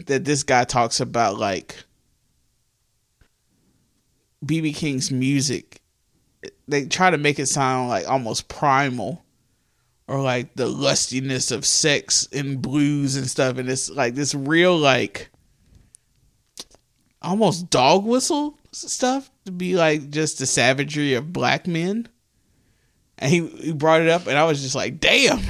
that 0.06 0.24
this 0.24 0.42
guy 0.42 0.64
talks 0.64 0.98
about 0.98 1.38
like 1.38 1.76
BB 4.44 4.74
King's 4.74 5.10
music, 5.10 5.80
they 6.66 6.86
try 6.86 7.10
to 7.10 7.18
make 7.18 7.38
it 7.38 7.46
sound 7.46 7.88
like 7.88 8.08
almost 8.08 8.48
primal, 8.48 9.24
or 10.06 10.20
like 10.20 10.54
the 10.54 10.66
lustiness 10.66 11.52
of 11.52 11.64
sex 11.64 12.28
and 12.32 12.60
blues 12.60 13.16
and 13.16 13.28
stuff, 13.28 13.58
and 13.58 13.68
it's 13.68 13.90
like 13.90 14.14
this 14.14 14.34
real 14.34 14.76
like 14.76 15.30
almost 17.22 17.70
dog 17.70 18.04
whistle 18.04 18.58
stuff 18.72 19.30
to 19.44 19.52
be 19.52 19.74
like 19.76 20.10
just 20.10 20.38
the 20.38 20.46
savagery 20.46 21.14
of 21.14 21.32
black 21.32 21.66
men. 21.66 22.08
And 23.18 23.30
he, 23.30 23.46
he 23.48 23.72
brought 23.72 24.00
it 24.00 24.08
up, 24.08 24.26
and 24.26 24.38
I 24.38 24.44
was 24.44 24.62
just 24.62 24.74
like, 24.74 24.98
damn. 24.98 25.40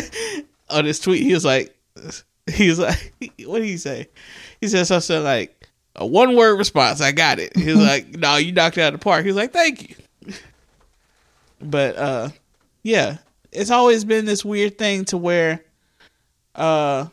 On 0.70 0.84
his 0.84 1.00
tweet, 1.00 1.22
he 1.22 1.32
was 1.32 1.44
like, 1.44 1.74
he 2.46 2.68
was 2.68 2.78
like, 2.78 3.14
what 3.46 3.58
did 3.58 3.64
he 3.66 3.78
say? 3.78 4.08
He 4.60 4.68
said 4.68 4.84
something 4.84 5.22
like, 5.22 5.59
a 5.96 6.06
one 6.06 6.36
word 6.36 6.56
response. 6.56 7.00
I 7.00 7.12
got 7.12 7.38
it. 7.38 7.56
He's 7.56 7.74
like, 7.74 8.08
no, 8.16 8.36
you 8.36 8.52
knocked 8.52 8.78
it 8.78 8.82
out 8.82 8.94
of 8.94 9.00
the 9.00 9.04
park. 9.04 9.24
He's 9.24 9.36
like, 9.36 9.52
thank 9.52 9.90
you. 9.90 9.94
But 11.62 11.96
uh, 11.96 12.30
yeah, 12.82 13.18
it's 13.52 13.70
always 13.70 14.06
been 14.06 14.24
this 14.24 14.42
weird 14.42 14.78
thing 14.78 15.04
to 15.06 15.18
where 15.18 15.62
uh, 16.54 17.06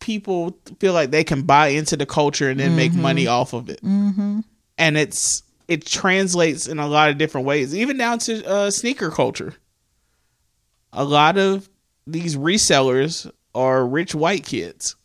people 0.00 0.58
feel 0.80 0.92
like 0.92 1.12
they 1.12 1.22
can 1.22 1.42
buy 1.42 1.68
into 1.68 1.96
the 1.96 2.04
culture 2.04 2.50
and 2.50 2.58
then 2.58 2.74
make 2.74 2.92
money 2.94 3.28
off 3.28 3.52
of 3.52 3.70
it. 3.70 3.80
Mm-hmm. 3.80 4.40
And 4.76 4.98
it's 4.98 5.44
it 5.68 5.86
translates 5.86 6.66
in 6.66 6.78
a 6.78 6.88
lot 6.88 7.10
of 7.10 7.18
different 7.18 7.46
ways, 7.46 7.76
even 7.76 7.96
down 7.96 8.18
to 8.20 8.44
uh, 8.44 8.70
sneaker 8.70 9.10
culture. 9.10 9.54
A 10.92 11.04
lot 11.04 11.38
of 11.38 11.68
these 12.06 12.36
resellers 12.36 13.30
are 13.54 13.86
rich 13.86 14.14
white 14.14 14.44
kids 14.44 14.96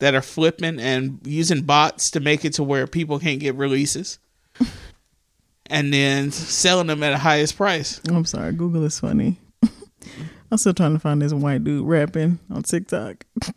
that 0.00 0.14
are 0.14 0.22
flipping 0.22 0.78
and 0.80 1.18
using 1.24 1.62
bots 1.62 2.10
to 2.12 2.20
make 2.20 2.44
it 2.44 2.52
to 2.54 2.62
where 2.64 2.86
people 2.86 3.18
can't 3.18 3.40
get 3.40 3.54
releases 3.56 4.18
and 5.66 5.92
then 5.92 6.30
selling 6.30 6.86
them 6.86 7.02
at 7.02 7.10
the 7.10 7.18
highest 7.18 7.56
price. 7.56 8.00
I'm 8.08 8.24
sorry, 8.24 8.52
Google 8.52 8.84
is 8.84 9.00
funny. 9.00 9.38
I'm 10.50 10.58
still 10.58 10.72
trying 10.74 10.94
to 10.94 10.98
find 10.98 11.20
this 11.20 11.32
white 11.32 11.64
dude 11.64 11.86
rapping 11.86 12.38
on 12.50 12.62
TikTok. 12.62 13.24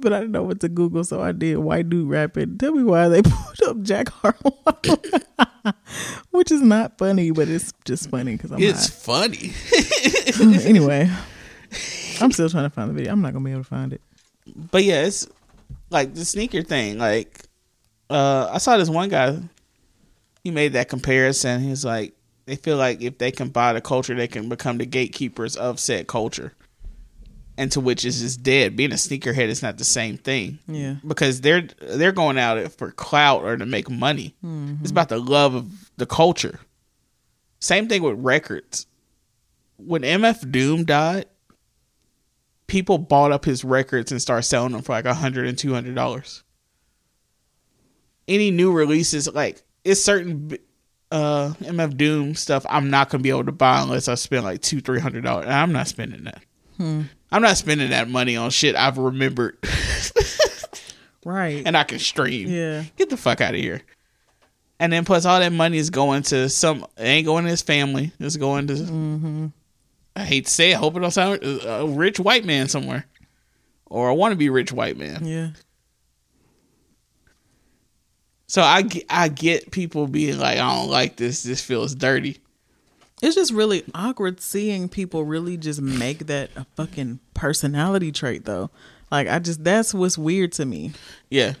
But 0.00 0.12
I 0.12 0.18
didn't 0.18 0.32
know 0.32 0.42
what 0.42 0.58
to 0.60 0.68
Google, 0.68 1.04
so 1.04 1.22
I 1.22 1.30
did 1.30 1.56
white 1.56 1.88
dude 1.88 2.08
rapping. 2.10 2.58
Tell 2.58 2.72
me 2.72 2.82
why 2.82 3.06
they 3.08 3.22
put 3.22 3.62
up 3.62 3.80
Jack 3.82 4.08
Harlow, 4.08 4.58
which 6.30 6.50
is 6.50 6.60
not 6.60 6.98
funny, 6.98 7.30
but 7.30 7.48
it's 7.48 7.72
just 7.84 8.10
funny 8.10 8.32
because 8.32 8.50
I'm 8.50 8.58
It's 8.60 8.88
funny. 8.88 9.52
anyway. 10.66 11.08
I'm 12.20 12.32
still 12.32 12.50
trying 12.50 12.64
to 12.64 12.70
find 12.70 12.90
the 12.90 12.94
video. 12.94 13.12
I'm 13.12 13.22
not 13.22 13.32
gonna 13.34 13.44
be 13.44 13.52
able 13.52 13.62
to 13.62 13.68
find 13.68 13.92
it. 13.92 14.00
But 14.54 14.84
yeah, 14.84 15.02
it's 15.04 15.26
like 15.90 16.14
the 16.14 16.24
sneaker 16.24 16.62
thing. 16.62 16.98
Like, 16.98 17.40
uh, 18.10 18.48
I 18.52 18.58
saw 18.58 18.76
this 18.76 18.88
one 18.88 19.08
guy. 19.08 19.38
He 20.42 20.50
made 20.50 20.74
that 20.74 20.88
comparison. 20.88 21.62
He's 21.62 21.84
like, 21.84 22.14
they 22.46 22.56
feel 22.56 22.76
like 22.76 23.00
if 23.02 23.18
they 23.18 23.30
can 23.30 23.48
buy 23.48 23.72
the 23.72 23.80
culture, 23.80 24.14
they 24.14 24.28
can 24.28 24.48
become 24.48 24.78
the 24.78 24.86
gatekeepers 24.86 25.56
of 25.56 25.80
said 25.80 26.06
culture. 26.06 26.52
And 27.56 27.70
to 27.72 27.80
which 27.80 28.04
is 28.04 28.20
just 28.20 28.42
dead. 28.42 28.76
Being 28.76 28.90
a 28.90 28.96
sneakerhead 28.96 29.46
is 29.46 29.62
not 29.62 29.78
the 29.78 29.84
same 29.84 30.18
thing. 30.18 30.58
Yeah. 30.66 30.96
because 31.06 31.40
they're 31.40 31.68
they're 31.80 32.10
going 32.12 32.36
out 32.36 32.70
for 32.72 32.90
clout 32.90 33.42
or 33.44 33.56
to 33.56 33.64
make 33.64 33.88
money. 33.88 34.34
It's 34.82 34.90
about 34.90 35.08
the 35.08 35.18
love 35.20 35.54
of 35.54 35.90
the 35.96 36.04
culture. 36.06 36.58
Same 37.60 37.88
thing 37.88 38.02
with 38.02 38.18
records. 38.18 38.86
When 39.76 40.02
MF 40.02 40.50
Doom 40.50 40.84
died, 40.84 41.26
people 42.74 42.98
bought 42.98 43.30
up 43.30 43.44
his 43.44 43.62
records 43.62 44.10
and 44.10 44.20
started 44.20 44.42
selling 44.42 44.72
them 44.72 44.82
for 44.82 44.90
like 44.90 45.04
a 45.04 45.14
hundred 45.14 45.46
and 45.46 45.56
two 45.56 45.72
hundred 45.72 45.94
dollars. 45.94 46.42
Any 48.26 48.50
new 48.50 48.72
releases, 48.72 49.32
like 49.32 49.62
it's 49.84 50.02
certain 50.02 50.56
uh 51.12 51.52
MF 51.60 51.96
Doom 51.96 52.34
stuff, 52.34 52.66
I'm 52.68 52.90
not 52.90 53.10
gonna 53.10 53.22
be 53.22 53.30
able 53.30 53.44
to 53.44 53.52
buy 53.52 53.80
unless 53.80 54.08
I 54.08 54.16
spend 54.16 54.42
like 54.42 54.60
two 54.60 54.80
three 54.80 54.98
hundred 54.98 55.22
dollars. 55.22 55.46
I'm 55.46 55.70
not 55.70 55.86
spending 55.86 56.24
that. 56.24 56.42
I'm 56.80 57.08
not 57.42 57.56
spending 57.56 57.90
that 57.90 58.08
money 58.08 58.36
on 58.36 58.50
shit 58.50 58.74
I've 58.74 58.98
remembered 58.98 59.56
Right. 61.24 61.62
and 61.64 61.76
I 61.76 61.84
can 61.84 62.00
stream. 62.00 62.48
Yeah. 62.48 62.82
Get 62.96 63.08
the 63.08 63.16
fuck 63.16 63.40
out 63.40 63.54
of 63.54 63.60
here. 63.60 63.82
And 64.80 64.92
then 64.92 65.04
plus 65.04 65.24
all 65.24 65.38
that 65.38 65.52
money 65.52 65.78
is 65.78 65.90
going 65.90 66.22
to 66.24 66.48
some 66.48 66.84
it 66.98 67.04
ain't 67.04 67.26
going 67.26 67.44
to 67.44 67.50
his 67.50 67.62
family. 67.62 68.10
It's 68.18 68.36
going 68.36 68.66
to 68.66 69.52
I 70.16 70.24
hate 70.24 70.46
to 70.46 70.50
say 70.50 70.70
it, 70.72 70.74
I 70.74 70.78
hope 70.78 70.96
it 70.96 71.00
don't 71.00 71.10
sound 71.10 71.44
uh, 71.44 71.68
a 71.68 71.86
rich 71.86 72.20
white 72.20 72.44
man 72.44 72.68
somewhere. 72.68 73.06
Or 73.86 74.10
a 74.10 74.14
wannabe 74.14 74.52
rich 74.52 74.72
white 74.72 74.96
man. 74.96 75.24
yeah. 75.24 75.50
So 78.46 78.62
I 78.62 78.84
I 79.08 79.28
get 79.28 79.70
people 79.70 80.06
being 80.06 80.38
like, 80.38 80.58
I 80.58 80.76
don't 80.76 80.90
like 80.90 81.16
this, 81.16 81.42
this 81.42 81.60
feels 81.60 81.94
dirty. 81.94 82.38
It's 83.22 83.34
just 83.34 83.52
really 83.52 83.84
awkward 83.94 84.40
seeing 84.40 84.88
people 84.88 85.24
really 85.24 85.56
just 85.56 85.80
make 85.80 86.26
that 86.26 86.50
a 86.56 86.66
fucking 86.76 87.20
personality 87.32 88.12
trait 88.12 88.44
though. 88.44 88.70
Like 89.10 89.28
I 89.28 89.38
just 89.38 89.64
that's 89.64 89.94
what's 89.94 90.18
weird 90.18 90.52
to 90.52 90.64
me. 90.66 90.92
Yeah. 91.30 91.54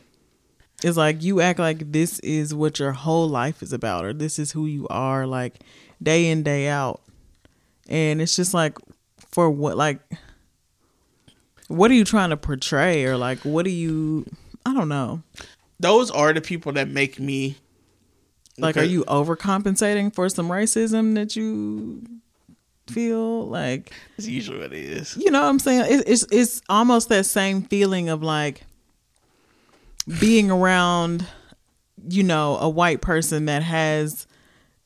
It's 0.82 0.96
like 0.96 1.22
you 1.22 1.40
act 1.40 1.58
like 1.58 1.92
this 1.92 2.18
is 2.20 2.54
what 2.54 2.78
your 2.78 2.92
whole 2.92 3.28
life 3.28 3.62
is 3.62 3.72
about 3.72 4.04
or 4.04 4.12
this 4.12 4.38
is 4.38 4.52
who 4.52 4.66
you 4.66 4.86
are 4.88 5.26
like 5.26 5.60
day 6.02 6.30
in 6.30 6.42
day 6.42 6.68
out. 6.68 7.00
And 7.88 8.20
it's 8.22 8.34
just 8.36 8.54
like 8.54 8.78
for 9.30 9.50
what 9.50 9.76
like 9.76 10.00
what 11.68 11.90
are 11.90 11.94
you 11.94 12.04
trying 12.04 12.30
to 12.30 12.36
portray 12.36 13.04
or 13.04 13.16
like 13.16 13.38
what 13.40 13.66
are 13.66 13.70
you 13.70 14.26
I 14.66 14.72
don't 14.74 14.88
know. 14.88 15.22
Those 15.80 16.10
are 16.10 16.32
the 16.32 16.40
people 16.40 16.72
that 16.72 16.88
make 16.88 17.18
me 17.20 17.56
Like, 18.56 18.76
are 18.76 18.84
you 18.84 19.04
overcompensating 19.04 20.14
for 20.14 20.28
some 20.28 20.48
racism 20.48 21.14
that 21.16 21.34
you 21.36 22.02
feel 22.88 23.46
like? 23.48 23.92
That's 24.16 24.28
usually 24.28 24.58
what 24.60 24.72
it 24.72 24.84
is. 24.84 25.16
You 25.16 25.30
know 25.30 25.42
what 25.42 25.48
I'm 25.48 25.58
saying? 25.58 25.92
It, 25.92 26.04
it's 26.06 26.24
it's 26.30 26.62
almost 26.68 27.08
that 27.08 27.26
same 27.26 27.62
feeling 27.62 28.08
of 28.08 28.22
like 28.22 28.62
being 30.20 30.50
around, 30.50 31.26
you 32.08 32.22
know, 32.22 32.56
a 32.58 32.68
white 32.68 33.00
person 33.00 33.46
that 33.46 33.62
has 33.62 34.26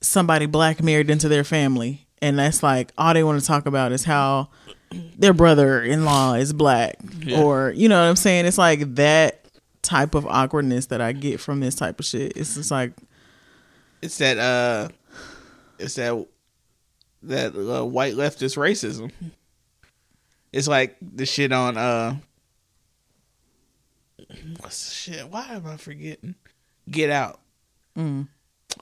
somebody 0.01 0.47
black 0.47 0.83
married 0.83 1.11
into 1.11 1.29
their 1.29 1.45
family, 1.45 2.07
and 2.23 2.39
that's 2.39 2.63
like 2.63 2.93
all 2.99 3.15
they 3.15 3.25
want 3.25 3.41
to 3.41 3.47
talk 3.47 3.67
about 3.67 3.93
is 3.93 4.05
how 4.05 4.49
their 5.19 5.33
brother-in-law 5.35 6.35
is 6.35 6.53
black, 6.53 6.97
Yeah. 7.21 7.43
or 7.43 7.71
you 7.77 7.89
know 7.89 8.01
what 8.01 8.09
I'm 8.09 8.17
saying? 8.17 8.47
It's 8.47 8.59
like 8.59 8.95
that 8.97 9.45
type 9.83 10.15
of 10.15 10.27
awkwardness 10.27 10.87
that 10.87 11.01
I 11.01 11.13
get 11.13 11.41
from 11.41 11.61
this 11.61 11.75
type 11.75 12.01
of 12.01 12.07
shit. 12.07 12.33
It's 12.37 12.55
just 12.55 12.71
like 12.71 12.93
It's 14.03 14.19
that 14.19 14.39
uh 14.39 14.89
it's 15.79 15.95
that 15.95 16.27
that 17.23 17.55
uh, 17.55 17.85
white 17.85 18.15
leftist 18.15 18.57
racism. 18.57 19.11
It's 20.53 20.69
like 20.69 20.97
the 21.03 21.27
shit 21.27 21.53
on 21.53 21.77
uh 21.77 22.17
what's 24.61 24.89
the 24.89 24.95
shit? 24.95 25.29
Why 25.29 25.47
am 25.51 25.67
I 25.67 25.77
forgetting? 25.77 26.35
Get 26.91 27.11
out. 27.11 27.41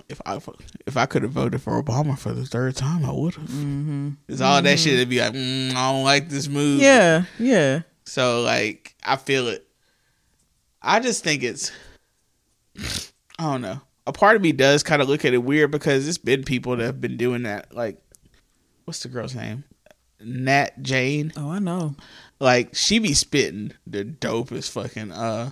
If 0.08 0.20
I 0.24 0.40
if 0.86 0.96
I 0.96 1.06
could 1.06 1.22
have 1.22 1.32
voted 1.32 1.60
for 1.62 1.82
Obama 1.82 2.18
for 2.18 2.32
the 2.32 2.46
third 2.46 2.76
time, 2.76 3.04
I 3.04 3.12
would 3.12 3.34
have. 3.34 3.48
Mm-hmm. 3.48 4.10
It's 4.28 4.40
all 4.40 4.62
that 4.62 4.78
shit. 4.78 4.94
It'd 4.94 5.08
be 5.08 5.20
like, 5.20 5.32
mm, 5.32 5.74
I 5.74 5.92
don't 5.92 6.04
like 6.04 6.28
this 6.28 6.48
move. 6.48 6.80
yeah, 6.80 7.24
yeah. 7.38 7.82
So 8.04 8.42
like 8.42 8.94
I 9.04 9.16
feel 9.16 9.48
it. 9.48 9.66
I 10.80 11.00
just 11.00 11.24
think 11.24 11.42
it's 11.42 11.72
I 13.38 13.42
don't 13.44 13.62
know. 13.62 13.80
A 14.06 14.12
part 14.12 14.36
of 14.36 14.42
me 14.42 14.52
does 14.52 14.82
kind 14.82 15.02
of 15.02 15.08
look 15.08 15.24
at 15.24 15.34
it 15.34 15.38
weird 15.38 15.70
because 15.72 16.06
it's 16.06 16.18
been 16.18 16.44
people 16.44 16.76
that 16.76 16.84
have 16.84 17.00
been 17.00 17.16
doing 17.16 17.42
that. 17.42 17.74
Like 17.74 18.00
what's 18.84 19.02
the 19.02 19.08
girl's 19.08 19.34
name? 19.34 19.64
Nat 20.20 20.82
Jane. 20.82 21.32
Oh, 21.36 21.50
I 21.50 21.58
know. 21.58 21.96
Like 22.38 22.74
she 22.74 22.98
be 22.98 23.14
spitting 23.14 23.72
the 23.86 24.04
dopest 24.04 24.70
fucking 24.70 25.10
uh 25.12 25.50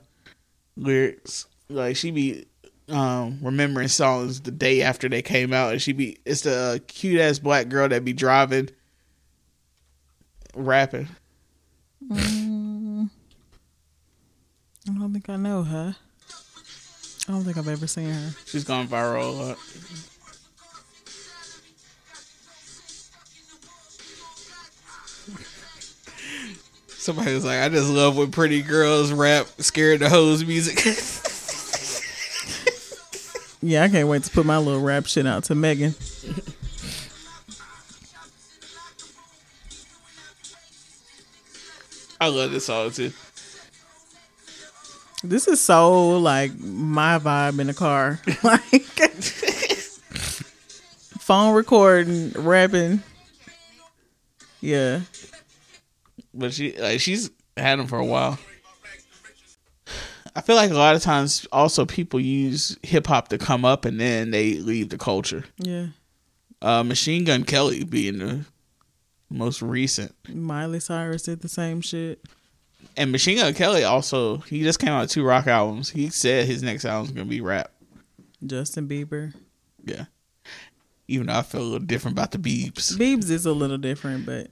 lyrics. 0.77 1.47
Like 1.69 1.97
she 1.97 2.11
be 2.11 2.47
um 2.89 3.39
remembering 3.41 3.89
songs 3.89 4.41
the 4.43 4.51
day 4.51 4.83
after 4.83 5.09
they 5.09 5.23
came 5.23 5.55
out 5.55 5.73
and 5.73 5.81
she 5.81 5.93
be 5.93 6.19
it's 6.27 6.43
the 6.43 6.55
uh, 6.55 6.79
cute 6.87 7.19
ass 7.19 7.39
black 7.39 7.69
girl 7.69 7.89
that 7.89 8.05
be 8.05 8.13
driving 8.13 8.69
rapping. 10.55 11.09
I 12.11 13.09
don't 14.87 15.13
think 15.13 15.29
I 15.31 15.37
know 15.37 15.63
her. 15.63 15.97
I 17.27 17.33
don't 17.33 17.43
think 17.43 17.57
I've 17.57 17.69
ever 17.69 17.87
seen 17.87 18.11
her. 18.11 18.31
She's 18.45 18.65
gone 18.65 18.87
viral 18.87 19.29
a 19.29 19.33
lot. 19.33 19.59
Somebody 26.89 27.35
was 27.35 27.45
like, 27.45 27.61
I 27.61 27.69
just 27.69 27.89
love 27.91 28.17
when 28.17 28.31
pretty 28.31 28.63
girls 28.63 29.13
rap 29.13 29.47
scared 29.59 30.01
the 30.01 30.09
hose 30.09 30.45
music. 30.45 30.79
Yeah, 33.67 33.85
I 33.85 33.89
can't 33.89 34.07
wait 34.09 34.23
to 34.25 34.31
put 34.31 34.45
my 34.45 34.59
little 34.59 34.83
rap 34.83 35.07
shit 35.07 35.27
out 35.27 35.45
to 35.45 35.55
Megan. 35.55 35.95
I 42.21 42.29
love 42.29 42.51
this 42.51 42.67
song 42.67 42.91
too. 42.91 43.11
This 45.23 45.49
is 45.49 45.63
so 45.63 46.19
like 46.19 46.55
my 46.59 47.19
vibe 47.19 47.59
in 47.59 47.69
the 47.69 47.73
car. 47.73 48.21
like 48.43 48.61
phone 51.21 51.55
recording, 51.55 52.33
rapping. 52.33 53.03
Yeah. 54.61 55.01
But 56.35 56.53
she 56.53 56.77
like 56.77 57.01
she's 57.01 57.31
had 57.57 57.79
them 57.79 57.87
for 57.87 57.99
a 57.99 58.05
while. 58.05 58.39
I 60.37 60.41
feel 60.41 60.57
like 60.57 60.71
a 60.71 60.75
lot 60.75 60.97
of 60.97 61.03
times 61.03 61.47
also 61.53 61.87
people 61.87 62.19
use 62.21 62.77
hip 62.83 63.07
hop 63.07 63.29
to 63.29 63.39
come 63.39 63.65
up 63.65 63.85
and 63.85 64.01
then 64.01 64.31
they 64.33 64.55
leave 64.55 64.89
the 64.89 64.99
culture. 64.99 65.45
Yeah. 65.59 65.87
Uh, 66.61 66.83
Machine 66.83 67.25
Gun 67.25 67.45
Kelly 67.45 67.85
being 67.85 68.19
the 68.19 68.45
most 69.31 69.63
recent. 69.63 70.15
Miley 70.29 70.81
Cyrus 70.81 71.23
did 71.23 71.41
the 71.43 71.49
same 71.49 71.81
shit. 71.81 72.21
And 72.97 73.13
Machine 73.13 73.39
Gun 73.39 73.55
Kelly 73.55 73.85
also 73.85 74.39
he 74.39 74.63
just 74.63 74.79
came 74.81 74.91
out 74.91 75.03
with 75.03 75.11
two 75.11 75.25
rock 75.25 75.47
albums. 75.47 75.91
He 75.91 76.09
said 76.11 76.47
his 76.47 76.63
next 76.63 76.85
album's 76.85 77.13
gonna 77.13 77.27
be 77.27 77.41
rap. 77.41 77.71
Justin 78.45 78.89
Bieber. 78.89 79.35
Yeah. 79.85 80.07
Even 81.07 81.27
though 81.27 81.35
I 81.35 81.43
feel 81.43 81.61
a 81.61 81.63
little 81.63 81.87
different 81.87 82.17
about 82.19 82.31
the 82.33 82.39
Beebs. 82.39 82.97
Biebs 82.97 83.31
is 83.31 83.47
a 83.47 83.53
little 83.53 83.79
different, 83.79 84.27
but 84.27 84.49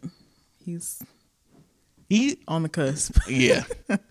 he's 0.64 1.02
He 2.08 2.38
on 2.46 2.62
the 2.62 2.68
cusp. 2.68 3.16
yeah. 3.28 3.64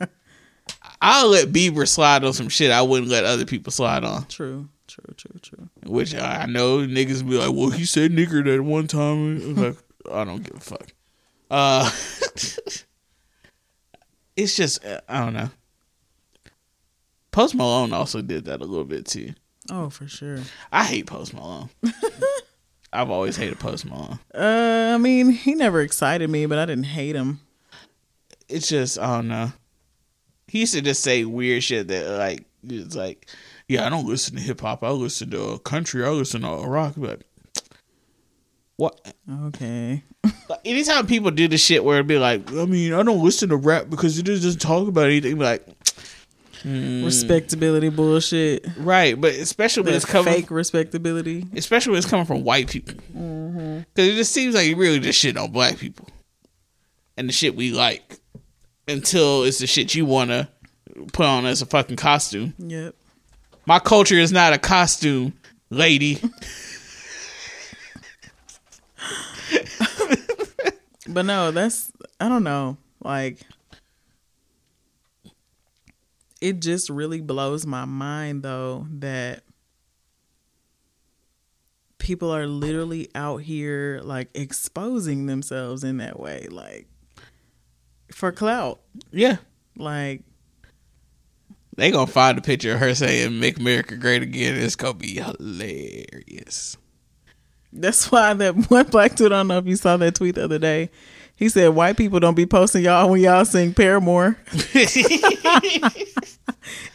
I'll 1.02 1.30
let 1.30 1.48
Bieber 1.52 1.88
slide 1.88 2.24
on 2.24 2.34
some 2.34 2.48
shit 2.50 2.70
I 2.72 2.84
wouldn't 2.84 3.10
let 3.10 3.26
other 3.26 3.46
people 3.46 3.72
slide 3.72 4.04
on. 4.04 4.26
true, 4.28 4.70
true, 4.88 5.14
true, 5.18 5.40
true. 5.42 5.70
Which 5.86 6.14
I 6.14 6.46
know 6.46 6.80
niggas 6.80 7.28
be 7.28 7.38
like, 7.38 7.52
well, 7.54 7.72
he 7.72 7.86
said 7.86 8.12
nigger 8.12 8.46
that 8.46 8.62
one 8.62 8.86
time. 8.88 9.56
Like, 9.56 9.78
I 10.12 10.24
don't 10.24 10.44
give 10.44 10.58
a 10.58 10.60
fuck. 10.60 10.94
Uh, 11.50 11.90
it's 14.36 14.56
just, 14.56 14.86
uh, 14.86 15.02
I 15.10 15.26
don't 15.26 15.34
know. 15.34 15.50
Post 17.32 17.56
Malone 17.56 17.94
also 17.94 18.22
did 18.22 18.46
that 18.46 18.62
a 18.62 18.66
little 18.66 18.86
bit 18.86 19.06
too. 19.06 19.34
Oh, 19.70 19.90
for 19.90 20.08
sure. 20.08 20.40
I 20.72 20.84
hate 20.84 21.08
Post 21.08 21.34
Malone. 21.34 21.70
I've 22.94 23.10
always 23.10 23.38
hated 23.38 23.58
Post 23.60 23.86
Malone. 23.86 24.20
Uh, 24.36 24.92
I 24.94 24.98
mean, 24.98 25.32
he 25.32 25.56
never 25.56 25.82
excited 25.82 26.30
me, 26.30 26.46
but 26.46 26.60
I 26.60 26.66
didn't 26.66 26.84
hate 26.86 27.16
him. 27.16 27.40
It's 28.50 28.68
just, 28.68 29.00
I 29.00 29.16
don't 29.16 29.30
know. 29.30 29.54
He 30.52 30.60
used 30.60 30.74
to 30.74 30.82
just 30.82 31.02
say 31.02 31.24
weird 31.24 31.64
shit 31.64 31.88
that, 31.88 32.18
like, 32.18 32.44
it's 32.68 32.94
like, 32.94 33.30
yeah, 33.70 33.88
I 33.88 33.90
don't 33.90 34.06
listen 34.06 34.36
to 34.36 34.42
hip 34.42 34.60
hop. 34.60 34.84
I 34.84 34.90
listen 34.90 35.30
to 35.30 35.52
uh, 35.52 35.58
country. 35.60 36.04
I 36.04 36.10
listen 36.10 36.42
to 36.42 36.50
uh, 36.50 36.66
rock. 36.66 36.96
But 36.98 37.24
what? 38.76 39.14
Okay. 39.46 40.04
Like, 40.50 40.60
anytime 40.66 41.08
people 41.08 41.32
do 41.32 41.48
the 41.48 41.58
shit 41.58 41.86
where 41.86 41.96
it'd 41.96 42.08
be 42.08 42.18
like, 42.18 42.52
I 42.52 42.66
mean, 42.66 42.92
I 42.92 43.02
don't 43.02 43.24
listen 43.24 43.48
to 43.48 43.56
rap 43.56 43.90
because 43.90 44.20
it 44.20 44.24
just 44.24 44.44
doesn't 44.44 44.60
talk 44.60 44.90
about 44.90 45.06
anything. 45.06 45.40
Like, 45.40 45.66
hmm. 46.64 47.06
Respectability 47.06 47.88
bullshit. 47.88 48.68
right, 48.76 49.20
but 49.20 49.32
especially 49.36 49.84
when 49.84 49.94
it's 49.94 50.04
coming, 50.04 50.34
fake 50.34 50.52
respectability. 50.52 51.48
especially 51.56 51.92
when 51.92 52.00
it's 52.00 52.10
coming 52.10 52.26
from 52.26 52.44
white 52.44 52.70
people, 52.70 52.96
mm-hmm. 53.16 53.80
because 53.80 54.10
it 54.10 54.16
just 54.16 54.34
seems 54.34 54.54
like 54.54 54.68
you 54.68 54.76
really 54.76 55.00
just 55.00 55.18
shit 55.18 55.38
on 55.38 55.50
black 55.50 55.78
people 55.78 56.10
and 57.16 57.30
the 57.30 57.34
shit 57.34 57.56
we 57.56 57.72
like 57.72 58.21
until 58.92 59.44
it's 59.44 59.60
the 59.60 59.68
shit 59.68 59.96
you 59.96 60.06
want 60.06 60.30
to 60.30 60.48
put 61.14 61.26
on 61.26 61.46
as 61.46 61.62
a 61.62 61.66
fucking 61.66 61.96
costume. 61.96 62.54
Yep. 62.58 62.96
My 63.66 63.80
culture 63.80 64.16
is 64.16 64.32
not 64.32 64.54
a 64.54 64.58
costume, 64.58 65.34
lady. 65.70 66.20
But 71.08 71.26
no, 71.26 71.52
that's 71.52 71.92
I 72.20 72.30
don't 72.30 72.44
know. 72.44 72.78
Like 73.04 73.40
it 76.40 76.60
just 76.62 76.90
really 76.90 77.22
blows 77.22 77.66
my 77.66 77.86
mind 77.86 78.44
though 78.44 78.88
that 78.90 79.44
people 82.00 82.32
are 82.32 82.48
literally 82.48 83.10
out 83.14 83.38
here 83.38 84.02
like 84.04 84.30
exposing 84.34 85.28
themselves 85.28 85.84
in 85.84 85.98
that 85.98 86.20
way 86.20 86.48
like 86.50 86.88
for 88.12 88.32
clout. 88.32 88.80
yeah, 89.12 89.38
Like 89.76 90.21
they 91.78 91.91
gonna 91.91 92.08
find 92.08 92.38
a 92.38 92.41
picture 92.41 92.74
of 92.74 92.80
her 92.80 92.93
saying 92.93 93.39
"Make 93.39 93.60
America 93.60 93.95
Great 93.95 94.21
Again." 94.21 94.56
It's 94.56 94.76
gonna 94.76 94.93
be 94.93 95.15
hilarious. 95.15 96.78
That's 97.74 98.12
why 98.12 98.34
that 98.34 98.56
one 98.69 98.88
black 98.88 99.15
dude, 99.15 99.32
I 99.32 99.38
don't 99.38 99.47
know 99.47 99.58
if 99.58 99.65
you 99.65 99.78
saw 99.78 99.97
that 99.97 100.15
tweet 100.15 100.36
the 100.36 100.43
other 100.43 100.60
day. 100.60 100.89
He 101.36 101.50
said 101.50 101.69
white 101.69 101.97
people 101.97 102.19
don't 102.19 102.36
be 102.36 102.45
posting 102.45 102.84
y'all 102.84 103.10
when 103.10 103.21
y'all 103.21 103.45
sing 103.45 103.74
Paramore. 103.74 104.38
and 104.52 104.62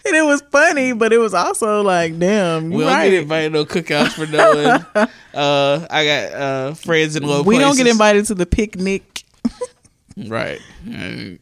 it 0.04 0.24
was 0.24 0.40
funny, 0.52 0.92
but 0.92 1.12
it 1.12 1.18
was 1.18 1.34
also 1.34 1.82
like, 1.82 2.16
damn, 2.18 2.70
We 2.70 2.84
don't 2.84 2.92
right. 2.92 3.10
get 3.10 3.22
invited 3.22 3.52
to 3.54 3.58
no 3.58 3.64
cookouts 3.64 4.12
for 4.12 4.26
no 4.30 4.78
one. 4.94 5.08
uh, 5.34 5.86
I 5.90 6.04
got 6.04 6.32
uh, 6.32 6.74
friends 6.74 7.16
in 7.16 7.24
low 7.24 7.42
we 7.42 7.58
don't 7.58 7.76
get 7.76 7.88
invited 7.88 8.26
to 8.26 8.34
the 8.34 8.46
picnic. 8.46 9.24
Right. 10.16 10.60
Mm. 10.84 11.38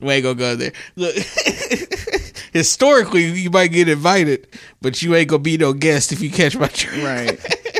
We 0.00 0.12
ain't 0.12 0.22
gonna 0.22 0.34
go 0.36 0.56
there. 0.56 0.72
Look, 0.96 1.14
historically, 2.52 3.24
you 3.24 3.50
might 3.50 3.68
get 3.68 3.88
invited, 3.88 4.46
but 4.80 5.02
you 5.02 5.14
ain't 5.14 5.28
gonna 5.28 5.42
be 5.42 5.58
no 5.58 5.72
guest 5.72 6.12
if 6.12 6.20
you 6.20 6.30
catch 6.30 6.56
my 6.56 6.68
drift. 6.68 7.04
Right. 7.04 7.54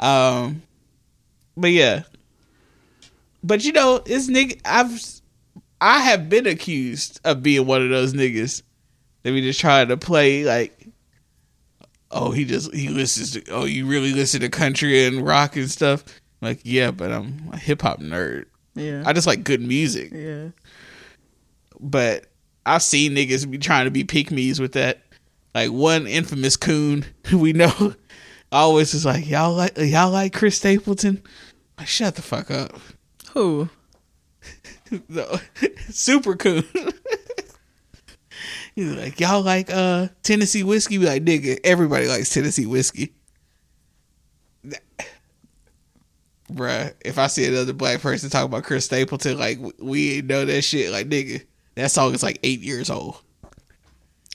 Um, 0.00 0.62
but 1.56 1.70
yeah, 1.70 2.02
but 3.42 3.64
you 3.64 3.72
know, 3.72 3.98
this 3.98 4.28
nigga, 4.28 4.60
I've, 4.64 5.00
I 5.80 6.00
have 6.00 6.28
been 6.28 6.46
accused 6.46 7.20
of 7.24 7.42
being 7.42 7.66
one 7.66 7.82
of 7.82 7.90
those 7.90 8.12
niggas 8.12 8.62
that 9.22 9.32
we 9.32 9.40
just 9.40 9.60
trying 9.60 9.88
to 9.88 9.96
play 9.96 10.44
like, 10.44 10.88
oh, 12.10 12.32
he 12.32 12.44
just 12.44 12.74
he 12.74 12.88
listens 12.88 13.32
to, 13.32 13.50
oh, 13.50 13.64
you 13.64 13.86
really 13.86 14.12
listen 14.12 14.40
to 14.40 14.48
country 14.48 15.06
and 15.06 15.24
rock 15.24 15.56
and 15.56 15.70
stuff. 15.70 16.04
Like, 16.40 16.60
yeah, 16.64 16.90
but 16.90 17.12
I'm 17.12 17.50
a 17.52 17.58
hip 17.58 17.82
hop 17.82 18.00
nerd. 18.00 18.46
Yeah. 18.74 19.02
I 19.06 19.12
just 19.12 19.26
like 19.26 19.44
good 19.44 19.60
music. 19.60 20.10
yeah. 20.12 20.48
But 21.80 22.26
I've 22.66 22.82
seen 22.82 23.12
niggas 23.12 23.50
be 23.50 23.58
trying 23.58 23.84
to 23.84 23.90
be 23.90 24.04
pick 24.04 24.30
me's 24.30 24.60
with 24.60 24.72
that. 24.72 25.02
Like 25.54 25.70
one 25.70 26.06
infamous 26.06 26.56
coon 26.56 27.04
who 27.26 27.38
we 27.38 27.52
know 27.52 27.94
always 28.50 28.94
is 28.94 29.04
like, 29.04 29.28
Y'all 29.28 29.54
like 29.54 29.76
y'all 29.76 30.10
like 30.10 30.32
Chris 30.32 30.56
Stapleton? 30.56 31.22
Like, 31.78 31.88
shut 31.88 32.16
the 32.16 32.22
fuck 32.22 32.50
up. 32.50 32.78
Who? 33.32 33.68
No, 35.08 35.38
Super 35.90 36.36
coon. 36.36 36.62
He's 38.74 38.92
like, 38.92 39.20
Y'all 39.20 39.42
like 39.42 39.70
uh 39.70 40.08
Tennessee 40.22 40.62
whiskey? 40.62 40.98
Be 40.98 41.06
like, 41.06 41.24
nigga, 41.24 41.58
everybody 41.64 42.06
likes 42.06 42.32
Tennessee 42.32 42.66
whiskey. 42.66 43.14
Bruh, 46.54 46.94
if 47.04 47.18
I 47.18 47.26
see 47.26 47.46
another 47.46 47.72
black 47.72 48.00
person 48.00 48.30
talk 48.30 48.44
about 48.44 48.64
Chris 48.64 48.84
Stapleton, 48.84 49.38
like 49.38 49.58
we 49.78 50.18
ain't 50.18 50.26
know 50.26 50.44
that 50.44 50.62
shit, 50.62 50.90
like 50.90 51.08
nigga, 51.08 51.44
that 51.74 51.90
song 51.90 52.14
is 52.14 52.22
like 52.22 52.38
eight 52.42 52.60
years 52.60 52.90
old. 52.90 53.20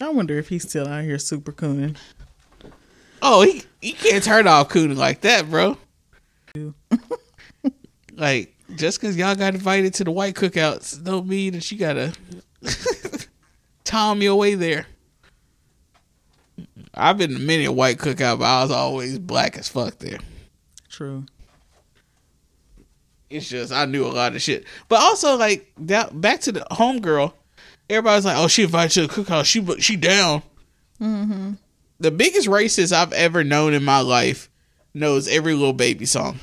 I 0.02 0.10
wonder 0.10 0.38
if 0.38 0.50
he's 0.50 0.68
still 0.68 0.88
out 0.88 1.04
here 1.04 1.20
super 1.20 1.52
cooning. 1.52 1.98
Oh, 3.22 3.42
he 3.42 3.64
he 3.82 3.94
can't 3.94 4.24
turn 4.24 4.48
off 4.48 4.70
cooning 4.70 4.98
like 4.98 5.22
that, 5.22 5.50
bro. 5.50 5.78
Like 8.20 8.54
just 8.76 9.00
because 9.00 9.16
y'all 9.16 9.34
got 9.36 9.54
invited 9.54 9.94
to 9.96 10.04
the 10.04 10.12
white 10.12 10.36
cookouts, 10.36 11.02
don't 11.02 11.26
mean 11.26 11.54
that 11.54 11.72
you 11.72 11.78
gotta 11.78 12.14
tom 13.86 14.22
your 14.22 14.36
way 14.36 14.56
there. 14.56 14.86
I've 16.94 17.18
been 17.18 17.32
to 17.32 17.40
many 17.40 17.64
a 17.64 17.72
white 17.72 17.98
cookout, 17.98 18.40
but 18.40 18.46
I 18.46 18.62
was 18.62 18.72
always 18.72 19.20
black 19.20 19.58
as 19.58 19.70
fuck 19.70 20.00
there. 20.00 20.20
True. 20.90 21.24
It's 23.30 23.48
just 23.48 23.72
I 23.72 23.86
knew 23.86 24.06
a 24.06 24.10
lot 24.10 24.36
of 24.36 24.42
shit, 24.42 24.66
but 24.88 25.00
also 25.00 25.38
like 25.38 25.72
that 25.78 26.20
back 26.20 26.42
to 26.42 26.52
the 26.52 26.66
homegirl. 26.72 27.34
Everybody's 27.90 28.26
like, 28.26 28.38
"Oh, 28.38 28.48
she 28.48 28.64
invited 28.64 28.96
you 28.96 29.08
to 29.08 29.14
the 29.14 29.22
cookout. 29.24 29.46
She 29.46 29.64
she 29.82 29.96
down." 29.96 30.42
Mm-hmm. 31.02 31.54
The 32.00 32.12
biggest 32.12 32.48
racist 32.48 32.92
I've 32.92 33.14
ever 33.14 33.44
known 33.44 33.74
in 33.74 33.84
my 33.84 34.00
life 34.00 34.50
knows 34.94 35.28
every 35.28 35.54
Lil 35.54 35.74
Baby 35.74 36.06
song. 36.06 36.40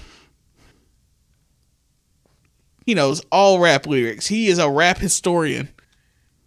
He 2.85 2.94
knows 2.94 3.20
all 3.33 3.59
rap 3.59 3.87
lyrics. 3.87 4.29
He 4.29 4.46
is 4.46 4.59
a 4.59 4.70
rap 4.70 4.99
historian. 4.99 5.68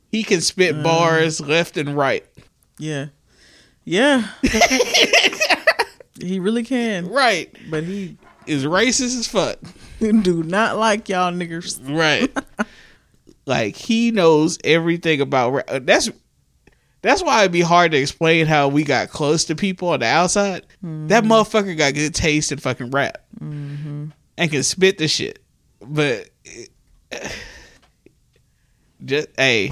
He 0.09 0.23
can 0.23 0.41
spit 0.41 0.81
bars 0.81 1.41
left 1.41 1.75
and 1.75 1.95
right. 1.97 2.25
Yeah. 2.77 3.07
Yeah. 3.83 4.27
he 6.19 6.39
really 6.39 6.63
can. 6.63 7.09
Right. 7.11 7.53
But 7.69 7.83
he 7.83 8.17
Is 8.47 8.63
racist 8.63 9.19
as 9.19 9.27
fuck. 9.27 9.59
do 10.21 10.43
not 10.43 10.77
like 10.77 11.09
y'all 11.09 11.31
niggers. 11.31 11.79
Right. 11.87 12.31
like 13.45 13.75
he 13.75 14.11
knows 14.11 14.57
everything 14.63 15.21
about 15.21 15.51
rap. 15.51 15.65
Uh, 15.69 15.79
that's 15.81 16.09
that's 17.01 17.23
why 17.23 17.41
it'd 17.41 17.51
be 17.51 17.61
hard 17.61 17.91
to 17.91 17.97
explain 17.97 18.45
how 18.45 18.67
we 18.67 18.83
got 18.83 19.09
close 19.09 19.45
to 19.45 19.55
people 19.55 19.89
on 19.89 20.01
the 20.01 20.05
outside. 20.05 20.65
That 20.81 21.23
mm-hmm. 21.23 21.31
motherfucker 21.31 21.77
got 21.77 21.93
good 21.93 22.13
taste 22.13 22.51
in 22.51 22.57
fucking 22.57 22.91
rap 22.91 23.23
mm-hmm. 23.39 24.07
and 24.37 24.51
can 24.51 24.63
spit 24.63 24.97
the 24.97 25.07
shit. 25.07 25.39
But 25.81 26.29
just 29.05 29.29
hey, 29.37 29.71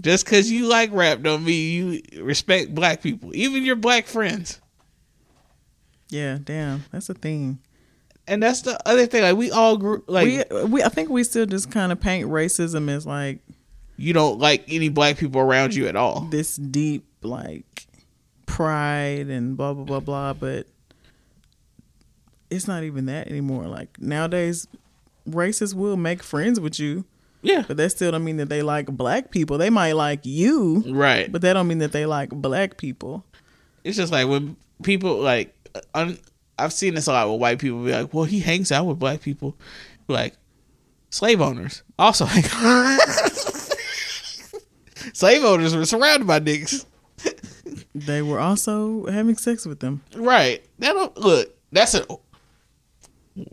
just 0.00 0.24
because 0.24 0.50
you 0.50 0.66
like 0.66 0.90
rap 0.92 1.22
don't 1.22 1.44
mean 1.44 2.02
you 2.12 2.22
respect 2.24 2.74
black 2.74 3.02
people, 3.02 3.34
even 3.34 3.64
your 3.64 3.76
black 3.76 4.06
friends. 4.06 4.60
Yeah, 6.10 6.38
damn. 6.42 6.84
That's 6.92 7.08
a 7.08 7.14
thing. 7.14 7.58
And 8.26 8.42
that's 8.42 8.62
the 8.62 8.78
other 8.88 9.06
thing. 9.06 9.22
Like 9.22 9.36
we 9.36 9.50
all 9.50 9.76
grew 9.76 10.02
like 10.06 10.26
we 10.52 10.64
we 10.66 10.82
I 10.82 10.88
think 10.88 11.10
we 11.10 11.24
still 11.24 11.44
just 11.46 11.70
kind 11.70 11.92
of 11.92 12.00
paint 12.00 12.28
racism 12.30 12.88
as 12.90 13.06
like 13.06 13.40
you 13.96 14.12
don't 14.12 14.38
like 14.38 14.64
any 14.68 14.88
black 14.88 15.18
people 15.18 15.40
around 15.40 15.74
you 15.74 15.86
at 15.88 15.94
all. 15.96 16.20
this 16.30 16.56
deep 16.56 17.04
like 17.22 17.86
pride 18.46 19.28
and 19.28 19.56
blah 19.56 19.72
blah 19.72 19.84
blah 19.84 20.00
blah 20.00 20.32
but 20.32 20.66
it's 22.50 22.68
not 22.68 22.82
even 22.84 23.06
that 23.06 23.28
anymore 23.28 23.66
like 23.66 24.00
nowadays 24.00 24.66
racists 25.28 25.74
will 25.74 25.96
make 25.96 26.22
friends 26.22 26.60
with 26.60 26.78
you 26.78 27.04
Yeah. 27.42 27.64
but 27.66 27.76
that 27.78 27.90
still 27.90 28.10
don't 28.12 28.24
mean 28.24 28.36
that 28.36 28.48
they 28.48 28.62
like 28.62 28.86
black 28.86 29.30
people 29.30 29.58
they 29.58 29.70
might 29.70 29.92
like 29.94 30.24
you 30.26 30.84
Right. 30.86 31.30
but 31.32 31.40
that 31.42 31.54
don't 31.54 31.66
mean 31.68 31.78
that 31.78 31.92
they 31.92 32.06
like 32.06 32.30
black 32.30 32.76
people 32.76 33.24
it's 33.82 33.96
just 33.96 34.12
like 34.12 34.28
when 34.28 34.56
people 34.82 35.16
like 35.20 35.54
un, 35.94 36.18
I've 36.58 36.72
seen 36.72 36.94
this 36.94 37.06
a 37.06 37.12
lot 37.12 37.30
with 37.30 37.40
white 37.40 37.58
people 37.58 37.84
be 37.84 37.92
like, 37.92 38.12
"Well, 38.14 38.24
he 38.24 38.40
hangs 38.40 38.70
out 38.72 38.86
with 38.86 38.98
black 38.98 39.20
people." 39.20 39.56
Like 40.08 40.34
slave 41.10 41.40
owners 41.40 41.82
also 41.98 42.24
hang 42.26 42.42
slave 45.12 45.44
owners 45.44 45.74
were 45.76 45.84
surrounded 45.84 46.26
by 46.26 46.40
niggas. 46.40 46.84
they 47.94 48.20
were 48.20 48.40
also 48.40 49.06
having 49.06 49.36
sex 49.36 49.64
with 49.64 49.78
them 49.80 50.02
Right. 50.16 50.62
That 50.80 50.92
don't 50.92 51.16
look. 51.16 51.54
That's 51.72 51.94
a. 51.94 52.04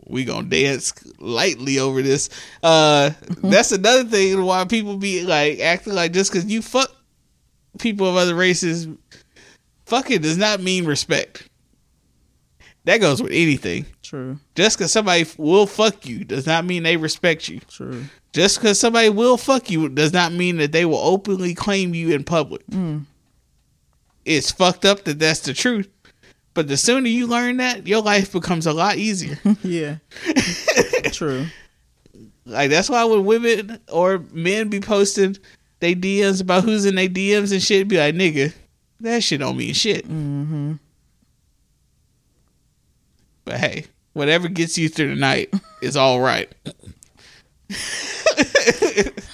We 0.06 0.24
gonna 0.24 0.48
dance 0.48 0.92
lightly 1.18 1.78
over 1.80 2.02
this. 2.02 2.28
Uh, 2.62 3.10
that's 3.42 3.72
another 3.72 4.04
thing 4.04 4.40
why 4.44 4.64
people 4.64 4.96
be 4.96 5.24
like 5.24 5.58
acting 5.58 5.94
like 5.94 6.12
just 6.12 6.30
because 6.32 6.48
you 6.48 6.62
fuck 6.62 6.94
people 7.78 8.08
of 8.08 8.16
other 8.16 8.34
races, 8.36 8.86
fucking 9.86 10.20
does 10.20 10.38
not 10.38 10.60
mean 10.60 10.84
respect. 10.84 11.48
That 12.84 12.98
goes 13.00 13.22
with 13.22 13.32
anything. 13.32 13.86
true 14.02 14.38
Just 14.54 14.76
because 14.76 14.92
somebody 14.92 15.24
will 15.36 15.66
fuck 15.66 16.06
you 16.06 16.24
does 16.24 16.46
not 16.46 16.64
mean 16.64 16.82
they 16.82 16.96
respect 16.96 17.48
you. 17.48 17.60
true 17.68 18.04
Just 18.32 18.58
because 18.58 18.78
somebody 18.78 19.08
will 19.08 19.36
fuck 19.36 19.70
you 19.70 19.88
does 19.88 20.12
not 20.12 20.32
mean 20.32 20.56
that 20.58 20.72
they 20.72 20.84
will 20.84 20.98
openly 20.98 21.54
claim 21.54 21.94
you 21.94 22.14
in 22.14 22.24
public. 22.24 22.62
It's 24.24 24.50
fucked 24.50 24.84
up 24.84 25.04
that 25.04 25.18
that's 25.18 25.40
the 25.40 25.54
truth. 25.54 25.88
But 26.54 26.68
the 26.68 26.76
sooner 26.76 27.08
you 27.08 27.26
learn 27.26 27.56
that, 27.56 27.86
your 27.86 28.02
life 28.02 28.32
becomes 28.32 28.66
a 28.66 28.72
lot 28.72 28.96
easier. 28.96 29.38
yeah 29.62 29.96
true 31.12 31.46
like 32.44 32.70
that's 32.70 32.90
why 32.90 33.04
when 33.04 33.24
women 33.24 33.78
or 33.88 34.18
men 34.32 34.68
be 34.68 34.80
posting 34.80 35.36
they 35.82 35.96
DMs 35.96 36.40
about 36.40 36.62
who's 36.62 36.84
in 36.84 36.94
their 36.94 37.08
DMs 37.08 37.52
and 37.52 37.60
shit, 37.60 37.88
be 37.88 37.98
like, 37.98 38.14
nigga, 38.14 38.54
that 39.00 39.24
shit 39.24 39.40
don't 39.40 39.56
mean 39.56 39.74
shit. 39.74 40.04
Mm-hmm. 40.06 40.74
But 43.44 43.58
hey, 43.58 43.86
whatever 44.12 44.48
gets 44.48 44.78
you 44.78 44.88
through 44.88 45.10
the 45.10 45.20
night 45.20 45.52
is 45.82 45.96
all 45.96 46.20
right. 46.20 46.52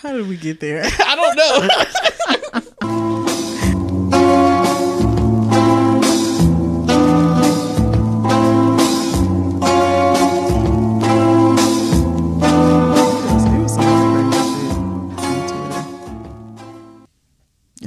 how 0.02 0.12
did 0.12 0.28
we 0.28 0.36
get 0.36 0.60
there 0.60 0.82
I 1.04 1.16
don't 1.16 1.36
know. 1.36 2.57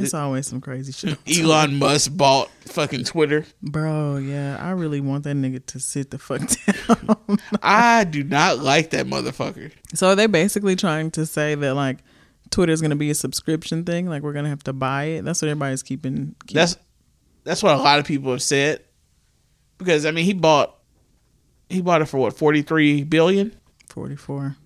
It's 0.04 0.14
always 0.14 0.48
some 0.48 0.62
crazy 0.62 0.92
shit. 0.92 1.18
Elon 1.40 1.78
Musk 1.80 2.16
bought 2.16 2.50
fucking 2.66 3.04
Twitter. 3.06 3.46
Bro, 3.62 4.18
yeah, 4.18 4.58
I 4.60 4.72
really 4.72 5.02
want 5.02 5.24
that 5.26 5.36
nigga 5.36 5.66
to 5.68 5.80
sit 5.80 6.12
the 6.12 6.18
fuck 6.18 6.42
down. 6.88 7.38
I 7.62 8.04
do 8.04 8.24
not 8.24 8.60
like 8.60 8.90
that 8.92 9.06
motherfucker. 9.08 9.72
so 9.94 10.16
they 10.16 10.28
basically 10.28 10.76
trying 10.76 11.12
to 11.12 11.26
say 11.26 11.56
that 11.56 11.74
like 11.76 12.00
Twitter's 12.50 12.82
gonna 12.82 12.96
be 12.96 13.10
a 13.10 13.16
subscription 13.16 13.84
thing, 13.86 14.08
like 14.08 14.24
we're 14.24 14.34
gonna 14.34 14.50
have 14.50 14.64
to 14.64 14.74
buy 14.74 15.04
it. 15.06 15.26
That's 15.26 15.42
what 15.42 15.50
everybody's 15.50 15.84
keeping. 15.84 16.36
keep- 16.48 16.56
That's 16.56 16.78
that's 17.44 17.64
what 17.64 17.74
a 17.76 17.82
lot 17.82 18.00
of 18.00 18.06
people 18.06 18.32
have 18.32 18.42
said. 18.44 18.84
Because 19.78 20.06
I 20.06 20.12
mean, 20.12 20.26
he 20.26 20.34
bought 20.34 20.76
he 21.70 21.82
bought 21.82 22.02
it 22.02 22.06
for 22.06 22.18
what 22.18 22.34
forty 22.38 22.62
three 22.62 23.04
billion. 23.04 23.56
forty 23.88 24.16
four. 24.16 24.58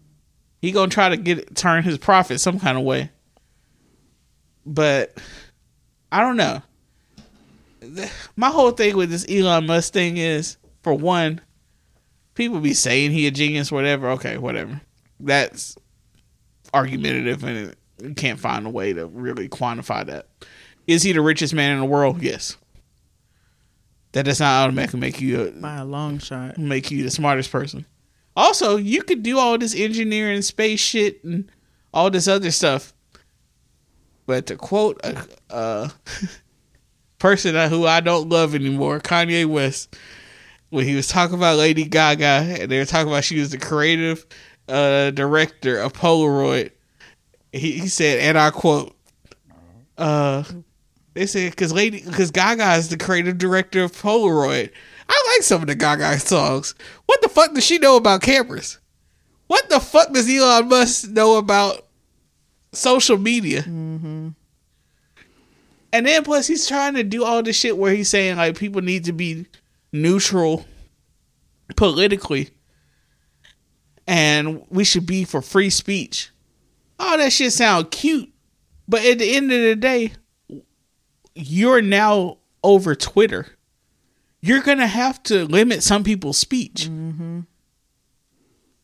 He 0.61 0.71
gonna 0.71 0.89
try 0.89 1.09
to 1.09 1.17
get 1.17 1.55
turn 1.55 1.83
his 1.83 1.97
profit 1.99 2.41
some 2.41 2.59
kind 2.59 2.77
of 2.77 2.83
way. 2.83 3.11
But 4.66 5.18
I 6.11 6.22
don't 6.22 6.38
know. 6.38 6.61
My 8.36 8.49
whole 8.49 8.72
thing 8.72 8.97
with 8.97 9.11
this 9.11 9.26
Elon 9.30 9.68
Musk 9.68 9.93
thing 9.93 10.18
is, 10.18 10.57
for 10.82 10.93
one, 10.93 11.41
people 12.34 12.59
be 12.59 12.74
saying 12.74 13.11
he 13.11 13.28
a 13.28 13.32
genius, 13.32 13.72
whatever. 13.72 14.09
Okay, 14.11 14.38
whatever. 14.38 14.82
That's 15.20 15.76
argumentative, 16.74 17.43
and 17.43 17.76
you 18.01 18.13
can't 18.16 18.39
find 18.39 18.66
a 18.66 18.70
way 18.70 18.93
to 18.93 19.05
really 19.07 19.47
quantify 19.47 20.05
that. 20.07 20.28
Is 20.88 21.03
he 21.03 21.13
the 21.13 21.22
richest 21.22 21.53
man 21.53 21.74
in 21.74 21.80
the 21.80 21.86
world? 21.86 22.22
Yes. 22.22 22.57
That 24.13 24.24
does 24.24 24.39
not 24.39 24.63
automatically 24.63 24.99
make 24.99 25.20
you 25.20 25.41
a, 25.41 25.51
By 25.51 25.76
a 25.76 25.86
long 25.86 26.20
shot. 26.20 26.57
make 26.57 26.89
you 26.89 27.03
the 27.03 27.11
smartest 27.11 27.51
person. 27.51 27.86
Also, 28.36 28.78
you 28.78 29.01
could 29.03 29.24
do 29.24 29.38
all 29.38 29.57
this 29.57 29.76
engineering, 29.76 30.41
space 30.41 30.80
shit, 30.80 31.24
and 31.24 31.51
all 31.93 32.09
this 32.09 32.28
other 32.28 32.51
stuff. 32.51 32.93
But 34.26 34.47
to 34.47 34.55
quote 34.55 34.99
a, 35.03 35.26
a 35.49 35.91
person 37.19 37.69
who 37.69 37.86
I 37.86 37.99
don't 37.99 38.30
love 38.30 38.55
anymore, 38.55 38.99
Kanye 38.99 39.45
West, 39.45 39.95
when 40.69 40.86
he 40.86 40.95
was 40.95 41.07
talking 41.07 41.36
about 41.36 41.57
Lady 41.57 41.86
Gaga, 41.86 42.57
and 42.61 42.71
they 42.71 42.80
were 42.80 42.86
talking 42.86 43.11
about 43.11 43.23
she 43.23 43.39
was 43.39 43.51
the 43.51 43.57
creative 43.57 44.26
uh, 44.67 45.11
director 45.11 45.78
of 45.78 45.93
Polaroid, 45.93 46.71
he, 47.51 47.73
he 47.80 47.88
said, 47.88 48.19
and 48.19 48.38
I 48.38 48.49
quote, 48.49 48.95
uh, 49.97 50.43
they 51.13 51.26
said 51.26 51.51
because 51.51 51.71
Lady 51.71 52.03
because 52.03 52.32
Gaga 52.32 52.73
is 52.73 52.89
the 52.89 52.97
creative 52.97 53.38
director 53.38 53.84
of 53.84 53.93
Polaroid. 53.93 54.69
I 55.07 55.34
like 55.34 55.43
some 55.43 55.61
of 55.61 55.67
the 55.67 55.76
Gaga 55.76 56.19
songs. 56.19 56.76
What 57.05 57.21
the 57.21 57.30
fuck 57.30 57.53
does 57.53 57.63
she 57.63 57.78
know 57.78 57.95
about 57.95 58.21
cameras? 58.21 58.80
What 59.47 59.69
the 59.69 59.80
fuck 59.80 60.11
does 60.11 60.30
Elon 60.30 60.67
Musk 60.67 61.09
know 61.09 61.38
about 61.38 61.84
social 62.78 63.17
media? 63.17 63.63
Mm-hmm. 63.63 64.30
And 65.93 66.05
then 66.05 66.23
plus 66.23 66.47
he's 66.47 66.67
trying 66.67 66.95
to 66.95 67.03
do 67.03 67.23
all 67.23 67.41
this 67.41 67.55
shit 67.55 67.78
where 67.78 67.93
he's 67.93 68.09
saying 68.09 68.38
like 68.38 68.57
people 68.57 68.82
need 68.82 69.05
to 69.05 69.13
be 69.13 69.45
neutral 69.93 70.65
politically, 71.78 72.49
and 74.05 74.65
we 74.69 74.84
should 74.84 75.05
be 75.05 75.23
for 75.23 75.41
free 75.41 75.69
speech. 75.69 76.32
All 76.99 77.17
that 77.17 77.32
shit 77.32 77.53
sound 77.53 77.91
cute, 77.91 78.30
but 78.88 79.05
at 79.05 79.19
the 79.19 79.36
end 79.36 79.51
of 79.51 79.61
the 79.61 79.76
day, 79.76 80.13
you're 81.34 81.82
now 81.82 82.39
over 82.63 82.93
Twitter. 82.93 83.47
You're 84.41 84.61
gonna 84.61 84.88
have 84.88 85.23
to 85.23 85.45
limit 85.45 85.82
some 85.82 86.03
people's 86.03 86.38
speech. 86.38 86.89
Mm-hmm. 86.89 87.41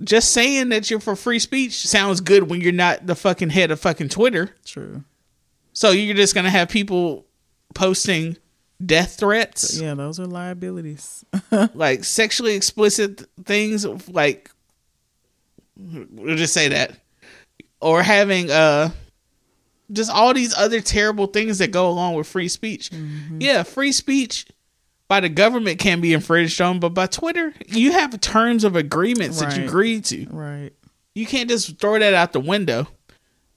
Just 0.03 0.31
saying 0.31 0.69
that 0.69 0.89
you're 0.89 0.99
for 0.99 1.15
free 1.15 1.39
speech 1.39 1.73
sounds 1.87 2.21
good 2.21 2.49
when 2.49 2.61
you're 2.61 2.71
not 2.71 3.05
the 3.05 3.15
fucking 3.15 3.49
head 3.49 3.71
of 3.71 3.79
fucking 3.79 4.09
Twitter. 4.09 4.55
True. 4.65 5.03
So 5.73 5.91
you're 5.91 6.15
just 6.15 6.35
gonna 6.35 6.49
have 6.49 6.69
people 6.69 7.25
posting 7.75 8.37
death 8.83 9.17
threats, 9.17 9.79
Yeah, 9.79 9.93
those 9.93 10.19
are 10.19 10.25
liabilities. 10.25 11.23
like 11.73 12.03
sexually 12.03 12.55
explicit 12.55 13.25
things, 13.45 13.85
like 14.09 14.49
we'll 15.77 16.35
just 16.35 16.53
say 16.53 16.69
that, 16.69 16.97
or 17.79 18.01
having 18.03 18.49
uh 18.49 18.89
just 19.91 20.09
all 20.09 20.33
these 20.33 20.55
other 20.57 20.81
terrible 20.81 21.27
things 21.27 21.57
that 21.59 21.71
go 21.71 21.89
along 21.89 22.15
with 22.15 22.25
free 22.25 22.47
speech. 22.47 22.91
Yeah, 23.39 23.63
free 23.63 23.91
speech 23.91 24.45
by 25.11 25.19
the 25.19 25.27
government 25.27 25.77
can 25.77 25.99
be 25.99 26.13
infringed 26.13 26.61
on, 26.61 26.79
but 26.79 26.93
by 26.93 27.05
Twitter, 27.05 27.53
you 27.67 27.91
have 27.91 28.17
terms 28.21 28.63
of 28.63 28.77
agreements 28.77 29.41
that 29.41 29.57
you 29.57 29.63
Right. 29.63 29.67
agree 29.67 29.99
to. 29.99 30.25
right. 30.29 30.71
You 31.13 31.25
can't 31.25 31.49
just 31.49 31.77
throw 31.79 31.99
that 31.99 32.13
out 32.13 32.31
the 32.31 32.39
window. 32.39 32.87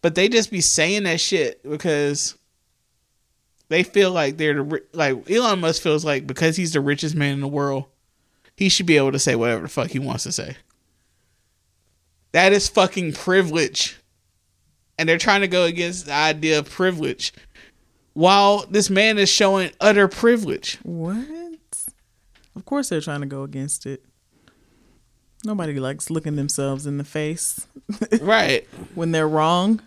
But 0.03 0.17
they 0.17 0.29
just 0.29 0.51
be 0.51 0.61
saying 0.61 1.05
that 1.05 1.21
shit 1.21 1.63
because 1.63 2.37
they 3.69 3.85
feel 3.85 4.11
like 4.11 4.37
they're 4.37 4.65
the 4.65 4.83
like 4.95 5.31
Elon 5.31 5.61
Musk 5.61 5.81
feels 5.81 6.05
like 6.05 6.27
because 6.27 6.57
he's 6.57 6.73
the 6.73 6.81
richest 6.81 7.15
man 7.15 7.35
in 7.35 7.41
the 7.41 7.47
world, 7.47 7.85
he 8.57 8.69
should 8.69 8.87
be 8.87 8.97
able 8.97 9.13
to 9.13 9.21
say 9.21 9.37
whatever 9.37 9.63
the 9.63 9.69
fuck 9.69 9.93
he 9.93 10.01
wants 10.01 10.25
to 10.25 10.33
say. 10.33 10.57
That 12.33 12.53
is 12.53 12.69
fucking 12.69 13.13
privilege. 13.13 13.97
And 14.99 15.09
they're 15.09 15.19
trying 15.19 15.43
to 15.43 15.49
go 15.49 15.63
against 15.67 16.07
the 16.07 16.15
idea 16.15 16.59
of 16.59 16.69
privilege 16.69 17.33
while 18.13 18.65
this 18.69 18.91
man 18.91 19.19
is 19.19 19.29
showing 19.29 19.71
utter 19.81 20.09
privilege. 20.09 20.79
What? 20.83 21.44
Of 22.57 22.65
course 22.65 22.89
they're 22.89 23.01
trying 23.01 23.21
to 23.21 23.27
go 23.27 23.43
against 23.43 23.87
it. 23.87 24.05
Nobody 25.45 25.79
likes 25.79 26.09
looking 26.09 26.37
themselves 26.37 26.87
in 26.87 26.97
the 26.97 27.05
face 27.05 27.67
Right. 28.21 28.67
when 28.95 29.13
they're 29.13 29.29
wrong. 29.29 29.83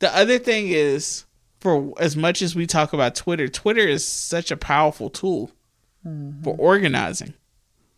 The 0.00 0.14
other 0.14 0.38
thing 0.38 0.68
is, 0.68 1.24
for 1.60 1.94
as 1.98 2.14
much 2.16 2.42
as 2.42 2.54
we 2.54 2.66
talk 2.66 2.92
about 2.92 3.14
Twitter, 3.14 3.48
Twitter 3.48 3.80
is 3.80 4.06
such 4.06 4.50
a 4.50 4.56
powerful 4.56 5.10
tool 5.10 5.50
mm-hmm. 6.06 6.42
for 6.42 6.54
organizing. 6.58 7.34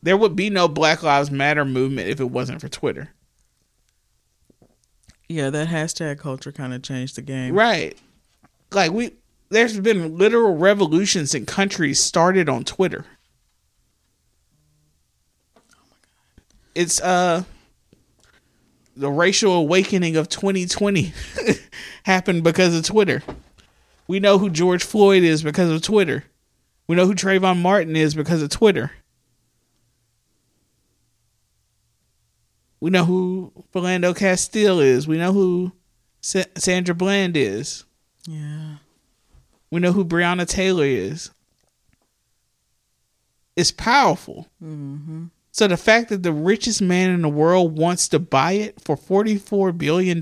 There 0.03 0.16
would 0.16 0.35
be 0.35 0.49
no 0.51 0.68
Black 0.68 1.03
Lives 1.03 1.31
Matter 1.31 1.64
movement 1.64 2.09
if 2.09 2.21
it 2.21 2.31
wasn't 2.31 2.61
for 2.61 2.68
Twitter. 2.68 3.11
Yeah, 5.29 5.51
that 5.51 5.68
hashtag 5.68 6.18
culture 6.18 6.53
kind 6.53 6.73
of 6.73 6.83
changed 6.83 7.16
the 7.16 7.23
game. 7.23 7.55
Right. 7.55 7.97
Like 8.73 8.93
we 8.93 9.12
there's 9.51 9.79
been 9.79 10.16
literal 10.16 10.57
revolutions 10.57 11.35
in 11.35 11.45
countries 11.45 12.01
started 12.01 12.49
on 12.49 12.64
Twitter. 12.64 13.05
It's 16.81 16.99
uh 17.01 17.45
the 18.97 19.11
racial 19.11 19.53
awakening 19.53 20.16
of 20.16 20.28
2020 20.31 21.12
happened 22.05 22.43
because 22.43 22.74
of 22.74 22.85
Twitter. 22.85 23.22
We 24.09 24.18
know 24.18 24.39
who 24.39 24.49
George 24.49 24.83
Floyd 24.83 25.22
is 25.22 25.43
because 25.43 25.70
of 25.70 25.83
Twitter. 25.83 26.24
We 26.87 26.97
know 26.97 27.07
who 27.07 27.14
Trayvon 27.14 27.61
Martin 27.61 27.97
is 27.97 28.14
because 28.14 28.43
of 28.43 28.49
Twitter. 28.49 28.91
We 32.81 32.89
know 32.91 33.05
who 33.05 33.53
Philando 33.74 34.16
Castile 34.16 34.81
is. 34.81 35.07
We 35.07 35.18
know 35.18 35.33
who 35.33 35.72
Sa- 36.22 36.45
Sandra 36.57 36.95
Bland 36.95 37.37
is. 37.37 37.85
Yeah. 38.26 38.76
We 39.70 39.81
know 39.81 39.93
who 39.93 40.05
Breonna 40.05 40.49
Taylor 40.49 40.85
is. 40.87 41.31
It's 43.55 43.70
powerful. 43.70 44.49
So 45.61 45.68
the 45.68 45.76
fact 45.76 46.08
that 46.08 46.22
the 46.22 46.32
richest 46.32 46.80
man 46.80 47.11
in 47.11 47.20
the 47.20 47.28
world 47.28 47.76
wants 47.76 48.08
to 48.08 48.18
buy 48.18 48.52
it 48.52 48.80
for 48.80 48.96
$44 48.96 49.76
billion, 49.76 50.18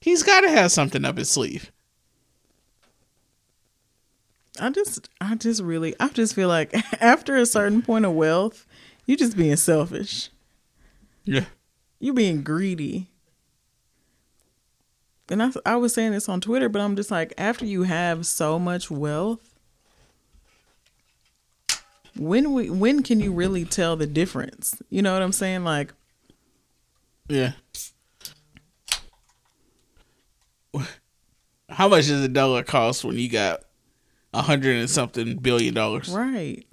he's 0.00 0.24
got 0.24 0.40
to 0.40 0.50
have 0.50 0.72
something 0.72 1.04
up 1.04 1.16
his 1.16 1.30
sleeve. 1.30 1.70
I 4.58 4.70
just 4.70 5.08
I 5.20 5.36
just 5.36 5.62
really 5.62 5.94
I 6.00 6.08
just 6.08 6.34
feel 6.34 6.48
like 6.48 6.74
after 7.00 7.36
a 7.36 7.46
certain 7.46 7.82
point 7.82 8.04
of 8.04 8.14
wealth, 8.14 8.66
you 9.06 9.16
just 9.16 9.36
being 9.36 9.54
selfish. 9.54 10.30
Yeah. 11.22 11.44
You 12.00 12.14
being 12.14 12.42
greedy. 12.42 13.10
And 15.30 15.40
I 15.40 15.52
I 15.64 15.76
was 15.76 15.94
saying 15.94 16.10
this 16.10 16.28
on 16.28 16.40
Twitter, 16.40 16.68
but 16.68 16.82
I'm 16.82 16.96
just 16.96 17.12
like 17.12 17.32
after 17.38 17.64
you 17.64 17.84
have 17.84 18.26
so 18.26 18.58
much 18.58 18.90
wealth, 18.90 19.51
when 22.16 22.52
we 22.52 22.70
when 22.70 23.02
can 23.02 23.20
you 23.20 23.32
really 23.32 23.64
tell 23.64 23.96
the 23.96 24.06
difference? 24.06 24.80
You 24.90 25.02
know 25.02 25.12
what 25.12 25.22
I'm 25.22 25.32
saying? 25.32 25.64
Like 25.64 25.92
Yeah. 27.28 27.52
How 31.68 31.88
much 31.88 32.08
does 32.08 32.22
a 32.22 32.28
dollar 32.28 32.62
cost 32.62 33.04
when 33.04 33.16
you 33.16 33.30
got 33.30 33.62
a 34.34 34.42
hundred 34.42 34.76
and 34.76 34.90
something 34.90 35.36
billion 35.38 35.74
dollars? 35.74 36.08
right. 36.10 36.66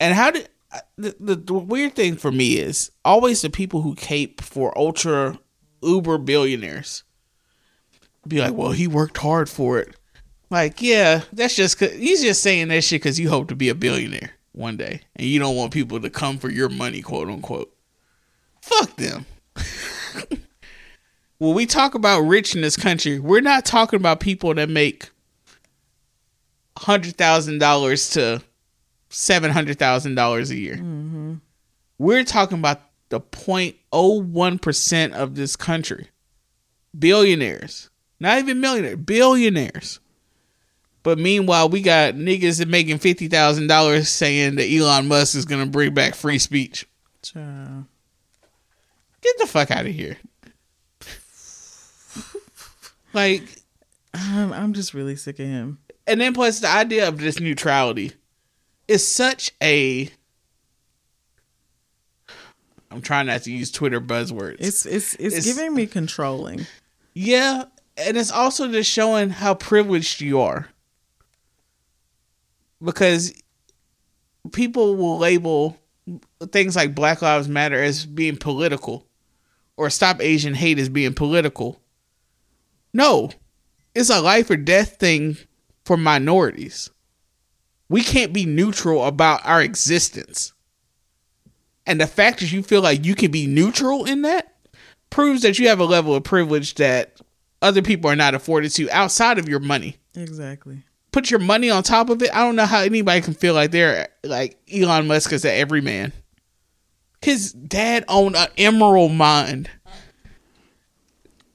And 0.00 0.14
how 0.14 0.30
did 0.30 0.48
the, 0.96 1.16
the 1.18 1.36
the 1.36 1.54
weird 1.54 1.94
thing 1.94 2.16
for 2.16 2.30
me 2.30 2.58
is 2.58 2.90
always 3.04 3.42
the 3.42 3.50
people 3.50 3.82
who 3.82 3.94
cape 3.94 4.40
for 4.40 4.76
ultra 4.76 5.38
uber 5.82 6.18
billionaires 6.18 7.04
be 8.26 8.40
like, 8.40 8.54
well, 8.54 8.72
he 8.72 8.86
worked 8.86 9.18
hard 9.18 9.48
for 9.48 9.78
it. 9.78 9.94
Like, 10.50 10.82
yeah, 10.82 11.22
that's 11.32 11.56
just 11.56 11.80
he's 11.80 12.22
just 12.22 12.42
saying 12.42 12.68
that 12.68 12.84
shit 12.84 13.02
because 13.02 13.18
you 13.18 13.28
hope 13.28 13.48
to 13.48 13.56
be 13.56 13.68
a 13.68 13.74
billionaire 13.74 14.32
one 14.52 14.76
day, 14.76 15.00
and 15.16 15.26
you 15.26 15.38
don't 15.38 15.56
want 15.56 15.72
people 15.72 16.00
to 16.00 16.10
come 16.10 16.38
for 16.38 16.50
your 16.50 16.68
money, 16.68 17.02
quote 17.02 17.28
unquote. 17.28 17.74
Fuck 18.62 18.96
them. 18.96 19.26
when 21.38 21.54
we 21.54 21.66
talk 21.66 21.94
about 21.94 22.20
rich 22.20 22.54
in 22.54 22.62
this 22.62 22.76
country, 22.76 23.18
we're 23.18 23.40
not 23.40 23.64
talking 23.64 23.98
about 23.98 24.20
people 24.20 24.54
that 24.54 24.68
make 24.68 25.10
hundred 26.78 27.16
thousand 27.16 27.58
dollars 27.58 28.10
to 28.10 28.42
seven 29.08 29.50
hundred 29.50 29.78
thousand 29.78 30.14
dollars 30.14 30.50
a 30.50 30.56
year. 30.56 30.76
Mm-hmm. 30.76 31.34
We're 31.98 32.24
talking 32.24 32.58
about 32.58 32.80
the 33.08 33.20
0.01 33.20 34.60
percent 34.60 35.14
of 35.14 35.34
this 35.34 35.56
country, 35.56 36.08
billionaires, 36.98 37.90
not 38.18 38.38
even 38.38 38.60
millionaires, 38.60 38.96
billionaires. 38.96 40.00
But 41.04 41.18
meanwhile, 41.18 41.68
we 41.68 41.80
got 41.82 42.14
niggas 42.14 42.66
making 42.66 42.98
fifty 42.98 43.28
thousand 43.28 43.68
dollars 43.68 44.08
saying 44.08 44.56
that 44.56 44.66
Elon 44.68 45.06
Musk 45.06 45.36
is 45.36 45.44
gonna 45.44 45.66
bring 45.66 45.94
back 45.94 46.14
free 46.16 46.38
speech. 46.40 46.88
Child. 47.22 47.84
Get 49.20 49.38
the 49.38 49.46
fuck 49.46 49.70
out 49.70 49.86
of 49.86 49.92
here. 49.94 50.16
Like, 53.12 53.42
I'm, 54.12 54.52
I'm 54.52 54.72
just 54.72 54.92
really 54.92 55.14
sick 55.16 55.38
of 55.38 55.46
him. 55.46 55.78
And 56.06 56.20
then 56.20 56.34
plus 56.34 56.60
the 56.60 56.68
idea 56.68 57.06
of 57.06 57.18
this 57.18 57.38
neutrality 57.38 58.12
is 58.88 59.06
such 59.06 59.52
a 59.62 60.10
I'm 62.90 63.00
trying 63.02 63.26
not 63.26 63.42
to 63.42 63.52
use 63.52 63.70
Twitter 63.70 64.00
buzzwords. 64.00 64.56
It's 64.58 64.84
it's 64.86 65.14
it's, 65.14 65.36
It's- 65.36 65.44
giving 65.44 65.74
me 65.74 65.86
controlling. 65.86 66.66
yeah, 67.14 67.64
and 67.96 68.16
it's 68.16 68.30
also 68.30 68.70
just 68.70 68.90
showing 68.90 69.30
how 69.30 69.54
privileged 69.54 70.20
you 70.20 70.40
are. 70.40 70.68
Because 72.84 73.32
people 74.52 74.96
will 74.96 75.18
label 75.18 75.78
things 76.52 76.76
like 76.76 76.94
Black 76.94 77.22
Lives 77.22 77.48
Matter 77.48 77.82
as 77.82 78.04
being 78.04 78.36
political 78.36 79.06
or 79.76 79.90
Stop 79.90 80.20
Asian 80.20 80.54
Hate 80.54 80.78
as 80.78 80.88
being 80.88 81.14
political. 81.14 81.80
No, 82.92 83.30
it's 83.94 84.10
a 84.10 84.20
life 84.20 84.50
or 84.50 84.56
death 84.56 84.96
thing 84.96 85.36
for 85.84 85.96
minorities. 85.96 86.90
We 87.88 88.02
can't 88.02 88.32
be 88.32 88.46
neutral 88.46 89.04
about 89.04 89.44
our 89.44 89.62
existence. 89.62 90.52
And 91.86 92.00
the 92.00 92.06
fact 92.06 92.40
that 92.40 92.52
you 92.52 92.62
feel 92.62 92.80
like 92.80 93.04
you 93.04 93.14
can 93.14 93.30
be 93.30 93.46
neutral 93.46 94.04
in 94.04 94.22
that 94.22 94.54
proves 95.10 95.42
that 95.42 95.58
you 95.58 95.68
have 95.68 95.80
a 95.80 95.84
level 95.84 96.14
of 96.14 96.24
privilege 96.24 96.74
that 96.76 97.20
other 97.60 97.82
people 97.82 98.10
are 98.10 98.16
not 98.16 98.34
afforded 98.34 98.70
to 98.72 98.90
outside 98.90 99.38
of 99.38 99.48
your 99.48 99.60
money. 99.60 99.96
Exactly. 100.14 100.82
Put 101.14 101.30
your 101.30 101.38
money 101.38 101.70
on 101.70 101.84
top 101.84 102.10
of 102.10 102.20
it. 102.24 102.34
I 102.34 102.40
don't 102.40 102.56
know 102.56 102.66
how 102.66 102.80
anybody 102.80 103.20
can 103.20 103.34
feel 103.34 103.54
like 103.54 103.70
they're 103.70 104.08
like 104.24 104.58
Elon 104.68 105.06
Musk 105.06 105.32
is 105.32 105.44
at 105.44 105.54
every 105.54 105.80
man. 105.80 106.12
His 107.22 107.52
dad 107.52 108.04
owned 108.08 108.34
an 108.34 108.48
emerald 108.58 109.12
mine. 109.12 109.68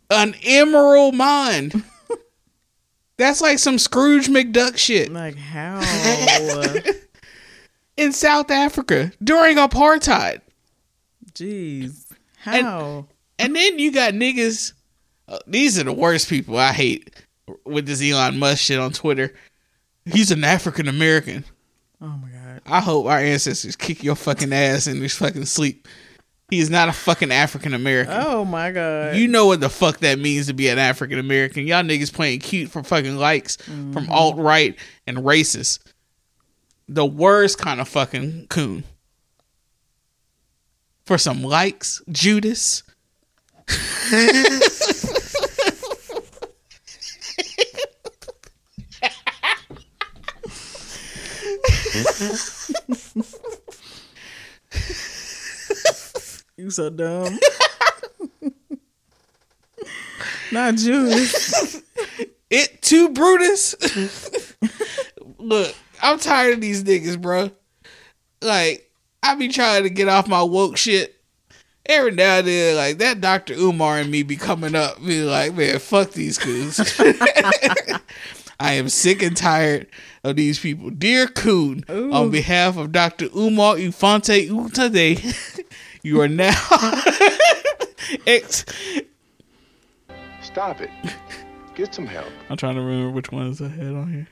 An 0.10 0.34
emerald 0.46 1.14
mine. 1.14 1.84
That's 3.18 3.42
like 3.42 3.60
some 3.60 3.78
Scrooge 3.78 4.30
McDuck 4.30 4.78
shit 4.78 5.12
Like 5.12 5.36
how? 5.36 5.82
in 7.98 8.14
South 8.14 8.50
Africa 8.50 9.12
during 9.22 9.58
apartheid. 9.58 10.40
Jeez. 11.34 12.06
How? 12.38 13.08
And 13.38 13.54
then 13.54 13.78
you 13.78 13.92
got 13.92 14.14
niggas. 14.14 14.72
Uh, 15.28 15.40
these 15.46 15.78
are 15.78 15.84
the 15.84 15.92
worst 15.92 16.30
people 16.30 16.58
I 16.58 16.72
hate 16.72 17.14
with 17.66 17.88
this 17.88 18.02
Elon 18.02 18.40
Musk 18.40 18.64
shit 18.64 18.80
on 18.80 18.94
Twitter. 18.94 19.34
He's 20.12 20.32
an 20.32 20.44
African 20.44 20.88
American. 20.88 21.46
oh 22.02 22.08
my 22.08 22.30
god. 22.30 22.62
I 22.66 22.80
hope 22.82 23.06
our 23.06 23.20
ancestors 23.20 23.76
kick 23.76 24.04
your 24.04 24.16
fucking 24.16 24.54
ass 24.54 24.88
in 24.88 24.98
your 24.98 25.10
fucking 25.10 25.46
sleep. 25.46 25.88
He 26.50 26.60
is 26.60 26.70
not 26.70 26.90
a 26.90 26.94
fucking 26.94 27.32
African 27.32 27.74
American. 27.76 28.16
Oh 28.18 28.44
my 28.44 28.72
god. 28.72 29.16
You 29.16 29.28
know 29.28 29.46
what 29.46 29.60
the 29.60 29.70
fuck 29.70 30.00
that 30.00 30.18
means 30.18 30.48
to 30.48 30.54
be 30.54 30.68
an 30.68 30.80
African 30.80 31.20
American. 31.20 31.68
Y'all 31.68 31.84
niggas 31.84 32.12
playing 32.12 32.40
cute 32.40 32.72
for 32.72 32.84
fucking 32.84 33.18
likes 33.18 33.58
from 33.58 33.94
mm-hmm. 33.94 34.12
alt 34.12 34.38
right 34.38 34.76
and 35.06 35.20
racist. 35.20 35.80
The 36.88 37.06
worst 37.06 37.60
kind 37.60 37.80
of 37.80 37.88
fucking 37.88 38.48
coon. 38.50 38.84
For 41.06 41.20
some 41.20 41.44
likes, 41.44 42.02
Judas. 42.10 42.84
you 56.58 56.70
so 56.70 56.90
dumb. 56.90 57.40
Not 60.52 60.76
Jewish. 60.76 61.82
It 62.50 62.82
too, 62.82 63.10
Brutus. 63.10 63.76
Look, 65.38 65.74
I'm 66.02 66.20
tired 66.20 66.56
of 66.56 66.62
these 66.62 66.84
niggas, 66.84 67.22
bro. 67.22 67.52
Like, 68.42 68.92
I 69.24 69.36
be 69.36 69.48
trying 69.48 69.84
to 69.84 69.90
get 69.90 70.10
off 70.10 70.28
my 70.28 70.44
woke 70.44 70.76
shit. 70.76 71.16
Every 71.86 72.12
now 72.12 72.40
and 72.40 72.48
then, 72.48 72.76
like 72.76 72.98
that 72.98 73.22
Dr. 73.22 73.54
Umar 73.54 73.98
and 73.98 74.12
me 74.12 74.24
be 74.24 74.36
coming 74.36 74.76
up, 74.76 75.02
be 75.04 75.22
like, 75.22 75.56
man, 75.56 75.80
fuck 75.80 76.12
these 76.12 76.38
coons. 76.38 76.82
I 78.60 78.74
am 78.74 78.90
sick 78.90 79.22
and 79.24 79.38
tired 79.38 79.88
of 80.24 80.36
these 80.36 80.60
people. 80.60 80.90
Dear 80.90 81.28
Coon, 81.28 81.86
on 81.90 82.30
behalf 82.30 82.76
of 82.78 82.92
Dr. 82.92 83.28
Umar 83.36 83.76
Ufante 83.76 84.48
Utade, 84.50 85.24
you 86.04 86.20
are 86.20 86.28
now 86.28 86.52
ex. 88.28 88.66
Stop 90.42 90.82
it. 90.82 90.90
Get 91.76 91.96
some 91.96 92.06
help. 92.06 92.28
I'm 92.50 92.58
trying 92.58 92.76
to 92.76 92.82
remember 92.82 93.12
which 93.12 93.32
ones 93.32 93.62
I 93.62 93.70
had 93.70 93.94
on 93.94 94.12
here. 94.12 94.28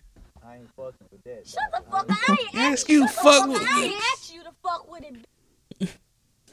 I 0.46 0.56
ain't 0.58 0.70
fucking 0.76 1.08
with 1.10 1.24
that. 1.24 1.48
Shut 1.48 1.64
the 1.72 1.90
fuck 1.90 2.12
up. 2.12 2.18
I 2.28 2.32
ain't 2.32 2.56
Ask 2.56 2.72
asked 2.74 2.90
you 2.90 3.08
fuck 3.08 3.48
with 3.48 3.60
with 3.60 3.62
it. 3.62 3.68
I 3.72 3.84
ain't 3.86 4.04
asked 4.14 4.34
you 4.34 4.44
to 4.44 4.52
fuck 4.62 4.92
with 4.92 5.04
it. 5.04 5.90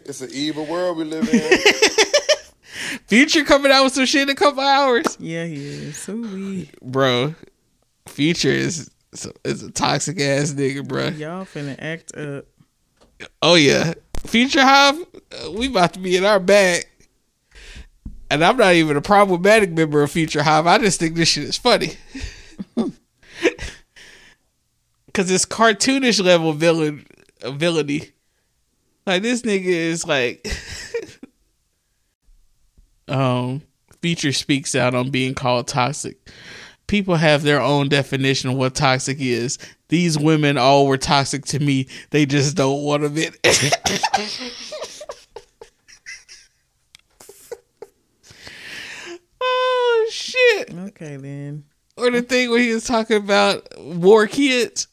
It's 0.04 0.20
an 0.20 0.28
evil 0.32 0.66
world 0.66 0.98
we 0.98 1.04
live 1.04 1.28
in. 1.28 1.58
Future 3.06 3.42
coming 3.42 3.72
out 3.72 3.84
with 3.84 3.94
some 3.94 4.04
shit 4.04 4.22
in 4.22 4.30
a 4.30 4.34
couple 4.34 4.62
hours, 4.62 5.16
Yeah, 5.18 5.44
he 5.46 5.56
is. 5.56 5.96
So 5.96 6.14
we 6.14 6.70
bro. 6.82 7.34
Future 8.06 8.50
is 8.50 8.90
is 9.44 9.62
a 9.62 9.70
toxic 9.70 10.20
ass 10.20 10.52
nigga, 10.52 10.86
bro. 10.86 11.08
y'all 11.08 11.44
finna 11.44 11.76
act 11.78 12.14
up. 12.16 12.46
Oh 13.40 13.54
yeah, 13.54 13.94
Future 14.26 14.62
Hive, 14.62 14.98
uh, 15.32 15.52
we 15.52 15.68
about 15.68 15.94
to 15.94 16.00
be 16.00 16.16
in 16.16 16.24
our 16.24 16.40
bag. 16.40 16.84
And 18.30 18.44
I'm 18.44 18.56
not 18.56 18.74
even 18.74 18.96
a 18.96 19.02
problematic 19.02 19.70
member 19.70 20.02
of 20.02 20.10
Future 20.10 20.42
Hive. 20.42 20.66
I 20.66 20.78
just 20.78 20.98
think 20.98 21.14
this 21.14 21.28
shit 21.28 21.44
is 21.44 21.56
funny. 21.56 21.92
Cause 25.14 25.30
it's 25.30 25.46
cartoonish 25.46 26.22
level 26.22 26.52
villain 26.52 27.06
villainy. 27.44 28.10
Like 29.06 29.22
this 29.22 29.42
nigga 29.42 29.66
is 29.66 30.06
like 30.06 30.46
um 33.08 33.62
Future 34.02 34.32
speaks 34.32 34.74
out 34.74 34.94
on 34.94 35.10
being 35.10 35.34
called 35.34 35.68
toxic. 35.68 36.18
People 36.86 37.16
have 37.16 37.42
their 37.42 37.60
own 37.60 37.88
definition 37.88 38.50
of 38.50 38.56
what 38.56 38.74
toxic 38.74 39.16
is. 39.20 39.58
These 39.88 40.18
women 40.18 40.58
all 40.58 40.86
were 40.86 40.98
toxic 40.98 41.44
to 41.46 41.58
me. 41.58 41.88
They 42.10 42.26
just 42.26 42.56
don't 42.56 42.82
want 42.82 43.02
to 43.02 43.06
admit. 43.06 43.38
oh 49.40 50.08
shit! 50.10 50.74
Okay 50.74 51.16
then. 51.16 51.64
Or 51.96 52.10
the 52.10 52.22
thing 52.22 52.50
where 52.50 52.60
he 52.60 52.74
was 52.74 52.84
talking 52.84 53.16
about 53.16 53.66
more 53.80 54.26
kids. 54.26 54.88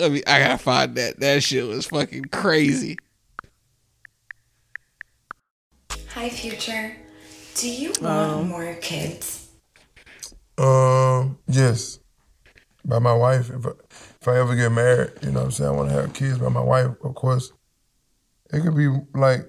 I 0.00 0.08
mean, 0.08 0.22
I 0.26 0.38
gotta 0.38 0.58
find 0.58 0.94
that. 0.94 1.20
That 1.20 1.42
shit 1.42 1.66
was 1.66 1.86
fucking 1.86 2.26
crazy. 2.26 2.96
Hi, 6.14 6.28
future. 6.28 6.96
Do 7.56 7.68
you 7.68 7.92
um, 8.00 8.04
want 8.04 8.48
more 8.48 8.74
kids? 8.80 9.39
Um, 10.60 11.38
yes. 11.48 11.98
By 12.84 12.98
my 12.98 13.14
wife. 13.14 13.50
If 13.50 13.66
I, 13.66 13.70
if 14.20 14.28
I 14.28 14.38
ever 14.38 14.54
get 14.54 14.70
married, 14.70 15.12
you 15.22 15.30
know 15.30 15.40
what 15.40 15.44
I'm 15.46 15.50
saying? 15.52 15.70
I 15.70 15.74
want 15.74 15.88
to 15.88 15.94
have 15.94 16.12
kids 16.12 16.38
by 16.38 16.48
my 16.48 16.60
wife, 16.60 16.88
of 17.02 17.14
course. 17.14 17.52
It 18.52 18.60
could 18.60 18.76
be 18.76 18.88
like 19.14 19.40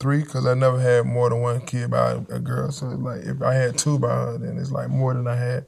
three 0.00 0.22
because 0.22 0.46
I 0.46 0.54
never 0.54 0.80
had 0.80 1.04
more 1.04 1.28
than 1.28 1.40
one 1.40 1.60
kid 1.66 1.90
by 1.90 2.12
a, 2.12 2.38
girl. 2.38 2.70
So, 2.70 2.86
like, 2.86 3.22
if 3.22 3.42
I 3.42 3.54
had 3.54 3.76
two 3.76 3.98
by 3.98 4.08
her, 4.08 4.38
then 4.38 4.56
it's 4.58 4.70
like 4.70 4.88
more 4.88 5.14
than 5.14 5.26
I 5.26 5.36
had. 5.36 5.66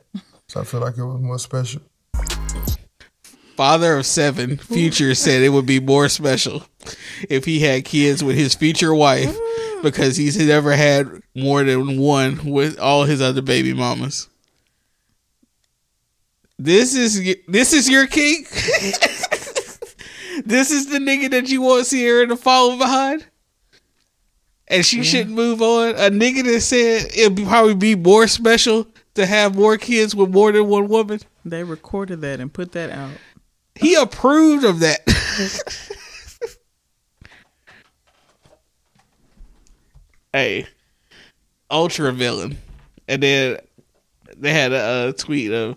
So 0.48 0.60
I 0.60 0.64
feel 0.64 0.80
like 0.80 0.96
it 0.96 1.04
was 1.04 1.20
more 1.20 1.38
special. 1.38 1.82
Father 3.56 3.98
of 3.98 4.06
seven, 4.06 4.56
Future 4.56 5.14
said 5.16 5.42
it 5.42 5.48
would 5.48 5.66
be 5.66 5.80
more 5.80 6.08
special 6.08 6.62
if 7.28 7.44
he 7.44 7.58
had 7.58 7.84
kids 7.84 8.22
with 8.22 8.36
his 8.36 8.54
future 8.54 8.94
wife 8.94 9.36
because 9.82 10.16
he's 10.16 10.38
never 10.38 10.72
had 10.72 11.08
more 11.34 11.64
than 11.64 11.98
one 11.98 12.44
with 12.44 12.78
all 12.78 13.04
his 13.04 13.20
other 13.20 13.42
baby 13.42 13.74
mamas. 13.74 14.27
This 16.58 16.94
is 16.96 17.36
this 17.46 17.72
is 17.72 17.88
your 17.88 18.08
king. 18.08 18.42
this 20.44 20.72
is 20.72 20.88
the 20.88 20.98
nigga 20.98 21.30
that 21.30 21.48
you 21.48 21.62
want 21.62 21.86
Ciara 21.86 22.26
to 22.26 22.36
follow 22.36 22.76
behind, 22.76 23.24
and 24.66 24.84
she 24.84 25.04
shouldn't 25.04 25.36
move 25.36 25.62
on. 25.62 25.90
A 25.90 26.10
nigga 26.10 26.42
that 26.44 26.60
said 26.62 27.12
it'd 27.16 27.46
probably 27.46 27.74
be 27.74 27.94
more 27.94 28.26
special 28.26 28.88
to 29.14 29.24
have 29.24 29.54
more 29.54 29.76
kids 29.76 30.16
with 30.16 30.30
more 30.30 30.50
than 30.50 30.66
one 30.66 30.88
woman. 30.88 31.20
They 31.44 31.62
recorded 31.62 32.22
that 32.22 32.40
and 32.40 32.52
put 32.52 32.72
that 32.72 32.90
out. 32.90 33.12
He 33.76 33.94
approved 33.94 34.64
of 34.64 34.80
that. 34.80 35.02
hey, 40.32 40.66
ultra 41.70 42.10
villain, 42.12 42.58
and 43.06 43.22
then 43.22 43.58
they 44.36 44.52
had 44.52 44.72
a, 44.72 45.10
a 45.10 45.12
tweet 45.12 45.52
of 45.52 45.76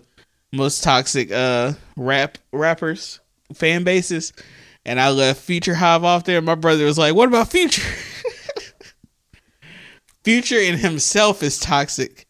most 0.52 0.82
toxic 0.82 1.32
uh 1.32 1.72
rap 1.96 2.38
rappers 2.52 3.20
fan 3.54 3.84
bases, 3.84 4.32
and 4.84 5.00
I 5.00 5.10
left 5.10 5.40
Future 5.40 5.74
Hive 5.74 6.04
off 6.04 6.24
there. 6.24 6.40
My 6.40 6.54
brother 6.54 6.84
was 6.84 6.98
like, 6.98 7.14
"What 7.14 7.28
about 7.28 7.48
Future?" 7.48 7.82
Future 10.24 10.58
in 10.58 10.78
himself 10.78 11.42
is 11.42 11.58
toxic, 11.58 12.28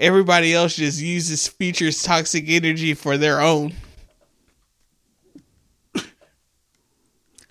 everybody 0.00 0.54
else 0.54 0.76
just 0.76 1.00
uses 1.00 1.46
Future's 1.46 2.02
toxic 2.02 2.44
energy 2.48 2.94
for 2.94 3.18
their 3.18 3.40
own. 3.40 3.74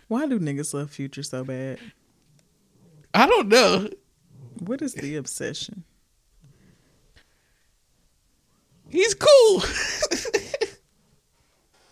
Why 0.08 0.26
do 0.28 0.40
niggas 0.40 0.74
love 0.74 0.90
Future 0.90 1.24
so 1.24 1.44
bad? 1.44 1.80
I 3.14 3.28
don't 3.28 3.50
know. 3.50 3.90
What 4.60 4.82
is 4.82 4.94
the 4.94 5.16
obsession? 5.16 5.84
He's 8.90 9.14
cool. 9.14 9.62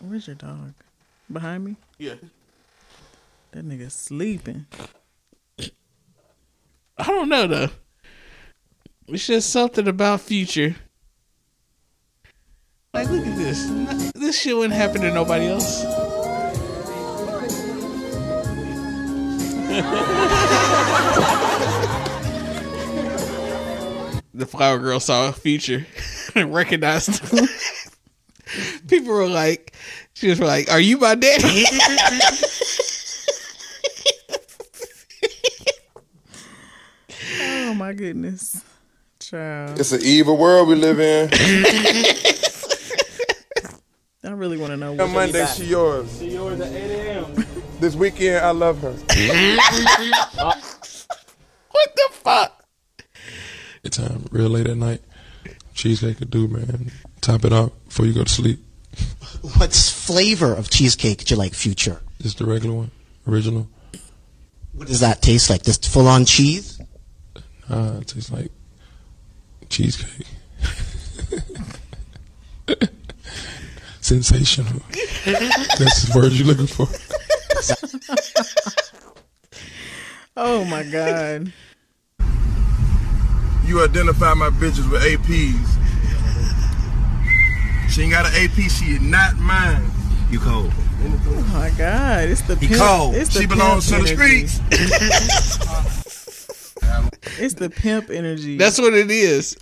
Where's 0.00 0.26
your 0.26 0.36
dog? 0.36 0.74
Behind 1.30 1.64
me? 1.64 1.76
yeah. 1.98 2.14
That 3.52 3.66
nigga 3.66 3.90
sleeping. 3.90 4.66
I 6.98 7.04
don't 7.06 7.28
know 7.28 7.46
though. 7.46 7.68
It's 9.08 9.26
just 9.26 9.50
something 9.50 9.86
about 9.88 10.20
Future. 10.20 10.76
Like, 12.92 13.08
look 13.10 13.26
at 13.26 13.36
this. 13.36 14.12
This 14.12 14.40
shit 14.40 14.56
wouldn't 14.56 14.74
happen 14.74 15.02
to 15.02 15.12
nobody 15.12 15.46
else. 15.46 15.82
the 24.34 24.46
flower 24.46 24.78
girl 24.78 25.00
saw 25.00 25.28
a 25.28 25.32
Future 25.32 25.86
and 26.25 26.25
recognized. 26.44 27.18
him. 27.26 27.48
People 28.88 29.12
were 29.12 29.28
like, 29.28 29.74
she 30.14 30.28
was 30.28 30.38
like, 30.40 30.70
"Are 30.70 30.80
you 30.80 30.98
my 30.98 31.14
daddy?" 31.14 31.64
Oh 37.38 37.74
my 37.74 37.92
goodness. 37.92 38.62
Child. 39.18 39.78
It's 39.80 39.90
an 39.92 40.00
evil 40.02 40.36
world 40.36 40.68
we 40.68 40.76
live 40.76 41.00
in. 41.00 41.28
I 44.24 44.30
really 44.30 44.56
want 44.56 44.70
to 44.70 44.76
know 44.76 44.92
On 44.92 44.98
what 44.98 45.08
Monday, 45.08 45.44
she 45.46 45.64
yours. 45.66 46.18
She 46.18 46.32
yours 46.32 46.60
at 46.60 46.72
8 46.72 46.74
a.m. 46.74 47.46
This 47.80 47.94
weekend, 47.94 48.44
I 48.44 48.50
love 48.52 48.80
her. 48.80 48.92
what 48.92 49.02
the 51.96 52.08
fuck? 52.12 52.64
It's 53.82 53.96
time 53.96 54.26
real 54.30 54.48
late 54.48 54.66
at 54.68 54.76
night. 54.76 55.02
Cheesecake 55.76 56.18
could 56.18 56.30
do, 56.30 56.48
man. 56.48 56.90
Top 57.20 57.44
it 57.44 57.52
up 57.52 57.72
before 57.84 58.06
you 58.06 58.14
go 58.14 58.24
to 58.24 58.32
sleep. 58.32 58.58
What 59.58 59.72
flavor 59.74 60.54
of 60.54 60.70
cheesecake 60.70 61.24
do 61.24 61.34
you 61.34 61.38
like, 61.38 61.54
Future? 61.54 62.00
Just 62.20 62.38
the 62.38 62.46
regular 62.46 62.74
one, 62.74 62.90
original. 63.28 63.68
What 64.72 64.88
does 64.88 65.00
that 65.00 65.20
taste 65.22 65.50
like? 65.50 65.62
Just 65.62 65.86
full 65.88 66.08
on 66.08 66.24
cheese? 66.24 66.80
Ah, 67.68 67.98
it 67.98 68.08
tastes 68.08 68.32
like 68.32 68.50
cheesecake. 69.68 70.26
Sensational. 74.00 74.82
That's 75.24 76.02
the 76.04 76.12
word 76.16 76.32
you're 76.32 76.46
looking 76.46 76.66
for. 76.66 76.88
Oh 80.38 80.66
my 80.66 80.82
god. 80.82 81.50
You 83.66 83.82
identify 83.84 84.32
my 84.34 84.50
bitches 84.50 84.90
with 84.90 85.02
APs. 85.02 85.72
She 87.90 88.02
ain't 88.02 88.12
got 88.12 88.26
an 88.26 88.32
AP, 88.34 88.54
she 88.70 88.92
is 88.92 89.00
not 89.00 89.36
mine. 89.38 89.90
You 90.30 90.38
cold. 90.38 90.72
Oh 91.04 91.50
my 91.52 91.70
god. 91.76 92.28
It's 92.28 92.42
the 92.42 92.56
He 92.56 92.68
pimp. 92.68 92.80
cold. 92.80 93.14
It's 93.14 93.32
the 93.34 93.40
She 93.40 93.46
belongs 93.46 93.86
to 93.88 93.94
pimp 93.96 94.06
the 94.06 94.12
energy. 94.14 94.46
streets. 94.46 95.58
It's 97.38 97.54
the 97.54 97.68
pimp 97.68 98.08
energy. 98.10 98.56
That's 98.56 98.78
what 98.78 98.94
it 98.94 99.10
is. 99.10 99.56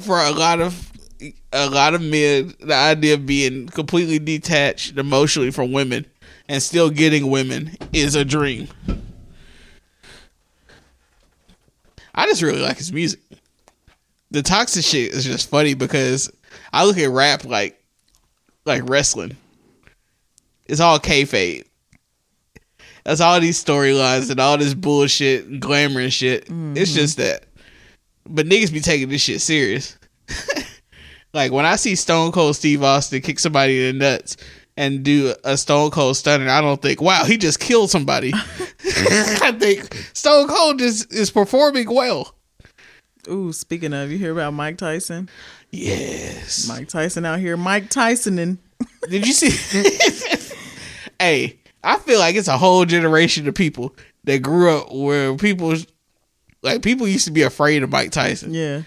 For 0.00 0.18
a 0.18 0.30
lot 0.30 0.60
of 0.60 0.90
a 1.52 1.68
lot 1.70 1.94
of 1.94 2.00
men, 2.02 2.54
the 2.60 2.74
idea 2.74 3.14
of 3.14 3.26
being 3.26 3.68
completely 3.68 4.18
detached 4.18 4.96
emotionally 4.96 5.50
from 5.50 5.70
women 5.72 6.06
and 6.48 6.62
still 6.62 6.90
getting 6.90 7.30
women 7.30 7.76
is 7.92 8.14
a 8.14 8.24
dream. 8.24 8.68
I 12.18 12.26
just 12.26 12.42
really 12.42 12.60
like 12.60 12.78
his 12.78 12.92
music. 12.92 13.20
The 14.32 14.42
toxic 14.42 14.84
shit 14.84 15.12
is 15.12 15.24
just 15.24 15.48
funny 15.48 15.74
because 15.74 16.28
I 16.72 16.84
look 16.84 16.98
at 16.98 17.10
rap 17.10 17.44
like 17.44 17.80
like 18.64 18.82
wrestling. 18.90 19.36
It's 20.66 20.80
all 20.80 20.98
kayfabe. 20.98 21.64
That's 23.04 23.20
all 23.20 23.40
these 23.40 23.62
storylines 23.62 24.32
and 24.32 24.40
all 24.40 24.58
this 24.58 24.74
bullshit 24.74 25.46
and 25.46 25.62
glamour 25.62 26.00
and 26.00 26.12
shit. 26.12 26.42
It's 26.42 26.50
mm-hmm. 26.50 26.74
just 26.74 27.18
that. 27.18 27.44
But 28.26 28.46
niggas 28.46 28.72
be 28.72 28.80
taking 28.80 29.10
this 29.10 29.22
shit 29.22 29.40
serious. 29.40 29.96
like 31.32 31.52
when 31.52 31.66
I 31.66 31.76
see 31.76 31.94
Stone 31.94 32.32
Cold 32.32 32.56
Steve 32.56 32.82
Austin 32.82 33.22
kick 33.22 33.38
somebody 33.38 33.88
in 33.88 33.96
the 34.00 34.04
nuts 34.04 34.36
and 34.78 35.02
do 35.02 35.34
a 35.42 35.56
Stone 35.56 35.90
Cold 35.90 36.16
stunner, 36.16 36.48
I 36.48 36.60
don't 36.60 36.80
think, 36.80 37.02
wow, 37.02 37.24
he 37.24 37.36
just 37.36 37.58
killed 37.58 37.90
somebody. 37.90 38.32
I 38.34 39.52
think 39.58 39.92
Stone 40.12 40.46
Cold 40.46 40.78
just 40.78 41.12
is 41.12 41.32
performing 41.32 41.92
well. 41.92 42.32
Ooh, 43.28 43.52
speaking 43.52 43.92
of, 43.92 44.12
you 44.12 44.18
hear 44.18 44.30
about 44.30 44.54
Mike 44.54 44.78
Tyson? 44.78 45.28
Yes. 45.72 46.68
Mike 46.68 46.86
Tyson 46.86 47.24
out 47.24 47.40
here. 47.40 47.56
Mike 47.56 47.90
Tysoning. 47.90 48.58
Did 49.10 49.26
you 49.26 49.32
see? 49.32 49.50
hey, 51.18 51.58
I 51.82 51.98
feel 51.98 52.20
like 52.20 52.36
it's 52.36 52.46
a 52.46 52.56
whole 52.56 52.84
generation 52.84 53.48
of 53.48 53.56
people 53.56 53.96
that 54.24 54.42
grew 54.42 54.78
up 54.78 54.92
where 54.92 55.34
people, 55.34 55.74
like 56.62 56.82
people 56.82 57.08
used 57.08 57.24
to 57.24 57.32
be 57.32 57.42
afraid 57.42 57.82
of 57.82 57.90
Mike 57.90 58.12
Tyson. 58.12 58.54
Yeah. 58.54 58.82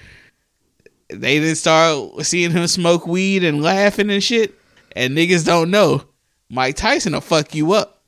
They 1.10 1.40
didn't 1.40 1.58
start 1.58 2.26
seeing 2.26 2.52
him 2.52 2.66
smoke 2.68 3.06
weed 3.06 3.44
and 3.44 3.62
laughing 3.62 4.10
and 4.10 4.24
shit, 4.24 4.56
and 4.96 5.18
niggas 5.18 5.46
don't 5.46 5.72
know 5.72 6.04
Mike 6.50 6.76
Tyson 6.76 7.14
will 7.14 7.22
fuck 7.22 7.56
you 7.56 7.72
up. 7.74 8.04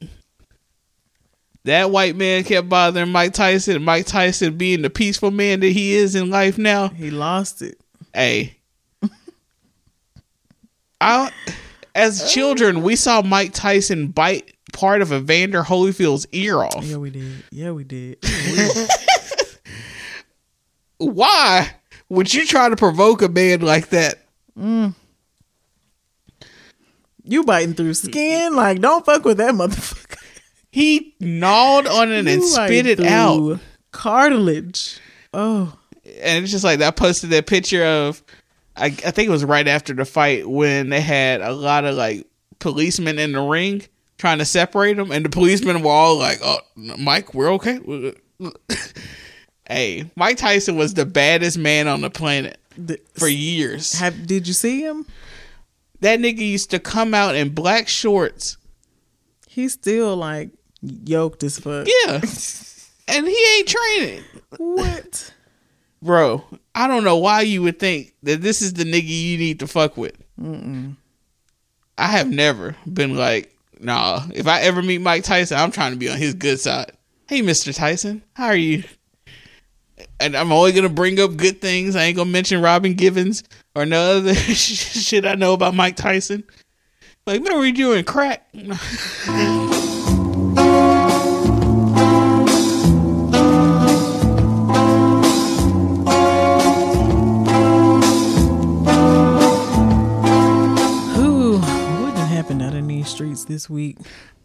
That 1.63 1.91
white 1.91 2.17
man 2.17 2.43
kept 2.43 2.67
bothering 2.67 3.09
Mike 3.09 3.33
Tyson. 3.33 3.81
Mike 3.83 4.05
Tyson 4.05 4.57
being 4.57 4.81
the 4.81 4.89
peaceful 4.89 5.31
man 5.31 5.61
that 5.61 5.69
he 5.69 5.93
is 5.93 6.13
in 6.13 6.29
life 6.29 6.57
now. 6.57 6.89
He 6.89 7.09
lost 7.09 7.61
it. 7.61 7.79
Hey, 8.13 8.57
I 10.99 11.31
as 11.95 12.31
children 12.33 12.83
we 12.83 12.97
saw 12.97 13.21
Mike 13.21 13.53
Tyson 13.53 14.07
bite 14.07 14.53
part 14.73 15.01
of 15.01 15.13
Evander 15.13 15.63
Holyfield's 15.63 16.27
ear 16.33 16.61
off. 16.61 16.83
Yeah, 16.83 16.97
we 16.97 17.09
did. 17.11 17.43
Yeah, 17.49 17.71
we 17.71 17.85
did. 17.85 18.17
Why 20.97 21.71
would 22.09 22.33
you 22.33 22.45
try 22.45 22.67
to 22.67 22.75
provoke 22.75 23.21
a 23.21 23.29
man 23.29 23.61
like 23.61 23.89
that? 23.89 24.19
Mm. 24.59 24.95
You 27.23 27.43
biting 27.43 27.73
through 27.73 27.93
skin? 27.93 28.55
Like, 28.55 28.79
don't 28.79 29.05
fuck 29.05 29.25
with 29.25 29.37
that 29.37 29.53
motherfucker. 29.53 30.17
He 30.71 31.15
gnawed 31.19 31.87
on 31.87 32.11
it 32.11 32.27
and 32.27 32.43
spit 32.43 32.85
it 32.85 32.99
out. 32.99 33.59
Cartilage. 33.91 34.99
Oh, 35.33 35.77
and 36.21 36.43
it's 36.43 36.51
just 36.51 36.63
like 36.63 36.81
I 36.81 36.91
posted 36.91 37.29
that 37.31 37.47
picture 37.47 37.83
of 37.83 38.23
I, 38.75 38.85
I 38.85 38.89
think 38.89 39.27
it 39.27 39.31
was 39.31 39.45
right 39.45 39.67
after 39.67 39.93
the 39.93 40.05
fight 40.05 40.47
when 40.49 40.89
they 40.89 41.01
had 41.01 41.41
a 41.41 41.51
lot 41.53 41.85
of 41.85 41.95
like 41.95 42.27
policemen 42.59 43.19
in 43.19 43.33
the 43.33 43.41
ring 43.41 43.83
trying 44.17 44.39
to 44.39 44.45
separate 44.45 44.97
them, 44.97 45.11
and 45.11 45.25
the 45.25 45.29
policemen 45.29 45.81
were 45.81 45.91
all 45.91 46.17
like, 46.17 46.39
"Oh, 46.43 46.59
Mike, 46.75 47.33
we're 47.33 47.51
okay." 47.53 47.79
hey, 49.67 50.09
Mike 50.15 50.37
Tyson 50.37 50.75
was 50.75 50.93
the 50.93 51.05
baddest 51.05 51.57
man 51.57 51.87
on 51.87 52.01
the 52.01 52.09
planet 52.09 52.57
for 53.13 53.27
years. 53.27 53.93
Have 53.99 54.25
did 54.25 54.47
you 54.47 54.53
see 54.53 54.81
him? 54.81 55.05
That 56.03 56.19
nigga 56.19 56.39
used 56.39 56.71
to 56.71 56.79
come 56.79 57.13
out 57.13 57.33
in 57.33 57.51
black 57.51 57.87
shorts. 57.87 58.57
He's 59.47 59.71
still 59.71 60.17
like 60.17 60.49
yoked 60.81 61.43
as 61.43 61.57
fuck. 61.57 61.87
Yeah, 61.87 62.19
and 63.07 63.25
he 63.25 63.57
ain't 63.57 63.67
training. 63.69 64.23
What? 64.57 65.33
Bro, 66.01 66.43
I 66.75 66.89
don't 66.89 67.05
know 67.05 67.15
why 67.15 67.41
you 67.41 67.61
would 67.61 67.79
think 67.79 68.15
that 68.23 68.41
this 68.41 68.61
is 68.61 68.73
the 68.73 68.83
nigga 68.83 69.07
you 69.07 69.37
need 69.37 69.61
to 69.61 69.67
fuck 69.67 69.95
with. 69.95 70.17
Mm-mm. 70.37 70.97
I 71.97 72.07
have 72.07 72.29
never 72.29 72.75
been 72.85 73.15
like, 73.15 73.55
nah, 73.79 74.23
if 74.33 74.45
I 74.45 74.59
ever 74.59 74.81
meet 74.81 74.99
Mike 74.99 75.23
Tyson, 75.23 75.57
I'm 75.57 75.71
trying 75.71 75.93
to 75.93 75.97
be 75.97 76.09
on 76.09 76.17
his 76.17 76.33
good 76.33 76.59
side. 76.59 76.91
Hey, 77.29 77.41
Mr. 77.41 77.73
Tyson, 77.73 78.23
how 78.33 78.47
are 78.47 78.57
you? 78.57 78.83
And 80.19 80.35
I'm 80.35 80.51
only 80.51 80.71
going 80.71 80.83
to 80.83 80.89
bring 80.89 81.19
up 81.19 81.35
good 81.35 81.61
things. 81.61 81.95
I 81.95 82.03
ain't 82.03 82.15
going 82.15 82.27
to 82.27 82.31
mention 82.31 82.61
Robin 82.61 82.93
Givens 82.93 83.43
or 83.75 83.85
no 83.85 84.17
other 84.17 84.33
shit 84.35 85.25
I 85.25 85.35
know 85.35 85.53
about 85.53 85.75
Mike 85.75 85.95
Tyson. 85.95 86.43
Like, 87.25 87.41
remember 87.41 87.65
you 87.65 87.73
doing 87.73 88.03
crack? 88.03 88.49
Who? 88.51 88.67
What 101.59 102.15
done 102.15 102.27
happened 102.27 102.61
out 102.61 102.73
in 102.73 102.87
these 102.87 103.07
streets 103.07 103.45
this 103.45 103.69
week? 103.69 103.97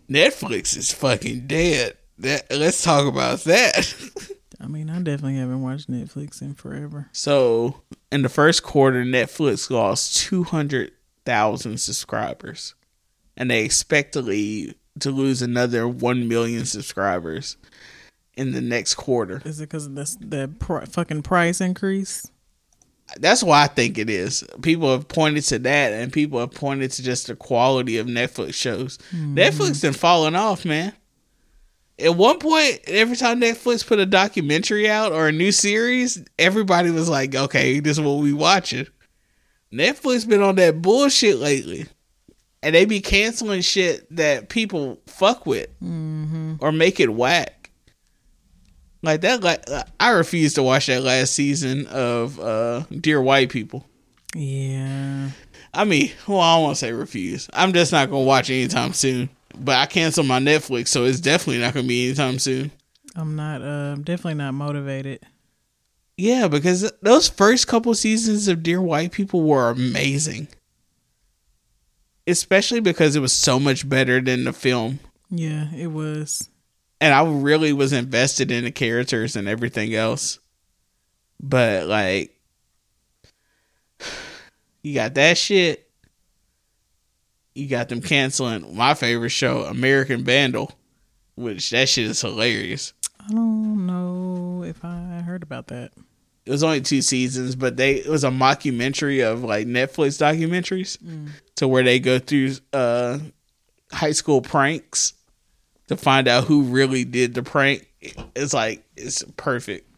Netflix 0.08 0.76
is 0.76 0.92
fucking 0.92 1.46
dead. 1.46 1.96
That, 2.18 2.46
let's 2.50 2.82
talk 2.82 3.06
about 3.06 3.40
that. 3.40 3.94
I 4.60 4.66
mean, 4.66 4.90
I 4.90 4.96
definitely 4.96 5.36
haven't 5.36 5.62
watched 5.62 5.90
Netflix 5.90 6.42
in 6.42 6.54
forever. 6.54 7.08
So 7.12 7.82
in 8.10 8.22
the 8.22 8.28
first 8.28 8.62
quarter, 8.62 9.04
Netflix 9.04 9.70
lost 9.70 10.16
two 10.16 10.44
hundred 10.44 10.92
thousand 11.24 11.78
subscribers, 11.78 12.74
and 13.36 13.50
they 13.50 13.64
expect 13.64 14.14
to 14.14 14.20
leave, 14.20 14.74
to 15.00 15.10
lose 15.10 15.42
another 15.42 15.86
one 15.86 16.26
million 16.26 16.64
subscribers 16.64 17.56
in 18.34 18.52
the 18.52 18.60
next 18.60 18.94
quarter. 18.94 19.42
Is 19.44 19.60
it 19.60 19.68
because 19.68 19.86
of 19.86 19.94
this 19.94 20.16
that 20.20 20.58
pr- 20.58 20.86
fucking 20.86 21.22
price 21.22 21.60
increase? 21.60 22.26
That's 23.16 23.42
why 23.42 23.62
I 23.62 23.68
think 23.68 23.96
it 23.96 24.10
is. 24.10 24.44
People 24.60 24.92
have 24.92 25.08
pointed 25.08 25.44
to 25.44 25.58
that, 25.60 25.92
and 25.92 26.12
people 26.12 26.40
have 26.40 26.50
pointed 26.50 26.90
to 26.92 27.02
just 27.02 27.28
the 27.28 27.36
quality 27.36 27.96
of 27.96 28.06
Netflix 28.06 28.54
shows. 28.54 28.98
Mm-hmm. 29.12 29.38
Netflix 29.38 29.80
been 29.80 29.94
falling 29.94 30.34
off, 30.34 30.64
man. 30.64 30.92
At 31.98 32.14
one 32.16 32.38
point, 32.38 32.80
every 32.86 33.16
time 33.16 33.40
Netflix 33.40 33.84
put 33.84 33.98
a 33.98 34.06
documentary 34.06 34.88
out 34.88 35.12
or 35.12 35.28
a 35.28 35.32
new 35.32 35.50
series, 35.50 36.22
everybody 36.38 36.90
was 36.90 37.08
like, 37.08 37.34
"Okay, 37.34 37.80
this 37.80 37.98
is 37.98 38.00
what 38.00 38.18
we 38.18 38.32
watching." 38.32 38.86
Netflix 39.72 40.26
been 40.28 40.42
on 40.42 40.54
that 40.56 40.80
bullshit 40.80 41.38
lately, 41.38 41.86
and 42.62 42.74
they 42.74 42.84
be 42.84 43.00
canceling 43.00 43.62
shit 43.62 44.06
that 44.14 44.48
people 44.48 45.00
fuck 45.06 45.44
with 45.44 45.68
or 46.60 46.72
make 46.72 47.00
it 47.00 47.12
whack. 47.12 47.70
Like 49.02 49.20
that, 49.22 49.42
like 49.42 49.64
I 50.00 50.10
refuse 50.10 50.54
to 50.54 50.62
watch 50.62 50.86
that 50.86 51.02
last 51.02 51.32
season 51.32 51.86
of 51.86 52.38
uh 52.40 52.80
Dear 53.00 53.20
White 53.20 53.50
People. 53.50 53.84
Yeah. 54.34 55.30
I 55.74 55.84
mean, 55.84 56.10
well, 56.26 56.40
I 56.40 56.68
to 56.70 56.74
say 56.74 56.92
refuse. 56.92 57.48
I'm 57.52 57.72
just 57.72 57.92
not 57.92 58.10
gonna 58.10 58.24
watch 58.24 58.50
it 58.50 58.54
anytime 58.54 58.92
soon. 58.92 59.28
But 59.60 59.76
I 59.76 59.86
canceled 59.86 60.26
my 60.26 60.38
Netflix, 60.38 60.88
so 60.88 61.04
it's 61.04 61.20
definitely 61.20 61.60
not 61.60 61.74
gonna 61.74 61.86
be 61.86 62.06
anytime 62.06 62.38
soon. 62.38 62.70
I'm 63.16 63.36
not. 63.36 63.62
Uh, 63.62 63.96
definitely 63.96 64.34
not 64.34 64.54
motivated. 64.54 65.20
Yeah, 66.16 66.48
because 66.48 66.92
those 67.02 67.28
first 67.28 67.68
couple 67.68 67.94
seasons 67.94 68.48
of 68.48 68.62
Dear 68.62 68.82
White 68.82 69.12
People 69.12 69.42
were 69.42 69.70
amazing. 69.70 70.48
Especially 72.26 72.80
because 72.80 73.16
it 73.16 73.20
was 73.20 73.32
so 73.32 73.58
much 73.58 73.88
better 73.88 74.20
than 74.20 74.44
the 74.44 74.52
film. 74.52 74.98
Yeah, 75.30 75.72
it 75.74 75.88
was. 75.88 76.48
And 77.00 77.14
I 77.14 77.24
really 77.24 77.72
was 77.72 77.92
invested 77.92 78.50
in 78.50 78.64
the 78.64 78.72
characters 78.72 79.36
and 79.36 79.48
everything 79.48 79.94
else. 79.94 80.38
But 81.40 81.86
like 81.86 82.34
you 84.82 84.94
got 84.94 85.14
that 85.14 85.38
shit. 85.38 85.87
You 87.58 87.66
got 87.68 87.88
them 87.88 88.00
canceling 88.00 88.76
my 88.76 88.94
favorite 88.94 89.30
show, 89.30 89.62
American 89.64 90.22
Vandal, 90.24 90.70
which 91.34 91.70
that 91.70 91.88
shit 91.88 92.06
is 92.06 92.20
hilarious. 92.20 92.92
I 93.18 93.32
don't 93.32 93.84
know 93.86 94.62
if 94.64 94.84
I 94.84 95.22
heard 95.26 95.42
about 95.42 95.66
that. 95.68 95.90
it 96.46 96.50
was 96.52 96.62
only 96.62 96.80
two 96.80 97.02
seasons, 97.02 97.56
but 97.56 97.76
they 97.76 97.96
it 97.96 98.06
was 98.06 98.22
a 98.22 98.30
mockumentary 98.30 99.24
of 99.28 99.42
like 99.42 99.66
Netflix 99.66 100.18
documentaries 100.18 100.98
to 101.56 101.66
where 101.66 101.82
they 101.82 101.98
go 101.98 102.18
through 102.20 102.52
uh 102.72 103.18
high 103.92 104.12
school 104.12 104.40
pranks 104.40 105.14
to 105.88 105.96
find 105.96 106.28
out 106.28 106.44
who 106.44 106.62
really 106.62 107.04
did 107.04 107.34
the 107.34 107.42
prank. 107.42 107.88
It's 108.36 108.54
like 108.54 108.84
it's 108.96 109.24
perfect. 109.36 109.90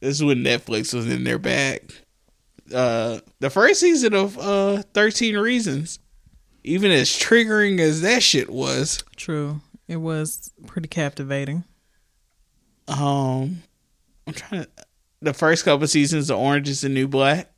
This 0.00 0.16
is 0.16 0.24
when 0.24 0.38
Netflix 0.42 0.92
was 0.92 1.06
in 1.06 1.22
their 1.22 1.38
bag. 1.38 1.92
Uh 2.74 3.20
the 3.38 3.50
first 3.50 3.78
season 3.80 4.14
of 4.14 4.36
uh 4.38 4.82
13 4.94 5.36
Reasons, 5.38 5.98
even 6.64 6.90
as 6.90 7.08
triggering 7.10 7.78
as 7.80 8.00
that 8.02 8.22
shit 8.22 8.50
was, 8.50 9.02
True. 9.16 9.60
It 9.88 9.96
was 9.96 10.50
pretty 10.66 10.88
captivating. 10.88 11.64
um 12.88 13.62
I'm 14.26 14.34
trying 14.34 14.64
to 14.64 14.68
the 15.20 15.32
first 15.32 15.64
couple 15.64 15.86
seasons 15.86 16.30
of 16.30 16.38
Orange 16.38 16.68
is 16.68 16.80
the 16.80 16.88
New 16.88 17.06
Black. 17.08 17.48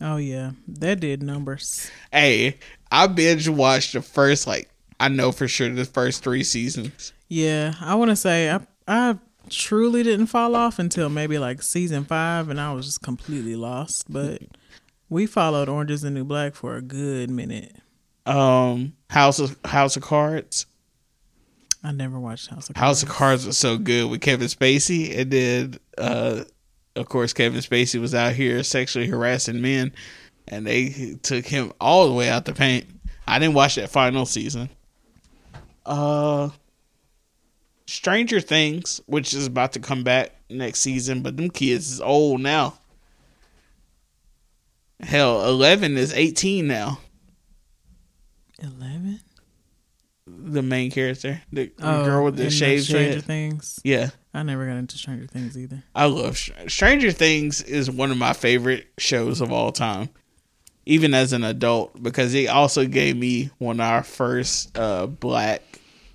Oh 0.00 0.16
yeah, 0.18 0.52
that 0.68 1.00
did 1.00 1.22
numbers. 1.22 1.90
Hey, 2.12 2.58
I 2.92 3.06
binge 3.08 3.48
watched 3.48 3.92
the 3.94 4.02
first 4.02 4.46
like 4.46 4.68
I 5.00 5.08
know 5.08 5.32
for 5.32 5.48
sure 5.48 5.68
the 5.68 5.84
first 5.84 6.22
three 6.22 6.44
seasons. 6.44 7.12
Yeah, 7.28 7.74
I 7.80 7.94
want 7.96 8.10
to 8.10 8.16
say 8.16 8.50
I 8.50 8.60
I 8.86 9.18
truly 9.50 10.02
didn't 10.02 10.26
fall 10.26 10.54
off 10.54 10.78
until 10.78 11.08
maybe 11.08 11.38
like 11.38 11.62
season 11.62 12.04
five, 12.04 12.48
and 12.50 12.60
I 12.60 12.72
was 12.72 12.86
just 12.86 13.02
completely 13.02 13.56
lost. 13.56 14.12
But 14.12 14.42
we 15.08 15.26
followed 15.26 15.68
Orange 15.68 15.90
is 15.90 16.02
the 16.02 16.10
New 16.10 16.24
Black 16.24 16.54
for 16.54 16.76
a 16.76 16.82
good 16.82 17.30
minute. 17.30 17.76
Um, 18.26 18.94
House 19.08 19.38
of 19.38 19.56
House 19.64 19.96
of 19.96 20.02
Cards. 20.02 20.66
I 21.84 21.92
never 21.92 22.18
watched 22.18 22.48
House 22.48 22.68
of 22.68 22.74
Cards. 22.74 22.80
House 22.80 23.02
of 23.04 23.08
Cards 23.08 23.46
was 23.46 23.56
so 23.56 23.78
good 23.78 24.10
with 24.10 24.20
Kevin 24.20 24.48
Spacey, 24.48 25.16
and 25.16 25.30
then 25.30 25.78
uh, 25.96 26.42
of 26.96 27.08
course 27.08 27.32
Kevin 27.32 27.60
Spacey 27.60 28.00
was 28.00 28.14
out 28.14 28.32
here 28.32 28.62
sexually 28.64 29.06
harassing 29.06 29.62
men, 29.62 29.92
and 30.48 30.66
they 30.66 31.16
took 31.22 31.46
him 31.46 31.72
all 31.80 32.08
the 32.08 32.14
way 32.14 32.28
out 32.28 32.44
the 32.44 32.52
paint. 32.52 32.86
I 33.28 33.38
didn't 33.38 33.54
watch 33.54 33.76
that 33.76 33.90
final 33.90 34.26
season. 34.26 34.70
Uh, 35.84 36.50
Stranger 37.86 38.40
Things, 38.40 39.00
which 39.06 39.32
is 39.32 39.46
about 39.46 39.72
to 39.74 39.78
come 39.78 40.02
back 40.02 40.32
next 40.50 40.80
season, 40.80 41.22
but 41.22 41.36
them 41.36 41.50
kids 41.50 41.92
is 41.92 42.00
old 42.00 42.40
now. 42.40 42.74
Hell, 44.98 45.46
Eleven 45.48 45.96
is 45.96 46.12
eighteen 46.12 46.66
now. 46.66 46.98
Eleven. 48.62 49.20
The 50.28 50.62
main 50.62 50.90
character, 50.90 51.40
the, 51.52 51.70
Oh, 51.80 52.04
girl 52.04 52.24
with 52.24 52.36
the 52.36 52.50
shaved 52.50 52.84
Stranger 52.84 53.12
head. 53.14 53.24
Things. 53.24 53.78
Yeah. 53.84 54.10
I 54.34 54.42
never 54.42 54.66
got 54.66 54.76
into 54.76 54.98
Stranger 54.98 55.26
Things 55.28 55.56
either. 55.56 55.84
I 55.94 56.06
love 56.06 56.36
Stranger 56.66 57.12
Things 57.12 57.62
is 57.62 57.88
one 57.90 58.10
of 58.10 58.16
my 58.18 58.32
favorite 58.32 58.88
shows 58.98 59.40
of 59.40 59.52
all 59.52 59.70
time, 59.70 60.08
even 60.84 61.14
as 61.14 61.32
an 61.32 61.44
adult, 61.44 62.02
because 62.02 62.34
it 62.34 62.48
also 62.48 62.86
gave 62.86 63.16
me 63.16 63.50
one 63.58 63.76
of 63.78 63.86
our 63.86 64.02
first 64.02 64.76
uh, 64.76 65.06
black 65.06 65.62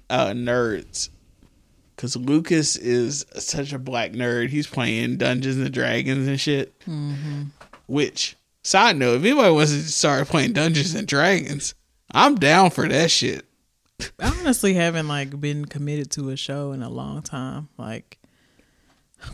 uh, 0.10 0.32
nerds. 0.32 1.10
Because 1.96 2.18
Lucas 2.18 2.76
is 2.76 3.26
such 3.36 3.72
a 3.72 3.80
black 3.80 4.12
nerd, 4.12 4.50
he's 4.50 4.68
playing 4.68 5.18
Dungeons 5.18 5.58
and 5.58 5.72
Dragons 5.74 6.28
and 6.28 6.40
shit. 6.40 6.78
Mm-hmm. 6.82 7.44
Which 7.88 8.36
side 8.64 8.98
note, 8.98 9.16
if 9.20 9.24
anybody 9.24 9.54
wants 9.54 9.72
to 9.72 9.82
start 9.84 10.28
playing 10.28 10.52
Dungeons 10.54 10.96
and 10.96 11.08
Dragons, 11.08 11.76
I'm 12.14 12.36
down 12.36 12.72
for 12.72 12.88
that 12.88 13.10
shit. 13.10 13.46
I 14.20 14.34
honestly 14.40 14.74
haven't 14.74 15.08
like 15.08 15.40
been 15.40 15.66
committed 15.66 16.12
to 16.12 16.30
a 16.30 16.36
show 16.36 16.72
in 16.72 16.82
a 16.82 16.90
long 16.90 17.22
time. 17.22 17.70
Like 17.78 18.20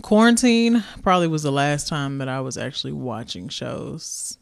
quarantine 0.01 0.83
probably 1.01 1.27
was 1.27 1.43
the 1.43 1.51
last 1.51 1.87
time 1.87 2.17
that 2.17 2.27
I 2.27 2.41
was 2.41 2.57
actually 2.57 2.93
watching 2.93 3.49
shows 3.49 4.37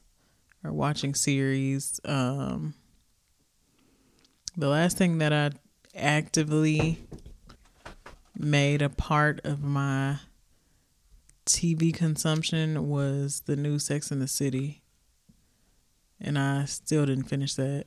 or 0.64 0.72
watching 0.74 1.14
series. 1.14 2.00
Um 2.04 2.74
the 4.58 4.70
last 4.70 4.98
thing 4.98 5.20
that 5.20 5.34
I 5.34 5.52
actively 5.96 7.00
made 8.38 8.82
a 8.82 8.90
part 8.90 9.42
of 9.44 9.64
my 9.64 10.18
TV 11.46 11.94
consumption 11.94 12.90
was 12.90 13.42
the 13.46 13.56
new 13.56 13.80
Sex 13.80 14.12
in 14.12 14.20
the 14.20 14.28
City. 14.28 14.82
And 16.20 16.40
I 16.40 16.66
still 16.66 17.06
didn't 17.06 17.26
finish 17.26 17.54
that. 17.56 17.86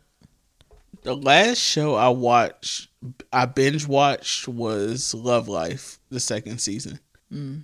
The 1.08 1.16
last 1.16 1.56
show 1.56 1.94
I 1.94 2.10
watched, 2.10 2.88
I 3.32 3.46
binge 3.46 3.88
watched 3.88 4.46
was 4.46 5.14
Love 5.14 5.48
Life, 5.48 5.98
the 6.10 6.20
second 6.20 6.58
season. 6.58 7.00
Mm. 7.32 7.62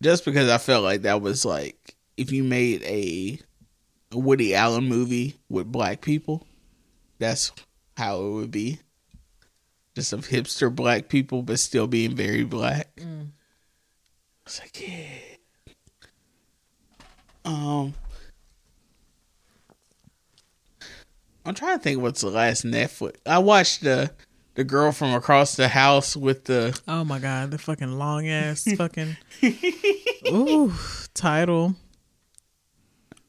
Just 0.00 0.24
because 0.24 0.48
I 0.48 0.56
felt 0.56 0.82
like 0.82 1.02
that 1.02 1.20
was 1.20 1.44
like 1.44 1.94
if 2.16 2.32
you 2.32 2.42
made 2.42 2.82
a 2.84 3.38
Woody 4.14 4.54
Allen 4.54 4.84
movie 4.84 5.36
with 5.50 5.70
black 5.70 6.00
people, 6.00 6.46
that's 7.18 7.52
how 7.98 8.22
it 8.22 8.30
would 8.30 8.50
be. 8.50 8.80
Just 9.94 10.14
of 10.14 10.26
hipster 10.26 10.74
black 10.74 11.10
people, 11.10 11.42
but 11.42 11.58
still 11.58 11.86
being 11.86 12.16
very 12.16 12.44
black. 12.44 12.96
Mm. 12.96 13.32
It's 14.46 14.58
like, 14.58 14.88
yeah. 14.88 15.74
Um, 17.44 17.92
I'm 21.48 21.54
trying 21.54 21.78
to 21.78 21.82
think 21.82 22.02
what's 22.02 22.20
the 22.20 22.28
last 22.28 22.66
Netflix. 22.66 23.16
I 23.24 23.38
watched 23.38 23.82
the 23.82 24.10
the 24.54 24.64
girl 24.64 24.92
from 24.92 25.14
across 25.14 25.56
the 25.56 25.68
house 25.68 26.14
with 26.14 26.44
the 26.44 26.78
Oh 26.86 27.04
my 27.04 27.18
god, 27.18 27.50
the 27.50 27.58
fucking 27.58 27.92
long 27.98 28.28
ass 28.28 28.68
fucking 28.76 29.16
ooh 30.26 30.74
title. 31.14 31.74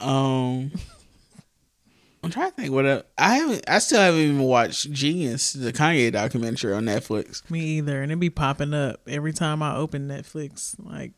um. 0.02 0.72
I'm 2.22 2.32
trying 2.32 2.50
to 2.50 2.56
think 2.58 2.72
what 2.74 2.86
else. 2.86 3.04
I 3.18 3.36
haven't. 3.36 3.64
I 3.70 3.80
still 3.80 4.02
haven't 4.02 4.20
even 4.20 4.40
watched 4.40 4.92
Genius, 4.92 5.54
the 5.54 5.72
Kanye 5.72 6.12
documentary 6.12 6.74
on 6.74 6.84
Netflix. 6.84 7.50
Me 7.50 7.62
either, 7.62 8.02
and 8.02 8.12
it 8.12 8.20
be 8.20 8.30
popping 8.30 8.74
up 8.74 9.00
every 9.08 9.32
time 9.32 9.64
I 9.64 9.78
open 9.78 10.10
Netflix, 10.10 10.76
like 10.78 11.14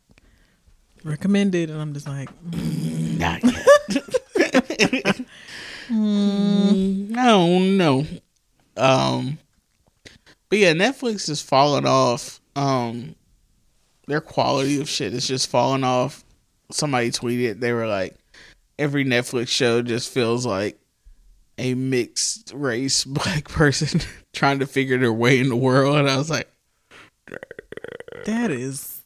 recommended, 1.03 1.71
and 1.71 1.81
I'm 1.81 1.95
just 1.95 2.07
like, 2.07 2.29
mm. 2.51 3.17
Not 3.17 3.41
yet. 4.53 5.21
Mm, 5.91 7.17
I 7.17 7.25
don't 7.25 7.77
know. 7.77 8.05
Um, 8.77 9.37
but 10.49 10.59
yeah, 10.59 10.73
Netflix 10.73 11.29
is 11.29 11.41
falling 11.41 11.85
off. 11.85 12.39
Um, 12.55 13.15
their 14.07 14.21
quality 14.21 14.79
of 14.81 14.89
shit 14.89 15.13
is 15.13 15.27
just 15.27 15.49
falling 15.49 15.83
off. 15.83 16.23
Somebody 16.71 17.11
tweeted 17.11 17.59
they 17.59 17.73
were 17.73 17.87
like, 17.87 18.15
every 18.79 19.05
Netflix 19.05 19.49
show 19.49 19.81
just 19.81 20.11
feels 20.11 20.45
like 20.45 20.79
a 21.57 21.73
mixed 21.73 22.51
race 22.55 23.03
black 23.05 23.47
person 23.49 24.01
trying 24.33 24.59
to 24.59 24.67
figure 24.67 24.97
their 24.97 25.13
way 25.13 25.39
in 25.39 25.49
the 25.49 25.55
world. 25.55 25.97
And 25.97 26.09
I 26.09 26.17
was 26.17 26.29
like, 26.29 26.49
That 28.25 28.51
is 28.51 29.03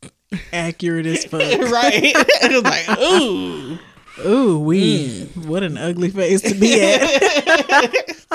accurate 0.53 1.05
as 1.05 1.25
fuck. 1.25 1.41
right? 1.71 2.13
I 2.15 2.47
was 2.51 2.63
like, 2.63 2.99
ooh. 2.99 3.79
Ooh, 4.19 4.59
we 4.59 5.25
what 5.45 5.63
an 5.63 5.77
ugly 5.77 6.09
face 6.09 6.41
to 6.41 6.55
be 6.55 6.81
at. 6.81 8.25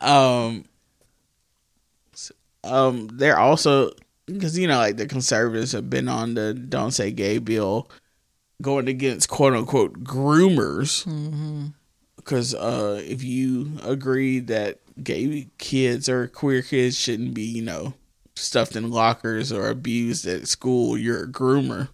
um 0.00 0.64
um 2.64 3.08
they're 3.12 3.38
also 3.38 3.90
because 4.26 4.58
you 4.58 4.66
know 4.66 4.78
like 4.78 4.96
the 4.96 5.06
conservatives 5.06 5.72
have 5.72 5.90
been 5.90 6.08
on 6.08 6.34
the 6.34 6.54
don't 6.54 6.92
say 6.92 7.10
gay 7.10 7.38
bill 7.38 7.90
going 8.60 8.88
against 8.88 9.28
quote 9.28 9.54
unquote 9.54 10.02
groomers. 10.04 11.04
Because 12.16 12.54
uh 12.54 13.02
if 13.04 13.22
you 13.22 13.78
agree 13.82 14.38
that 14.40 14.78
gay 15.02 15.48
kids 15.58 16.08
or 16.08 16.28
queer 16.28 16.62
kids 16.62 16.98
shouldn't 16.98 17.34
be 17.34 17.42
you 17.42 17.62
know 17.62 17.94
stuffed 18.36 18.76
in 18.76 18.90
lockers 18.90 19.52
or 19.52 19.68
abused 19.68 20.26
at 20.26 20.48
school 20.48 20.96
you're 20.96 21.24
a 21.24 21.28
groomer 21.28 21.88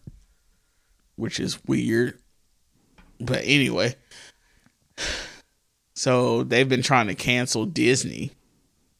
which 1.16 1.40
is 1.40 1.64
weird 1.64 2.18
but 3.20 3.42
anyway 3.44 3.94
so 5.98 6.44
they've 6.44 6.68
been 6.68 6.82
trying 6.82 7.08
to 7.08 7.16
cancel 7.16 7.66
Disney, 7.66 8.30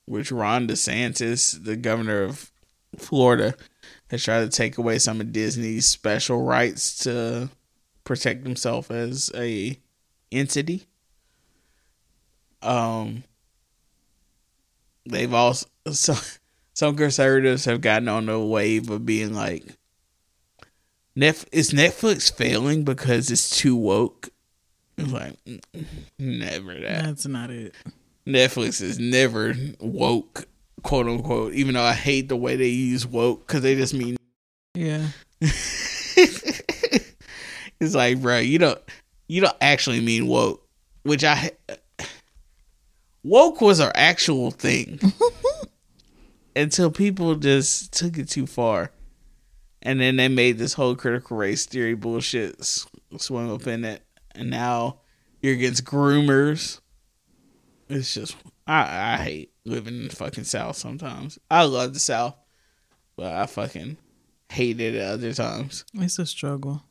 which 0.07 0.33
Ron 0.33 0.66
DeSantis, 0.66 1.62
the 1.62 1.77
governor 1.77 2.25
of 2.25 2.51
Florida, 2.97 3.55
has 4.11 4.25
tried 4.25 4.41
to 4.41 4.49
take 4.49 4.79
away 4.79 4.99
some 4.99 5.21
of 5.21 5.33
Disney's 5.33 5.87
special 5.87 6.43
rights 6.43 6.99
to 7.05 7.51
protect 8.03 8.45
himself 8.45 8.91
as 8.91 9.31
a 9.37 9.79
entity. 10.33 10.89
Um, 12.62 13.23
they've 15.07 15.33
also 15.33 15.69
so, 15.93 16.16
some 16.75 16.97
conservatives 16.97 17.64
have 17.66 17.81
gotten 17.81 18.09
on 18.09 18.27
the 18.27 18.41
wave 18.41 18.91
of 18.91 19.07
being 19.07 19.35
like, 19.35 19.64
Netf- 21.19 21.47
is 21.51 21.73
Netflix 21.73 22.33
failing 22.33 22.85
because 22.85 23.31
it's 23.31 23.59
too 23.59 23.75
woke? 23.75 24.29
It's 24.97 25.12
like 25.12 25.35
never 26.19 26.75
that. 26.75 27.05
That's 27.05 27.27
not 27.27 27.51
it. 27.51 27.75
Netflix 28.27 28.81
is 28.81 28.99
never 29.01 29.55
woke, 29.81 30.47
quote 30.83 31.07
unquote. 31.07 31.55
Even 31.55 31.75
though 31.75 31.83
I 31.83 31.95
hate 31.95 32.29
the 32.29 32.37
way 32.37 32.55
they 32.57 32.69
use 32.69 33.05
woke 33.05 33.47
because 33.47 33.62
they 33.62 33.75
just 33.75 33.95
mean 33.95 34.16
Yeah. 34.75 35.09
it's 35.41 37.14
like, 37.95 38.21
bro, 38.21 38.39
you 38.39 38.59
don't 38.59 38.81
you 39.27 39.41
don't 39.41 39.57
actually 39.61 40.01
mean 40.01 40.29
woke, 40.29 40.64
which 41.03 41.25
I 41.25 41.51
woke 43.25 43.61
was 43.61 43.81
our 43.81 43.93
actual 43.95 44.53
thing 44.53 45.01
until 46.57 46.91
people 46.91 47.35
just 47.35 47.93
took 47.93 48.19
it 48.19 48.29
too 48.29 48.47
far, 48.47 48.93
and 49.89 49.99
then 49.99 50.16
they 50.16 50.28
made 50.28 50.59
this 50.59 50.74
whole 50.74 50.95
critical 50.95 51.39
race 51.39 51.64
theory 51.64 51.95
bullshit 51.95 52.62
swim 53.16 53.51
up 53.51 53.66
in 53.66 53.86
it, 53.86 54.03
and 54.32 54.51
now 54.51 55.01
you're 55.41 55.55
against 55.55 55.84
groomers. 55.84 56.80
It's 57.89 58.12
just 58.12 58.36
I 58.66 59.14
I 59.14 59.16
hate 59.16 59.53
living 59.64 60.03
in 60.03 60.09
the 60.09 60.14
fucking 60.14 60.45
South 60.45 60.76
sometimes. 60.76 61.39
I 61.51 61.64
love 61.64 61.95
the 61.95 62.01
South, 62.01 62.36
but 63.16 63.34
I 63.34 63.47
fucking 63.47 63.97
hate 64.51 64.78
it 64.78 64.95
at 64.95 65.11
other 65.11 65.32
times. 65.32 65.86
It's 65.95 66.18
a 66.18 66.26
struggle. 66.26 66.82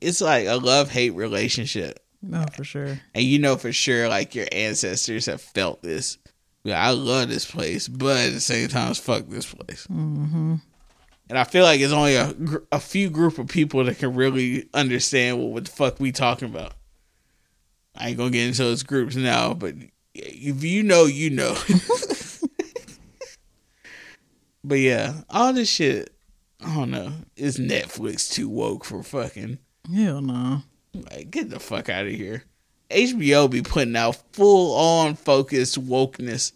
It's 0.00 0.22
like 0.22 0.46
a 0.46 0.56
love 0.56 0.90
hate 0.90 1.10
relationship. 1.10 2.02
No, 2.22 2.46
for 2.54 2.64
sure. 2.64 2.98
And 3.14 3.24
you 3.24 3.38
know 3.38 3.56
for 3.56 3.74
sure, 3.74 4.08
like 4.08 4.34
your 4.34 4.46
ancestors 4.52 5.26
have 5.26 5.42
felt 5.42 5.82
this. 5.82 6.16
Yeah, 6.64 6.82
I 6.82 6.92
love 6.92 7.28
this 7.28 7.48
place, 7.48 7.88
but 7.88 8.16
at 8.16 8.32
the 8.32 8.40
same 8.40 8.68
time, 8.68 8.94
fuck 8.94 9.26
this 9.28 9.52
place. 9.52 9.86
Mm-hmm. 9.86 10.54
And 11.28 11.38
I 11.38 11.44
feel 11.44 11.64
like 11.64 11.80
it's 11.80 11.92
only 11.92 12.14
a, 12.14 12.34
a 12.70 12.78
few 12.78 13.10
group 13.10 13.38
of 13.38 13.48
people 13.48 13.82
that 13.84 13.98
can 13.98 14.14
really 14.14 14.68
understand 14.72 15.38
what, 15.38 15.48
what 15.48 15.64
the 15.64 15.70
fuck 15.70 15.98
we 15.98 16.12
talking 16.12 16.48
about. 16.48 16.74
I 17.96 18.08
ain't 18.08 18.18
gonna 18.18 18.30
get 18.30 18.46
into 18.46 18.62
those 18.62 18.82
groups 18.82 19.16
now, 19.16 19.54
but 19.54 19.74
if 20.14 20.62
you 20.62 20.82
know, 20.82 21.04
you 21.04 21.30
know. 21.30 21.56
but 24.64 24.78
yeah, 24.78 25.22
all 25.30 25.52
this 25.52 25.68
shit, 25.68 26.12
I 26.64 26.74
don't 26.74 26.90
know. 26.90 27.12
Is 27.36 27.58
Netflix 27.58 28.30
too 28.30 28.48
woke 28.48 28.84
for 28.84 29.02
fucking? 29.02 29.58
Hell 29.94 30.20
no. 30.20 30.62
Like, 30.94 31.30
get 31.30 31.50
the 31.50 31.60
fuck 31.60 31.88
out 31.88 32.06
of 32.06 32.12
here. 32.12 32.44
HBO 32.90 33.50
be 33.50 33.62
putting 33.62 33.96
out 33.96 34.22
full 34.32 34.76
on 34.76 35.16
focused 35.16 35.84
wokeness, 35.84 36.52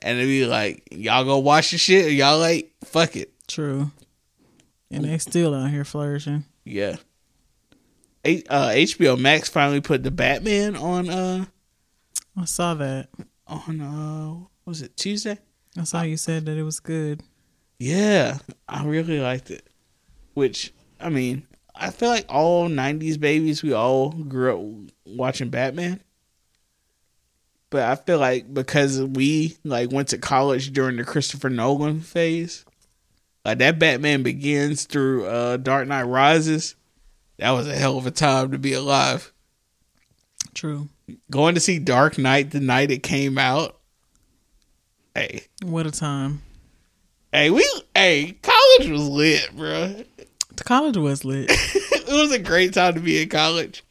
and 0.00 0.18
it 0.18 0.26
be 0.26 0.46
like, 0.46 0.88
y'all 0.92 1.24
go 1.24 1.38
watch 1.38 1.72
the 1.72 1.78
shit. 1.78 2.06
Or 2.06 2.10
y'all 2.10 2.38
like, 2.38 2.72
fuck 2.84 3.16
it. 3.16 3.32
True. 3.48 3.90
And 4.90 5.04
they 5.04 5.18
still 5.18 5.54
out 5.54 5.70
here 5.70 5.84
flourishing. 5.84 6.44
Yeah. 6.64 6.96
A- 8.24 8.42
uh, 8.48 8.68
HBO 8.70 9.18
Max 9.18 9.48
finally 9.48 9.80
put 9.80 10.02
the 10.02 10.10
Batman 10.10 10.76
on. 10.76 11.08
Uh, 11.08 11.44
I 12.36 12.44
saw 12.44 12.74
that. 12.74 13.08
on 13.46 13.80
uh, 13.80 14.46
was 14.64 14.82
it 14.82 14.96
Tuesday? 14.96 15.38
I 15.78 15.84
saw 15.84 16.02
you 16.02 16.16
said 16.16 16.46
that 16.46 16.56
it 16.56 16.62
was 16.62 16.80
good. 16.80 17.22
Yeah, 17.78 18.38
I 18.68 18.84
really 18.84 19.20
liked 19.20 19.50
it. 19.50 19.68
Which 20.34 20.72
I 21.00 21.10
mean, 21.10 21.46
I 21.74 21.90
feel 21.90 22.08
like 22.08 22.26
all 22.28 22.68
'90s 22.68 23.20
babies, 23.20 23.62
we 23.62 23.72
all 23.72 24.10
grew 24.10 24.54
up 24.86 24.92
watching 25.04 25.50
Batman. 25.50 26.00
But 27.70 27.82
I 27.82 27.96
feel 27.96 28.18
like 28.18 28.52
because 28.52 29.02
we 29.02 29.56
like 29.64 29.90
went 29.92 30.08
to 30.08 30.18
college 30.18 30.72
during 30.72 30.96
the 30.96 31.04
Christopher 31.04 31.50
Nolan 31.50 32.00
phase, 32.00 32.64
like 33.46 33.58
that 33.58 33.78
Batman 33.78 34.22
Begins 34.22 34.84
through 34.84 35.24
uh, 35.26 35.56
Dark 35.56 35.86
Knight 35.88 36.02
Rises, 36.02 36.74
that 37.38 37.50
was 37.52 37.68
a 37.68 37.76
hell 37.76 37.96
of 37.96 38.06
a 38.06 38.10
time 38.10 38.50
to 38.50 38.58
be 38.58 38.72
alive. 38.72 39.32
True. 40.54 40.88
Going 41.30 41.54
to 41.54 41.60
see 41.60 41.78
Dark 41.78 42.18
Knight 42.18 42.50
the 42.50 42.60
night 42.60 42.90
it 42.90 43.02
came 43.02 43.38
out. 43.38 43.78
Hey, 45.14 45.42
What 45.62 45.86
a 45.86 45.90
time. 45.90 46.42
hey, 47.32 47.50
we 47.50 47.64
hey, 47.94 48.36
college 48.42 48.88
was 48.90 49.08
lit, 49.08 49.50
bro. 49.56 50.04
The 50.56 50.64
college 50.64 50.96
was 50.96 51.24
lit. 51.24 51.46
it 51.50 52.08
was 52.08 52.32
a 52.32 52.38
great 52.38 52.74
time 52.74 52.94
to 52.94 53.00
be 53.00 53.22
in 53.22 53.28
college 53.28 53.84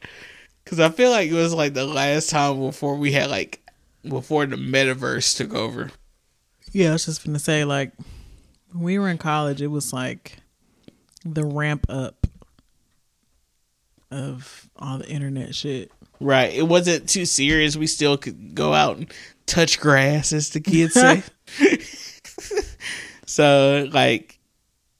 because 0.64 0.78
I 0.80 0.88
feel 0.90 1.10
like 1.10 1.30
it 1.30 1.34
was 1.34 1.54
like 1.54 1.74
the 1.74 1.86
last 1.86 2.30
time 2.30 2.60
before 2.60 2.96
we 2.96 3.12
had 3.12 3.30
like 3.30 3.60
before 4.08 4.46
the 4.46 4.56
metaverse 4.56 5.36
took 5.36 5.54
over. 5.54 5.90
yeah, 6.72 6.90
I 6.90 6.92
was 6.92 7.06
just 7.06 7.24
gonna 7.24 7.38
say, 7.40 7.64
like, 7.64 7.92
when 8.72 8.82
we 8.82 8.98
were 8.98 9.08
in 9.08 9.18
college, 9.18 9.62
it 9.62 9.68
was 9.68 9.92
like 9.92 10.38
the 11.24 11.44
ramp 11.44 11.86
up 11.88 12.26
of 14.10 14.68
all 14.76 14.98
the 14.98 15.08
internet 15.08 15.54
shit. 15.54 15.90
Right, 16.20 16.52
it 16.52 16.62
wasn't 16.62 17.08
too 17.08 17.26
serious. 17.26 17.76
We 17.76 17.86
still 17.86 18.16
could 18.16 18.54
go 18.54 18.72
out 18.72 18.96
and 18.96 19.12
touch 19.44 19.80
grass, 19.80 20.32
as 20.32 20.50
the 20.50 20.60
kids 20.60 20.94
say. 20.94 21.22
so 23.26 23.88
like, 23.92 24.38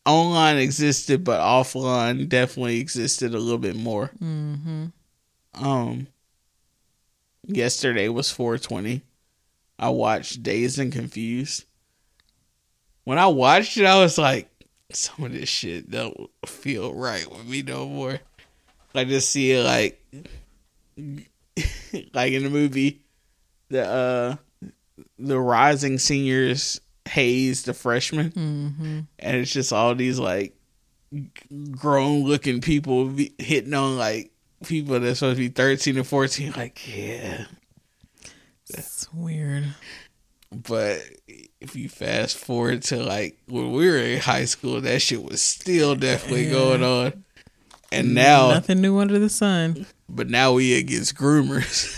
online 0.04 0.58
existed, 0.58 1.24
but 1.24 1.40
offline 1.40 2.28
definitely 2.28 2.80
existed 2.80 3.34
a 3.34 3.38
little 3.38 3.58
bit 3.58 3.76
more. 3.76 4.10
Mm-hmm. 4.22 4.86
Um, 5.54 6.06
yesterday 7.44 8.08
was 8.08 8.30
420. 8.30 9.02
I 9.78 9.88
watched 9.90 10.42
Dazed 10.42 10.78
and 10.78 10.92
Confused. 10.92 11.64
When 13.06 13.18
I 13.18 13.28
watched 13.28 13.76
it, 13.78 13.86
I 13.86 13.98
was 14.02 14.18
like, 14.18 14.50
some 14.92 15.24
of 15.24 15.32
this 15.32 15.48
shit 15.48 15.90
don't 15.90 16.28
feel 16.44 16.92
right 16.92 17.24
with 17.30 17.46
me 17.46 17.62
no 17.62 17.88
more. 17.88 18.18
I 18.94 19.04
just 19.04 19.30
see 19.30 19.52
it 19.52 19.62
like, 19.62 20.02
like 22.12 22.32
in 22.32 22.42
the 22.44 22.50
movie, 22.50 23.00
the 23.68 23.86
uh, 23.86 24.36
the 25.18 25.38
rising 25.38 25.98
seniors 25.98 26.80
haze 27.08 27.62
the 27.62 27.74
freshmen, 27.74 28.30
Mm-hmm. 28.32 29.00
and 29.18 29.36
it's 29.36 29.52
just 29.52 29.72
all 29.72 29.94
these 29.94 30.18
like 30.18 30.54
grown 31.70 32.24
looking 32.24 32.60
people 32.60 33.06
be- 33.06 33.34
hitting 33.38 33.74
on 33.74 33.96
like 33.98 34.32
people 34.64 34.98
that's 34.98 35.20
supposed 35.20 35.36
to 35.36 35.48
be 35.48 35.54
13 35.54 35.98
and 35.98 36.06
14 36.06 36.52
like 36.56 36.80
yeah 36.96 37.44
that's 38.68 39.12
weird. 39.12 39.66
but 40.50 41.00
if 41.68 41.74
you 41.76 41.88
fast 41.88 42.36
forward 42.38 42.82
to 42.82 43.02
like 43.02 43.36
when 43.46 43.72
we 43.72 43.88
were 43.88 43.96
in 43.98 44.20
high 44.20 44.44
school 44.44 44.80
that 44.80 45.00
shit 45.02 45.22
was 45.22 45.42
still 45.42 45.94
definitely 45.96 46.44
Yeah. 46.46 46.52
going 46.52 46.82
on 46.84 47.24
and 47.90 48.14
now 48.14 48.50
nothing 48.50 48.80
new 48.80 48.98
under 48.98 49.18
the 49.18 49.28
sun. 49.28 49.86
but 50.08 50.28
now 50.28 50.52
we 50.52 50.78
against 50.78 51.16
groomers 51.16 51.92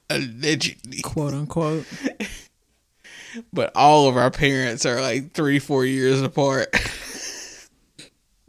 allegedly 0.10 1.00
Quote 1.02 1.34
unquote. 1.34 1.84
but 3.52 3.72
all 3.74 4.08
of 4.08 4.16
our 4.16 4.30
parents 4.30 4.86
are 4.86 5.00
like 5.00 5.32
three 5.32 5.58
four 5.58 5.84
years 5.84 6.20
apart 6.22 6.70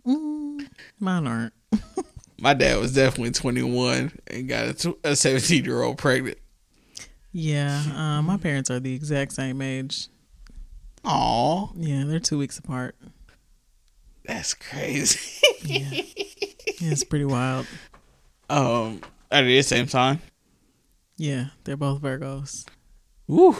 mm, 0.05 0.67
Mine 0.99 1.27
aren't. 1.27 1.53
My 2.39 2.53
dad 2.53 2.77
was 2.79 2.93
definitely 2.93 3.31
21 3.31 4.11
and 4.27 4.47
got 4.49 4.85
a 5.03 5.15
17 5.15 5.63
year 5.65 5.81
old 5.81 5.97
pregnant. 5.97 6.37
Yeah, 7.33 7.81
uh, 7.95 8.21
my 8.21 8.37
parents 8.37 8.69
are 8.69 8.79
the 8.79 8.93
exact 8.93 9.33
same 9.33 9.61
age. 9.61 10.07
Aw, 11.03 11.67
Yeah, 11.75 12.03
they're 12.05 12.19
two 12.19 12.37
weeks 12.37 12.57
apart. 12.59 12.95
that's 14.25 14.53
crazy. 14.53 15.19
Yeah, 15.63 15.89
it's 15.93 17.03
pretty 17.03 17.25
wild. 17.25 17.65
um, 18.49 19.01
at 19.31 19.41
the 19.43 19.61
same 19.63 19.87
time. 19.87 20.21
Yeah, 21.17 21.47
they're 21.63 21.77
both 21.77 22.01
Virgos. 22.01 22.65
Woo. 23.27 23.55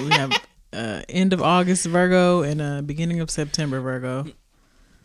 We 0.00 0.10
have 0.10 0.32
uh, 0.72 1.02
end 1.08 1.32
of 1.32 1.40
August 1.42 1.86
Virgo 1.86 2.42
and 2.42 2.60
uh, 2.60 2.82
beginning 2.82 3.20
of 3.20 3.30
September 3.30 3.80
Virgo. 3.80 4.26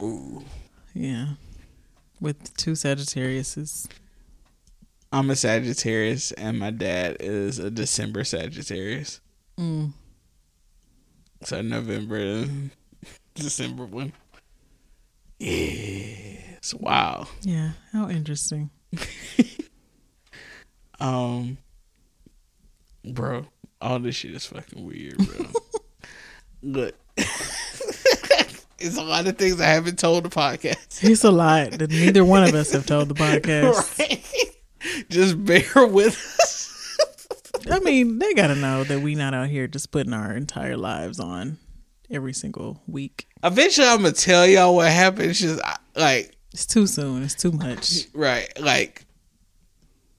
Ooh. 0.02 0.44
Yeah, 0.94 1.30
with 2.20 2.56
two 2.58 2.72
Sagittariuses. 2.72 3.88
I'm 5.14 5.30
a 5.30 5.36
Sagittarius, 5.36 6.32
and 6.32 6.57
my 6.57 6.72
dad 6.72 7.18
is 7.20 7.59
a 7.59 7.70
December 7.70 8.24
Sagittarius. 8.24 9.22
Mm. 9.59 9.93
So 11.43 11.61
November, 11.61 12.45
December 13.36 13.86
one. 13.86 14.11
Yes. 15.39 16.74
Wow. 16.74 17.28
Yeah, 17.43 17.74
how 17.91 18.09
interesting. 18.09 18.72
Um, 20.99 21.57
bro, 23.03 23.45
all 23.82 23.99
this 23.99 24.16
shit 24.16 24.34
is 24.34 24.45
fucking 24.45 24.86
weird, 24.86 25.18
bro. 25.18 25.45
Look, 26.61 26.95
it's 27.18 28.97
a 28.97 29.03
lot 29.03 29.28
of 29.28 29.38
things 29.38 29.59
I 29.59 29.66
haven't 29.66 29.99
told 29.99 30.24
the 30.24 30.30
podcast. 30.30 31.03
It's 31.03 31.26
a 31.26 31.32
lot 31.32 31.72
that 31.72 31.89
neither 31.89 32.24
one 32.24 32.43
of 32.45 32.55
us 32.55 32.72
have 32.72 32.86
told 32.86 33.09
the 33.09 33.16
podcast. 33.16 33.99
Right. 33.99 34.24
Just 35.09 35.43
bear 35.45 35.88
with 35.88 36.15
us. 36.41 36.97
I 37.71 37.79
mean, 37.79 38.19
they 38.19 38.34
gotta 38.34 38.55
know 38.55 38.84
that 38.84 38.99
we 39.01 39.15
not 39.15 39.34
out 39.34 39.47
here 39.47 39.67
just 39.67 39.91
putting 39.91 40.13
our 40.13 40.34
entire 40.36 40.75
lives 40.77 41.19
on 41.19 41.57
every 42.11 42.34
single 42.34 42.81
week. 42.88 43.27
Eventually, 43.43 43.88
I'm 43.88 43.97
gonna 44.01 44.11
tell 44.11 44.45
y'all 44.45 44.75
what 44.75 44.91
happened. 44.91 45.29
It's 45.31 45.39
just 45.39 45.61
I- 45.63 45.77
like 45.95 46.36
It's 46.53 46.65
too 46.65 46.88
soon. 46.88 47.23
It's 47.23 47.36
too 47.36 47.51
much. 47.51 48.07
right, 48.13 48.49
like 48.59 49.05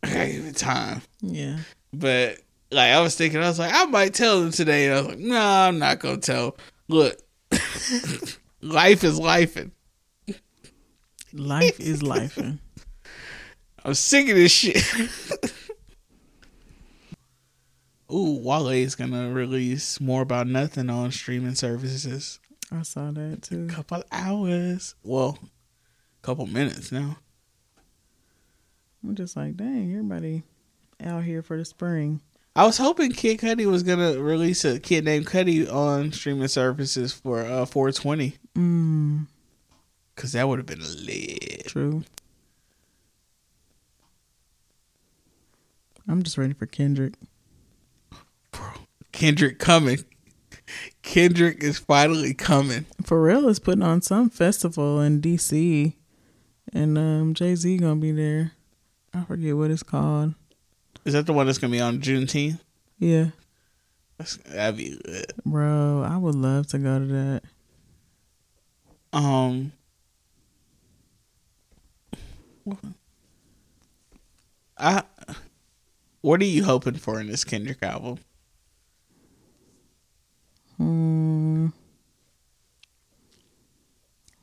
I 0.03 0.09
gotta 0.09 0.33
give 0.33 0.47
it 0.47 0.57
time. 0.57 1.03
Yeah. 1.21 1.59
But 1.93 2.39
like 2.71 2.91
I 2.93 3.01
was 3.01 3.15
thinking, 3.15 3.41
I 3.41 3.49
was 3.49 3.59
like, 3.59 3.73
I 3.75 3.85
might 3.85 4.15
tell 4.15 4.41
them 4.41 4.51
today. 4.51 4.87
And 4.87 4.95
I 4.95 4.99
was 5.01 5.07
like, 5.09 5.19
no, 5.19 5.39
I'm 5.41 5.79
not 5.79 5.99
gonna 5.99 6.17
tell. 6.19 6.57
Look, 6.89 7.19
life 8.63 9.05
is 9.05 9.19
life, 9.19 9.57
Life 11.33 11.81
is 11.81 12.03
life. 12.03 12.39
I'm 13.85 13.95
sick 13.95 14.29
of 14.31 14.37
this 14.37 14.53
shit. 14.53 14.83
Ooh, 18.13 18.39
Wale 18.43 18.69
is 18.69 18.95
gonna 18.95 19.31
release 19.31 20.01
more 20.01 20.23
about 20.23 20.47
nothing 20.47 20.89
on 20.91 21.11
streaming 21.11 21.55
services. 21.55 22.39
I 22.71 22.83
saw 22.83 23.11
that 23.11 23.43
too. 23.43 23.67
A 23.69 23.73
couple 23.73 24.03
hours, 24.13 24.95
well, 25.03 25.39
couple 26.23 26.47
minutes 26.47 26.93
now. 26.93 27.19
I'm 29.03 29.15
just 29.15 29.37
like, 29.37 29.57
dang, 29.57 29.91
everybody 29.93 30.43
out 31.03 31.25
here 31.25 31.43
for 31.43 31.57
the 31.59 31.65
spring. 31.65 32.21
I 32.57 32.65
was 32.65 32.79
hoping 32.79 33.11
Kid 33.13 33.41
Cudi 33.41 33.67
was 33.67 33.83
gonna 33.83 34.19
release 34.21 34.65
a 34.65 34.79
kid 34.79 35.05
named 35.05 35.27
Cudi 35.27 35.71
on 35.71 36.13
streaming 36.13 36.49
services 36.49 37.13
for 37.13 37.41
uh 37.41 37.67
420, 37.67 38.37
Mm, 38.57 39.27
cause 40.15 40.33
that 40.33 40.47
would 40.49 40.59
have 40.61 40.67
been 40.67 40.81
lit. 41.05 41.67
true. 41.67 42.05
I'm 46.09 46.23
just 46.23 46.37
ready 46.39 46.53
for 46.55 46.67
Kendrick. 46.67 47.15
Bro, 48.53 48.67
Kendrick 49.13 49.59
coming. 49.59 49.99
Kendrick 51.03 51.63
is 51.63 51.79
finally 51.79 52.33
coming. 52.35 52.87
Pharrell 53.03 53.49
is 53.49 53.59
putting 53.59 53.83
on 53.83 54.01
some 54.03 54.31
festival 54.31 55.01
in 55.01 55.21
DC, 55.21 55.95
and 56.73 56.97
um, 56.99 57.35
Jay 57.35 57.55
Z 57.55 57.77
gonna 57.79 57.97
be 58.01 58.13
there. 58.13 58.53
I 59.13 59.25
forget 59.25 59.57
what 59.57 59.71
it's 59.71 59.83
called. 59.83 60.35
Is 61.05 61.13
that 61.13 61.27
the 61.27 61.33
one 61.33 61.47
that's 61.47 61.59
gonna 61.59 61.71
be 61.71 61.81
on 61.81 61.99
Juneteenth? 62.01 62.61
Yeah, 62.99 63.27
That's, 64.19 64.37
that'd 64.39 64.77
be 64.79 64.99
lit. 65.07 65.33
bro, 65.45 66.03
I 66.09 66.17
would 66.17 66.35
love 66.35 66.69
to 66.69 66.79
go 66.79 66.99
to 66.99 67.05
that. 67.07 67.43
Um, 69.13 69.73
I. 74.79 75.03
What 76.25 76.41
are 76.41 76.47
you 76.47 76.65
hoping 76.65 76.95
for 76.95 77.21
in 77.21 77.27
this 77.27 77.45
Kendrick 77.45 77.83
album? 77.83 78.17
Hmm. 80.79 81.67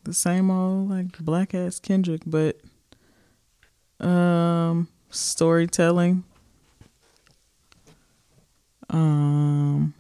The 0.03 0.13
same 0.13 0.51
old 0.51 0.91
like 0.91 1.17
black 1.17 1.55
ass 1.55 1.79
Kendrick, 1.79 2.21
but 2.23 2.61
um 3.99 4.89
storytelling. 5.09 6.23
Um 8.91 9.95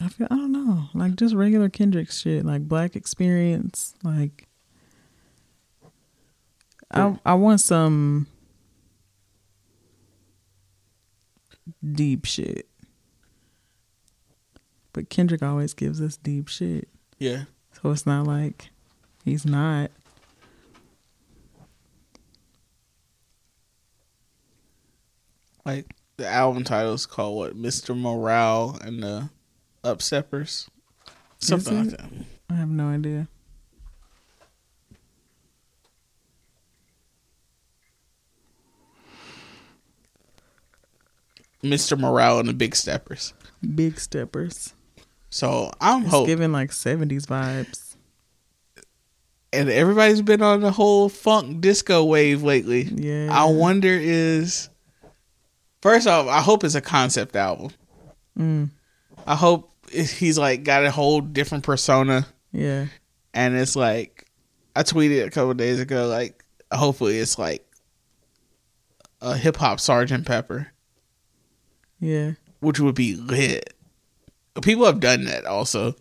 I 0.00 0.08
feel 0.08 0.28
I 0.30 0.36
don't 0.36 0.52
know, 0.52 0.84
like 0.94 1.16
just 1.16 1.34
regular 1.34 1.68
Kendrick 1.68 2.12
shit, 2.12 2.44
like 2.46 2.68
black 2.68 2.94
experience, 2.94 3.96
like 4.04 4.47
I 6.90 7.18
I 7.24 7.34
want 7.34 7.60
some 7.60 8.26
deep 11.92 12.24
shit. 12.24 12.68
But 14.92 15.10
Kendrick 15.10 15.42
always 15.42 15.74
gives 15.74 16.00
us 16.00 16.16
deep 16.16 16.48
shit. 16.48 16.88
Yeah. 17.18 17.44
So 17.80 17.90
it's 17.90 18.06
not 18.06 18.26
like 18.26 18.70
he's 19.24 19.44
not. 19.44 19.90
Like 25.64 25.94
the 26.16 26.26
album 26.26 26.64
title 26.64 26.94
is 26.94 27.06
called 27.06 27.36
what? 27.36 27.56
Mr. 27.56 27.96
Morale 27.96 28.78
and 28.82 29.02
the 29.02 29.28
Upsteppers, 29.84 30.68
something 31.38 31.90
like 31.90 31.96
that. 31.98 32.10
I 32.50 32.54
have 32.54 32.70
no 32.70 32.88
idea. 32.88 33.28
Mr. 41.62 41.98
Morale 41.98 42.38
and 42.40 42.48
the 42.48 42.54
Big 42.54 42.74
Steppers. 42.76 43.34
Big 43.74 43.98
steppers. 43.98 44.74
So 45.30 45.72
I'm 45.80 46.02
It's 46.02 46.10
hoping, 46.10 46.26
giving 46.26 46.52
like 46.52 46.72
seventies 46.72 47.26
vibes. 47.26 47.96
and 49.52 49.68
everybody's 49.68 50.22
been 50.22 50.42
on 50.42 50.60
the 50.60 50.70
whole 50.70 51.08
funk 51.08 51.60
disco 51.60 52.04
wave 52.04 52.42
lately. 52.42 52.82
Yeah. 52.84 53.28
I 53.32 53.44
wonder 53.46 53.88
is 53.90 54.68
first 55.82 56.06
off, 56.06 56.26
I 56.28 56.40
hope 56.40 56.64
it's 56.64 56.74
a 56.74 56.80
concept 56.80 57.34
album. 57.36 57.70
Mm, 58.38 58.70
I 59.26 59.34
hope 59.34 59.70
he's 59.90 60.38
like 60.38 60.62
got 60.64 60.84
a 60.84 60.90
whole 60.90 61.20
different 61.20 61.64
persona, 61.64 62.26
yeah. 62.52 62.86
and 63.34 63.56
it's 63.56 63.74
like 63.74 64.26
I 64.76 64.82
tweeted 64.84 65.26
a 65.26 65.30
couple 65.30 65.52
days 65.54 65.80
ago. 65.80 66.06
Like, 66.06 66.44
hopefully, 66.72 67.18
it's 67.18 67.38
like 67.38 67.66
a 69.20 69.36
hip 69.36 69.56
hop 69.56 69.80
Sergeant 69.80 70.24
Pepper, 70.26 70.68
Yeah. 72.00 72.32
which 72.60 72.80
would 72.80 72.94
be 72.94 73.14
lit. 73.16 73.74
People 74.62 74.86
have 74.86 75.00
done 75.00 75.24
that 75.24 75.44
also. 75.46 75.94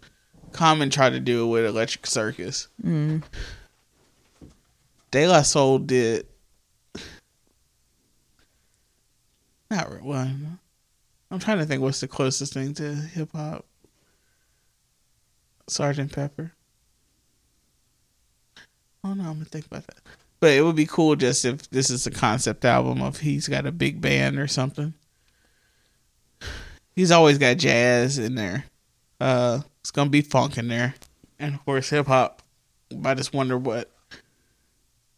Common 0.51 0.89
tried 0.89 1.11
to 1.11 1.19
do 1.19 1.43
it 1.45 1.49
with 1.51 1.65
Electric 1.65 2.07
Circus. 2.07 2.67
Mm. 2.83 3.21
De 5.11 5.27
La 5.27 5.41
Soul 5.43 5.79
did. 5.79 6.25
Not 9.69 9.91
re- 9.91 9.99
well. 10.01 10.31
I'm 11.29 11.39
trying 11.39 11.57
to 11.59 11.65
think 11.65 11.81
what's 11.81 11.99
the 11.99 12.07
closest 12.07 12.53
thing 12.53 12.73
to 12.75 12.95
hip 12.95 13.29
hop. 13.33 13.65
Sergeant 15.67 16.13
Pepper. 16.13 16.53
Oh 19.03 19.13
no, 19.13 19.23
I'm 19.25 19.33
gonna 19.33 19.45
think 19.45 19.65
about 19.65 19.85
that. 19.87 19.97
But 20.39 20.51
it 20.51 20.61
would 20.61 20.75
be 20.75 20.85
cool 20.85 21.15
just 21.15 21.43
if 21.45 21.69
this 21.69 21.89
is 21.89 22.07
a 22.07 22.11
concept 22.11 22.63
album 22.63 23.01
of 23.01 23.19
he's 23.19 23.47
got 23.47 23.65
a 23.65 23.71
big 23.71 23.99
band 24.01 24.39
or 24.39 24.47
something. 24.47 24.93
He's 26.97 27.11
always 27.11 27.37
got 27.37 27.57
jazz 27.57 28.17
in 28.17 28.33
there. 28.33 28.65
Uh, 29.21 29.59
it's 29.81 29.91
gonna 29.91 30.09
be 30.09 30.21
funk 30.21 30.57
in 30.57 30.67
there, 30.67 30.95
and 31.37 31.53
of 31.53 31.63
course 31.63 31.91
hip 31.91 32.07
hop. 32.07 32.41
I 33.05 33.13
just 33.13 33.35
wonder 33.35 33.55
what 33.55 33.91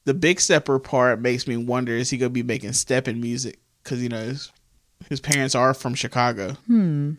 the 0.03 0.13
big 0.13 0.41
stepper 0.41 0.77
part 0.79 1.21
makes 1.21 1.47
me 1.47 1.55
wonder: 1.55 1.93
is 1.93 2.09
he 2.09 2.17
gonna 2.17 2.31
be 2.31 2.43
making 2.43 2.73
stepping 2.73 3.21
music? 3.21 3.59
Because 3.81 4.03
you 4.03 4.09
know 4.09 4.25
his, 4.25 4.51
his 5.07 5.21
parents 5.21 5.55
are 5.55 5.73
from 5.73 5.95
Chicago. 5.95 6.57
Hmm. 6.67 7.13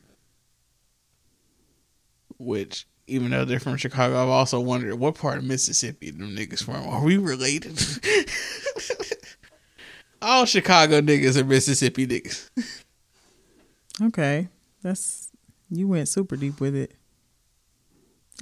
which 2.39 2.87
even 3.07 3.31
though 3.31 3.47
they're 3.47 3.61
from 3.61 3.79
Chicago, 3.79 4.23
I've 4.23 4.29
also 4.29 4.61
wondered 4.61 4.97
what 4.97 5.15
part 5.15 5.39
of 5.39 5.45
Mississippi 5.45 6.11
them 6.11 6.37
niggas 6.37 6.63
from. 6.63 6.87
Are 6.87 7.03
we 7.03 7.17
related? 7.17 7.81
All 10.21 10.45
Chicago 10.45 11.01
niggas 11.01 11.39
are 11.39 11.45
Mississippi 11.45 12.07
niggas. 12.07 12.51
Okay, 14.03 14.49
that's 14.83 15.31
you 15.71 15.89
went 15.89 16.09
super 16.09 16.37
deep 16.37 16.61
with 16.61 16.75
it. 16.75 16.95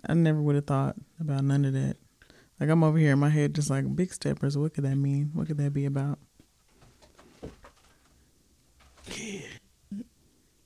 I 0.06 0.14
never 0.14 0.40
would 0.40 0.54
have 0.54 0.66
thought 0.66 0.96
about 1.20 1.44
none 1.44 1.64
of 1.64 1.72
that. 1.72 1.96
Like 2.60 2.70
I'm 2.70 2.84
over 2.84 2.98
here 2.98 3.12
in 3.12 3.18
my 3.18 3.28
head, 3.28 3.54
just 3.54 3.70
like 3.70 3.94
big 3.96 4.12
steppers. 4.12 4.56
What 4.56 4.74
could 4.74 4.84
that 4.84 4.96
mean? 4.96 5.30
What 5.34 5.46
could 5.46 5.58
that 5.58 5.72
be 5.72 5.86
about? 5.86 6.18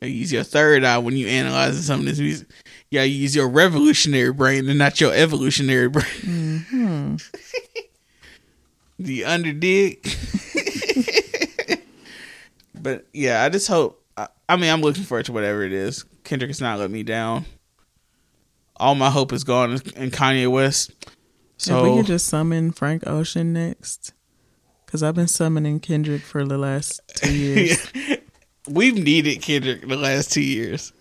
You 0.03 0.09
use 0.09 0.33
your 0.33 0.43
third 0.43 0.85
eye 0.85 0.99
when 0.99 1.17
you 1.17 1.29
analyzing 1.29 1.83
some 1.83 2.01
of 2.01 2.07
this 2.07 2.19
music. 2.19 2.49
You 2.91 3.01
use 3.03 3.37
your 3.37 3.49
revolutionary 3.49 4.33
brain 4.33 4.69
and 4.69 4.79
not 4.79 5.01
your 5.01 5.15
evolutionary 5.15 5.89
brain. 5.89 6.67
Hmm. 6.69 7.17
the 8.99 9.21
underdig. 9.23 10.03
but 12.75 13.07
yeah, 13.13 13.45
I 13.45 13.49
just 13.49 13.69
hope. 13.69 14.02
I, 14.17 14.29
I 14.49 14.57
mean, 14.57 14.71
I'm 14.71 14.81
looking 14.81 15.05
forward 15.05 15.27
to 15.27 15.33
whatever 15.33 15.63
it 15.63 15.73
is. 15.73 16.05
Kendrick 16.25 16.51
has 16.51 16.61
not 16.61 16.79
let 16.79 16.91
me 16.91 17.03
down. 17.03 17.45
All 18.77 18.95
my 18.95 19.11
hope 19.11 19.33
is 19.33 19.45
gone 19.45 19.73
in 19.73 20.11
Kanye 20.11 20.51
West. 20.51 20.93
So 21.57 21.85
if 21.85 21.91
we 21.93 21.97
could 21.99 22.07
just 22.07 22.27
summon 22.27 22.73
Frank 22.73 23.07
Ocean 23.07 23.53
next, 23.53 24.13
because 24.85 25.03
I've 25.03 25.15
been 25.15 25.29
summoning 25.29 25.79
Kendrick 25.79 26.23
for 26.23 26.45
the 26.45 26.59
last 26.59 27.01
two 27.15 27.33
years. 27.33 27.93
we've 28.69 28.97
needed 28.97 29.41
Kendrick 29.43 29.87
the 29.87 29.97
last 29.97 30.33
two 30.33 30.43
years. 30.43 30.93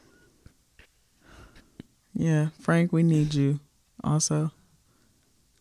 yeah, 2.14 2.50
Frank, 2.60 2.92
we 2.92 3.04
need 3.04 3.34
you. 3.34 3.60
Also, 4.04 4.52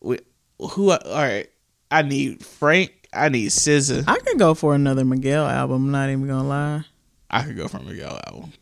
We, 0.00 0.18
who? 0.58 0.90
All 0.90 0.98
right, 1.14 1.48
I 1.90 2.02
need 2.02 2.44
Frank. 2.44 3.08
I 3.12 3.28
need 3.28 3.48
SZA. 3.48 4.04
I 4.06 4.18
could 4.18 4.38
go 4.38 4.54
for 4.54 4.74
another 4.74 5.04
Miguel 5.04 5.46
album. 5.46 5.86
I'm 5.86 5.90
not 5.90 6.10
even 6.10 6.26
gonna 6.26 6.46
lie. 6.48 6.84
I 7.30 7.42
could 7.44 7.56
go 7.56 7.68
from 7.68 7.86
Miguel 7.86 8.18
album. 8.26 8.52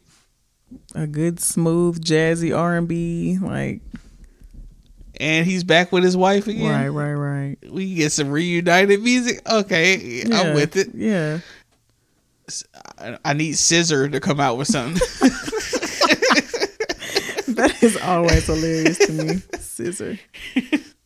A 0.95 1.07
good, 1.07 1.41
smooth, 1.41 2.05
jazzy 2.05 2.57
R 2.57 2.77
and 2.77 2.87
B, 2.87 3.39
like 3.41 3.81
And 5.19 5.47
he's 5.47 5.64
back 5.64 5.93
with 5.93 6.05
his 6.05 6.16
wife 6.16 6.47
again. 6.47 6.71
right, 6.71 6.89
right, 6.89 7.14
right. 7.14 7.57
We 7.71 7.87
can 7.87 7.97
get 7.97 8.12
some 8.12 8.31
reunited 8.31 9.03
music. 9.03 9.41
Okay, 9.51 10.23
Yeah, 10.27 10.41
I'm 10.41 10.55
with 10.55 10.77
it. 10.77 10.89
Yeah, 10.95 11.41
I, 12.99 13.19
I 13.25 13.33
need 13.33 13.57
Scissor 13.57 14.09
to 14.09 14.21
come 14.21 14.41
out 14.41 14.59
with 14.59 14.69
something. 14.69 14.95
that 17.49 17.83
is 17.83 17.97
always 17.99 18.47
hilarious 18.47 18.99
to 18.99 19.12
me. 19.12 19.43
Scissor. 19.59 20.19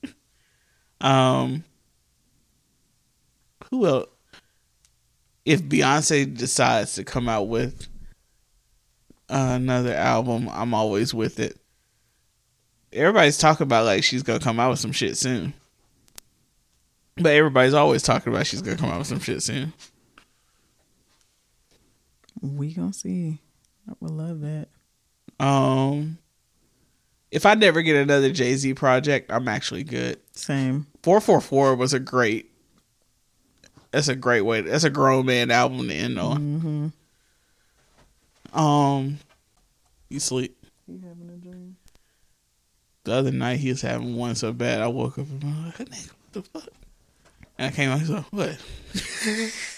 um, 1.00 1.64
who 3.70 3.86
else? 3.86 4.08
If 5.44 5.62
Beyonce 5.62 6.36
decides 6.36 6.94
to 6.94 7.04
come 7.04 7.28
out 7.28 7.48
with 7.48 7.88
another 9.28 9.94
album, 9.94 10.48
I'm 10.52 10.74
always 10.74 11.12
with 11.12 11.40
it. 11.40 11.58
Everybody's 12.92 13.38
talking 13.38 13.64
about 13.64 13.86
like 13.86 14.04
she's 14.04 14.22
gonna 14.22 14.38
come 14.38 14.60
out 14.60 14.70
with 14.70 14.78
some 14.78 14.92
shit 14.92 15.16
soon, 15.16 15.54
but 17.16 17.32
everybody's 17.32 17.74
always 17.74 18.02
talking 18.02 18.32
about 18.32 18.46
she's 18.46 18.62
gonna 18.62 18.76
come 18.76 18.90
out 18.90 18.98
with 18.98 19.08
some 19.08 19.20
shit 19.20 19.42
soon. 19.42 19.72
We 22.40 22.74
gonna 22.74 22.92
see. 22.92 23.40
I 23.88 23.94
would 24.00 24.10
love 24.10 24.40
that. 24.42 24.68
Um, 25.40 26.18
if 27.30 27.46
I 27.46 27.54
never 27.54 27.82
get 27.82 27.96
another 27.96 28.30
Jay 28.30 28.54
Z 28.54 28.74
project, 28.74 29.32
I'm 29.32 29.48
actually 29.48 29.84
good. 29.84 30.20
Same. 30.36 30.86
Four 31.02 31.20
four 31.20 31.40
four 31.40 31.74
was 31.74 31.94
a 31.94 31.98
great. 31.98 32.51
That's 33.92 34.08
a 34.08 34.16
great 34.16 34.40
way. 34.40 34.62
That's 34.62 34.84
a 34.84 34.90
grown 34.90 35.26
man 35.26 35.50
album 35.50 35.86
to 35.88 35.94
end 35.94 36.18
on. 36.18 36.92
Mm-hmm. 38.50 38.58
Um, 38.58 39.18
you 40.08 40.18
sleep. 40.18 40.56
You 40.88 41.00
having 41.06 41.30
a 41.30 41.36
dream? 41.36 41.76
The 43.04 43.12
other 43.12 43.30
night 43.32 43.58
he 43.58 43.68
was 43.68 43.82
having 43.82 44.16
one 44.16 44.34
so 44.34 44.52
bad 44.52 44.80
I 44.80 44.86
woke 44.86 45.18
up 45.18 45.28
and 45.28 45.44
I'm 45.44 45.66
like, 45.66 45.76
"Nigga, 45.76 46.10
what 46.10 46.32
the 46.32 46.42
fuck? 46.42 46.68
And 47.58 47.72
I 47.72 47.76
came 47.76 47.90
out, 47.90 47.98
he's 47.98 48.10
like, 48.10 48.24
what? 48.32 48.58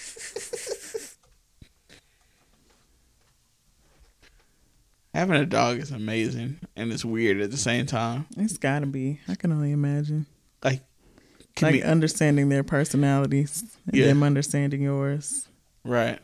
Having 5.13 5.35
a 5.35 5.45
dog 5.45 5.77
is 5.77 5.91
amazing 5.91 6.59
and 6.75 6.91
it's 6.91 7.05
weird 7.05 7.39
at 7.39 7.51
the 7.51 7.57
same 7.57 7.85
time. 7.85 8.25
It's 8.37 8.57
gotta 8.57 8.85
be. 8.85 9.21
I 9.27 9.35
can 9.35 9.51
only 9.51 9.71
imagine. 9.71 10.25
Like, 11.61 11.75
commu- 11.75 11.85
understanding 11.85 12.49
their 12.49 12.63
personalities 12.63 13.63
and 13.87 13.95
Yeah. 13.95 14.07
them 14.07 14.23
understanding 14.23 14.81
yours. 14.81 15.47
right. 15.83 16.19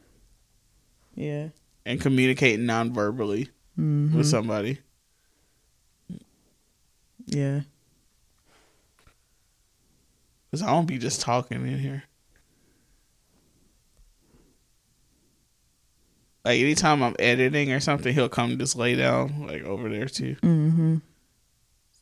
Yeah. 1.15 1.49
And 1.85 1.99
communicating 2.01 2.65
non-verbally 2.65 3.49
Mhm. 3.79 4.13
with 4.13 4.27
somebody. 4.27 4.79
Yeah. 7.27 7.61
Because 10.49 10.63
I 10.63 10.67
don't 10.67 10.85
be 10.85 10.97
just 10.97 11.21
talking 11.21 11.65
in 11.65 11.79
here. 11.79 12.03
Like 16.43 16.59
anytime 16.59 17.03
I'm 17.03 17.15
editing 17.19 17.71
or 17.71 17.79
something, 17.79 18.13
he'll 18.13 18.27
come 18.29 18.57
just 18.57 18.75
lay 18.75 18.95
down 18.95 19.45
like 19.47 19.63
over 19.63 19.87
there 19.89 20.07
too. 20.07 20.35
Mm-hmm. 20.41 20.97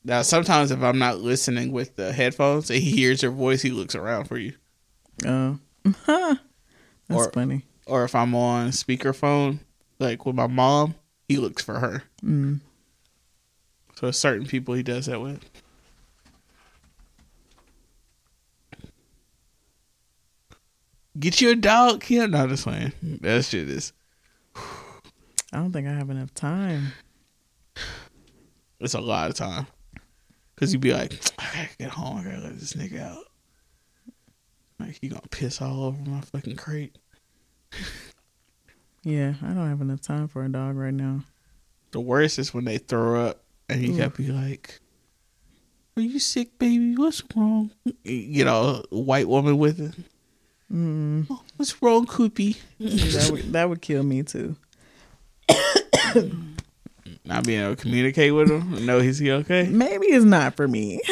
Now 0.10 0.24
sometimes 0.24 0.72
if 0.72 0.82
I'm 0.82 0.98
not 0.98 1.20
listening 1.20 1.72
with 1.72 1.96
the 1.96 2.12
headphones 2.12 2.72
and 2.72 2.80
he 2.82 2.90
hears 2.90 3.22
your 3.22 3.32
voice, 3.32 3.62
he 3.62 3.70
looks 3.70 3.94
around 3.94 4.26
for 4.26 4.40
you. 4.40 4.54
Oh. 5.24 5.60
That's 6.08 6.40
Or- 7.12 7.32
funny. 7.32 7.66
Or 7.86 8.04
if 8.06 8.16
I'm 8.16 8.34
on 8.34 8.70
speakerphone, 8.70 9.60
like 10.00 10.26
with 10.26 10.36
my 10.36 10.48
mom, 10.48 10.96
he 11.28 11.38
looks 11.38 11.64
for 11.64 11.80
her. 11.80 12.04
Mm. 12.24 12.60
So 13.98 14.10
certain 14.12 14.48
people 14.48 14.74
he 14.74 14.82
does 14.84 15.06
that 15.06 15.22
with. 15.22 15.44
Get 21.20 21.42
you 21.42 21.52
a 21.52 21.56
dog, 21.56 22.02
Kim. 22.02 22.32
No, 22.32 22.48
just 22.48 22.64
playing. 22.64 22.94
That 23.22 23.44
shit 23.46 23.70
is 23.70 23.94
I 25.52 25.58
don't 25.58 25.72
think 25.74 25.88
I 25.88 25.92
have 25.94 26.10
enough 26.10 26.34
time. 26.34 26.94
it's 28.80 28.94
a 28.94 29.02
lot 29.02 29.30
of 29.30 29.36
time. 29.36 29.68
Cause 30.60 30.74
you'd 30.74 30.82
be 30.82 30.94
like, 30.94 31.14
I 31.40 31.46
gotta 31.54 31.78
get 31.78 31.90
home, 31.90 32.18
I 32.18 32.24
gotta 32.24 32.42
let 32.42 32.60
this 32.60 32.74
nigga 32.74 33.02
out. 33.02 33.24
Like 34.78 34.98
he 35.02 35.08
gonna 35.08 35.22
piss 35.32 35.62
all 35.62 35.84
over 35.84 36.02
my 36.10 36.22
fucking 36.22 36.58
crate. 36.58 36.98
Yeah, 39.04 39.36
I 39.42 39.54
don't 39.54 39.70
have 39.70 39.80
enough 39.80 40.02
time 40.02 40.28
for 40.28 40.44
a 40.44 40.50
dog 40.50 40.76
right 40.76 40.94
now. 40.94 41.22
The 41.92 42.02
worst 42.02 42.38
is 42.38 42.54
when 42.54 42.66
they 42.66 42.80
throw 42.80 43.28
up 43.28 43.44
and 43.70 43.82
you 43.82 43.98
gotta 43.98 44.10
be 44.10 44.28
like, 44.28 44.82
Are 45.96 46.02
you 46.02 46.20
sick, 46.20 46.60
baby? 46.60 46.98
What's 46.98 47.24
wrong? 47.34 47.72
You 48.04 48.44
know, 48.44 48.84
white 48.90 49.30
woman 49.30 49.58
with 49.58 49.80
it. 49.80 49.96
Mm. 50.72 51.30
What's 51.56 51.82
wrong, 51.82 52.06
Coopy? 52.06 52.58
that 52.80 53.30
would 53.32 53.54
that 53.54 53.70
would 53.70 53.82
kill 53.82 54.04
me 54.04 54.24
too. 54.24 54.58
Not 57.30 57.46
being 57.46 57.62
able 57.62 57.76
to 57.76 57.82
communicate 57.82 58.34
with 58.34 58.50
him, 58.50 58.74
and 58.74 58.88
know 58.88 59.00
he's 59.02 59.20
he 59.20 59.30
okay. 59.32 59.68
Maybe 59.70 60.08
it's 60.08 60.26
not 60.26 60.56
for 60.56 60.68
me. 60.68 61.00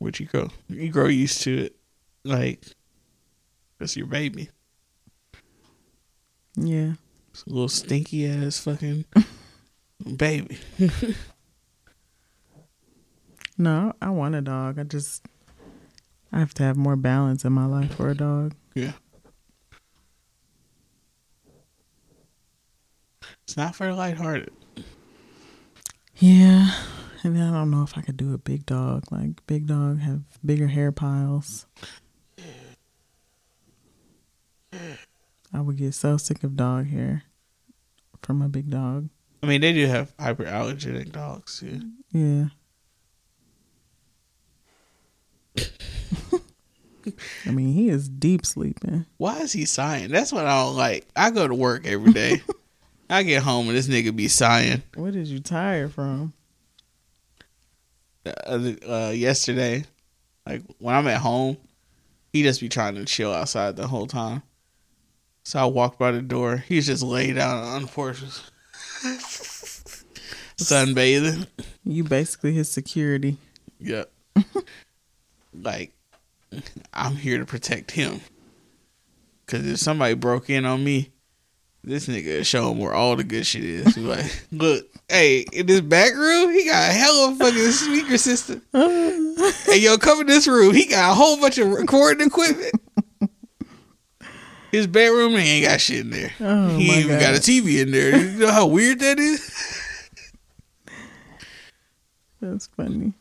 Would 0.00 0.20
you 0.20 0.26
grow? 0.26 0.50
You 0.68 0.90
grow 0.90 1.06
used 1.06 1.40
to 1.44 1.56
it, 1.64 1.76
like 2.24 2.62
that's 3.78 3.96
your 3.96 4.06
baby. 4.06 4.50
yeah. 6.56 6.92
It's 7.30 7.44
a 7.44 7.48
little 7.48 7.70
stinky 7.70 8.28
ass 8.28 8.58
fucking 8.58 9.06
baby. 10.16 10.58
No, 13.56 13.94
I 14.02 14.10
want 14.10 14.34
a 14.34 14.42
dog. 14.42 14.78
I 14.78 14.82
just 14.82 15.26
I 16.30 16.38
have 16.38 16.52
to 16.54 16.62
have 16.64 16.76
more 16.76 16.96
balance 16.96 17.46
in 17.46 17.52
my 17.54 17.64
life 17.64 17.94
for 17.94 18.10
a 18.10 18.14
dog. 18.14 18.52
Yeah. 18.74 18.92
It's 23.44 23.56
not 23.56 23.76
the 23.76 23.92
lighthearted. 23.92 24.52
Yeah. 26.16 26.70
And 27.22 27.36
then 27.36 27.42
I 27.42 27.52
don't 27.52 27.70
know 27.70 27.82
if 27.82 27.96
I 27.96 28.00
could 28.02 28.16
do 28.16 28.34
a 28.34 28.38
big 28.38 28.66
dog. 28.66 29.04
Like 29.10 29.46
big 29.46 29.66
dog 29.66 30.00
have 30.00 30.22
bigger 30.44 30.66
hair 30.66 30.92
piles. 30.92 31.66
I 35.52 35.60
would 35.60 35.76
get 35.76 35.94
so 35.94 36.16
sick 36.16 36.42
of 36.42 36.56
dog 36.56 36.88
hair 36.88 37.24
from 38.22 38.42
a 38.42 38.48
big 38.48 38.70
dog. 38.70 39.08
I 39.42 39.46
mean, 39.46 39.60
they 39.60 39.72
do 39.72 39.86
have 39.86 40.16
hyperallergenic 40.16 41.12
dogs 41.12 41.60
too. 41.60 41.80
Yeah. 42.12 42.46
I 47.46 47.50
mean, 47.50 47.74
he 47.74 47.90
is 47.90 48.08
deep 48.08 48.46
sleeping. 48.46 49.04
Why 49.18 49.40
is 49.40 49.52
he 49.52 49.66
sighing? 49.66 50.10
That's 50.10 50.32
what 50.32 50.46
I 50.46 50.64
don't 50.64 50.76
like. 50.76 51.06
I 51.14 51.30
go 51.30 51.46
to 51.46 51.54
work 51.54 51.86
every 51.86 52.12
day. 52.12 52.42
I 53.14 53.22
get 53.22 53.44
home 53.44 53.68
and 53.68 53.76
this 53.76 53.86
nigga 53.86 54.14
be 54.14 54.26
sighing. 54.26 54.82
What 54.96 55.14
is 55.14 55.30
you 55.30 55.38
tired 55.38 55.92
from? 55.92 56.32
Uh, 58.26 58.72
uh, 58.88 59.12
yesterday, 59.14 59.84
like 60.44 60.62
when 60.78 60.96
I'm 60.96 61.06
at 61.06 61.20
home, 61.20 61.56
he 62.32 62.42
just 62.42 62.60
be 62.60 62.68
trying 62.68 62.96
to 62.96 63.04
chill 63.04 63.32
outside 63.32 63.76
the 63.76 63.86
whole 63.86 64.08
time. 64.08 64.42
So 65.44 65.60
I 65.60 65.66
walked 65.66 66.00
by 66.00 66.10
the 66.10 66.22
door. 66.22 66.56
He's 66.56 66.86
just 66.86 67.04
laid 67.04 67.38
out 67.38 67.62
on 67.62 67.82
the 67.82 67.88
porch, 67.88 68.20
sunbathing. 70.56 71.46
You 71.84 72.02
basically 72.02 72.52
his 72.52 72.68
security. 72.68 73.36
Yep. 73.78 74.10
like, 75.54 75.92
I'm 76.92 77.14
here 77.14 77.38
to 77.38 77.44
protect 77.44 77.92
him. 77.92 78.22
Cause 79.46 79.64
if 79.64 79.78
somebody 79.78 80.14
broke 80.14 80.50
in 80.50 80.64
on 80.64 80.82
me, 80.82 81.12
this 81.84 82.06
nigga 82.06 82.44
show 82.44 82.70
him 82.70 82.78
where 82.78 82.94
all 82.94 83.14
the 83.16 83.24
good 83.24 83.46
shit 83.46 83.64
is. 83.64 83.94
He 83.94 84.00
like, 84.00 84.24
look, 84.50 84.86
hey, 85.08 85.44
in 85.52 85.66
this 85.66 85.80
back 85.80 86.14
room, 86.14 86.52
he 86.52 86.64
got 86.64 86.90
a 86.90 86.92
hell 86.92 87.28
of 87.28 87.34
a 87.34 87.44
fucking 87.44 87.70
speaker 87.70 88.18
system. 88.18 88.62
hey, 88.72 89.78
yo, 89.78 89.98
come 89.98 90.20
in 90.22 90.26
this 90.26 90.48
room. 90.48 90.74
He 90.74 90.86
got 90.86 91.12
a 91.12 91.14
whole 91.14 91.38
bunch 91.38 91.58
of 91.58 91.68
recording 91.68 92.26
equipment. 92.26 92.72
His 94.72 94.86
bedroom, 94.88 95.32
he 95.32 95.58
ain't 95.58 95.66
got 95.66 95.80
shit 95.80 96.00
in 96.00 96.10
there. 96.10 96.32
Oh, 96.40 96.76
he 96.76 96.90
even 96.98 97.20
got 97.20 97.34
a 97.34 97.38
TV 97.38 97.80
in 97.80 97.92
there. 97.92 98.18
You 98.18 98.38
know 98.40 98.50
how 98.50 98.66
weird 98.66 98.98
that 99.00 99.20
is? 99.20 99.90
That's 102.40 102.66
funny. 102.66 103.12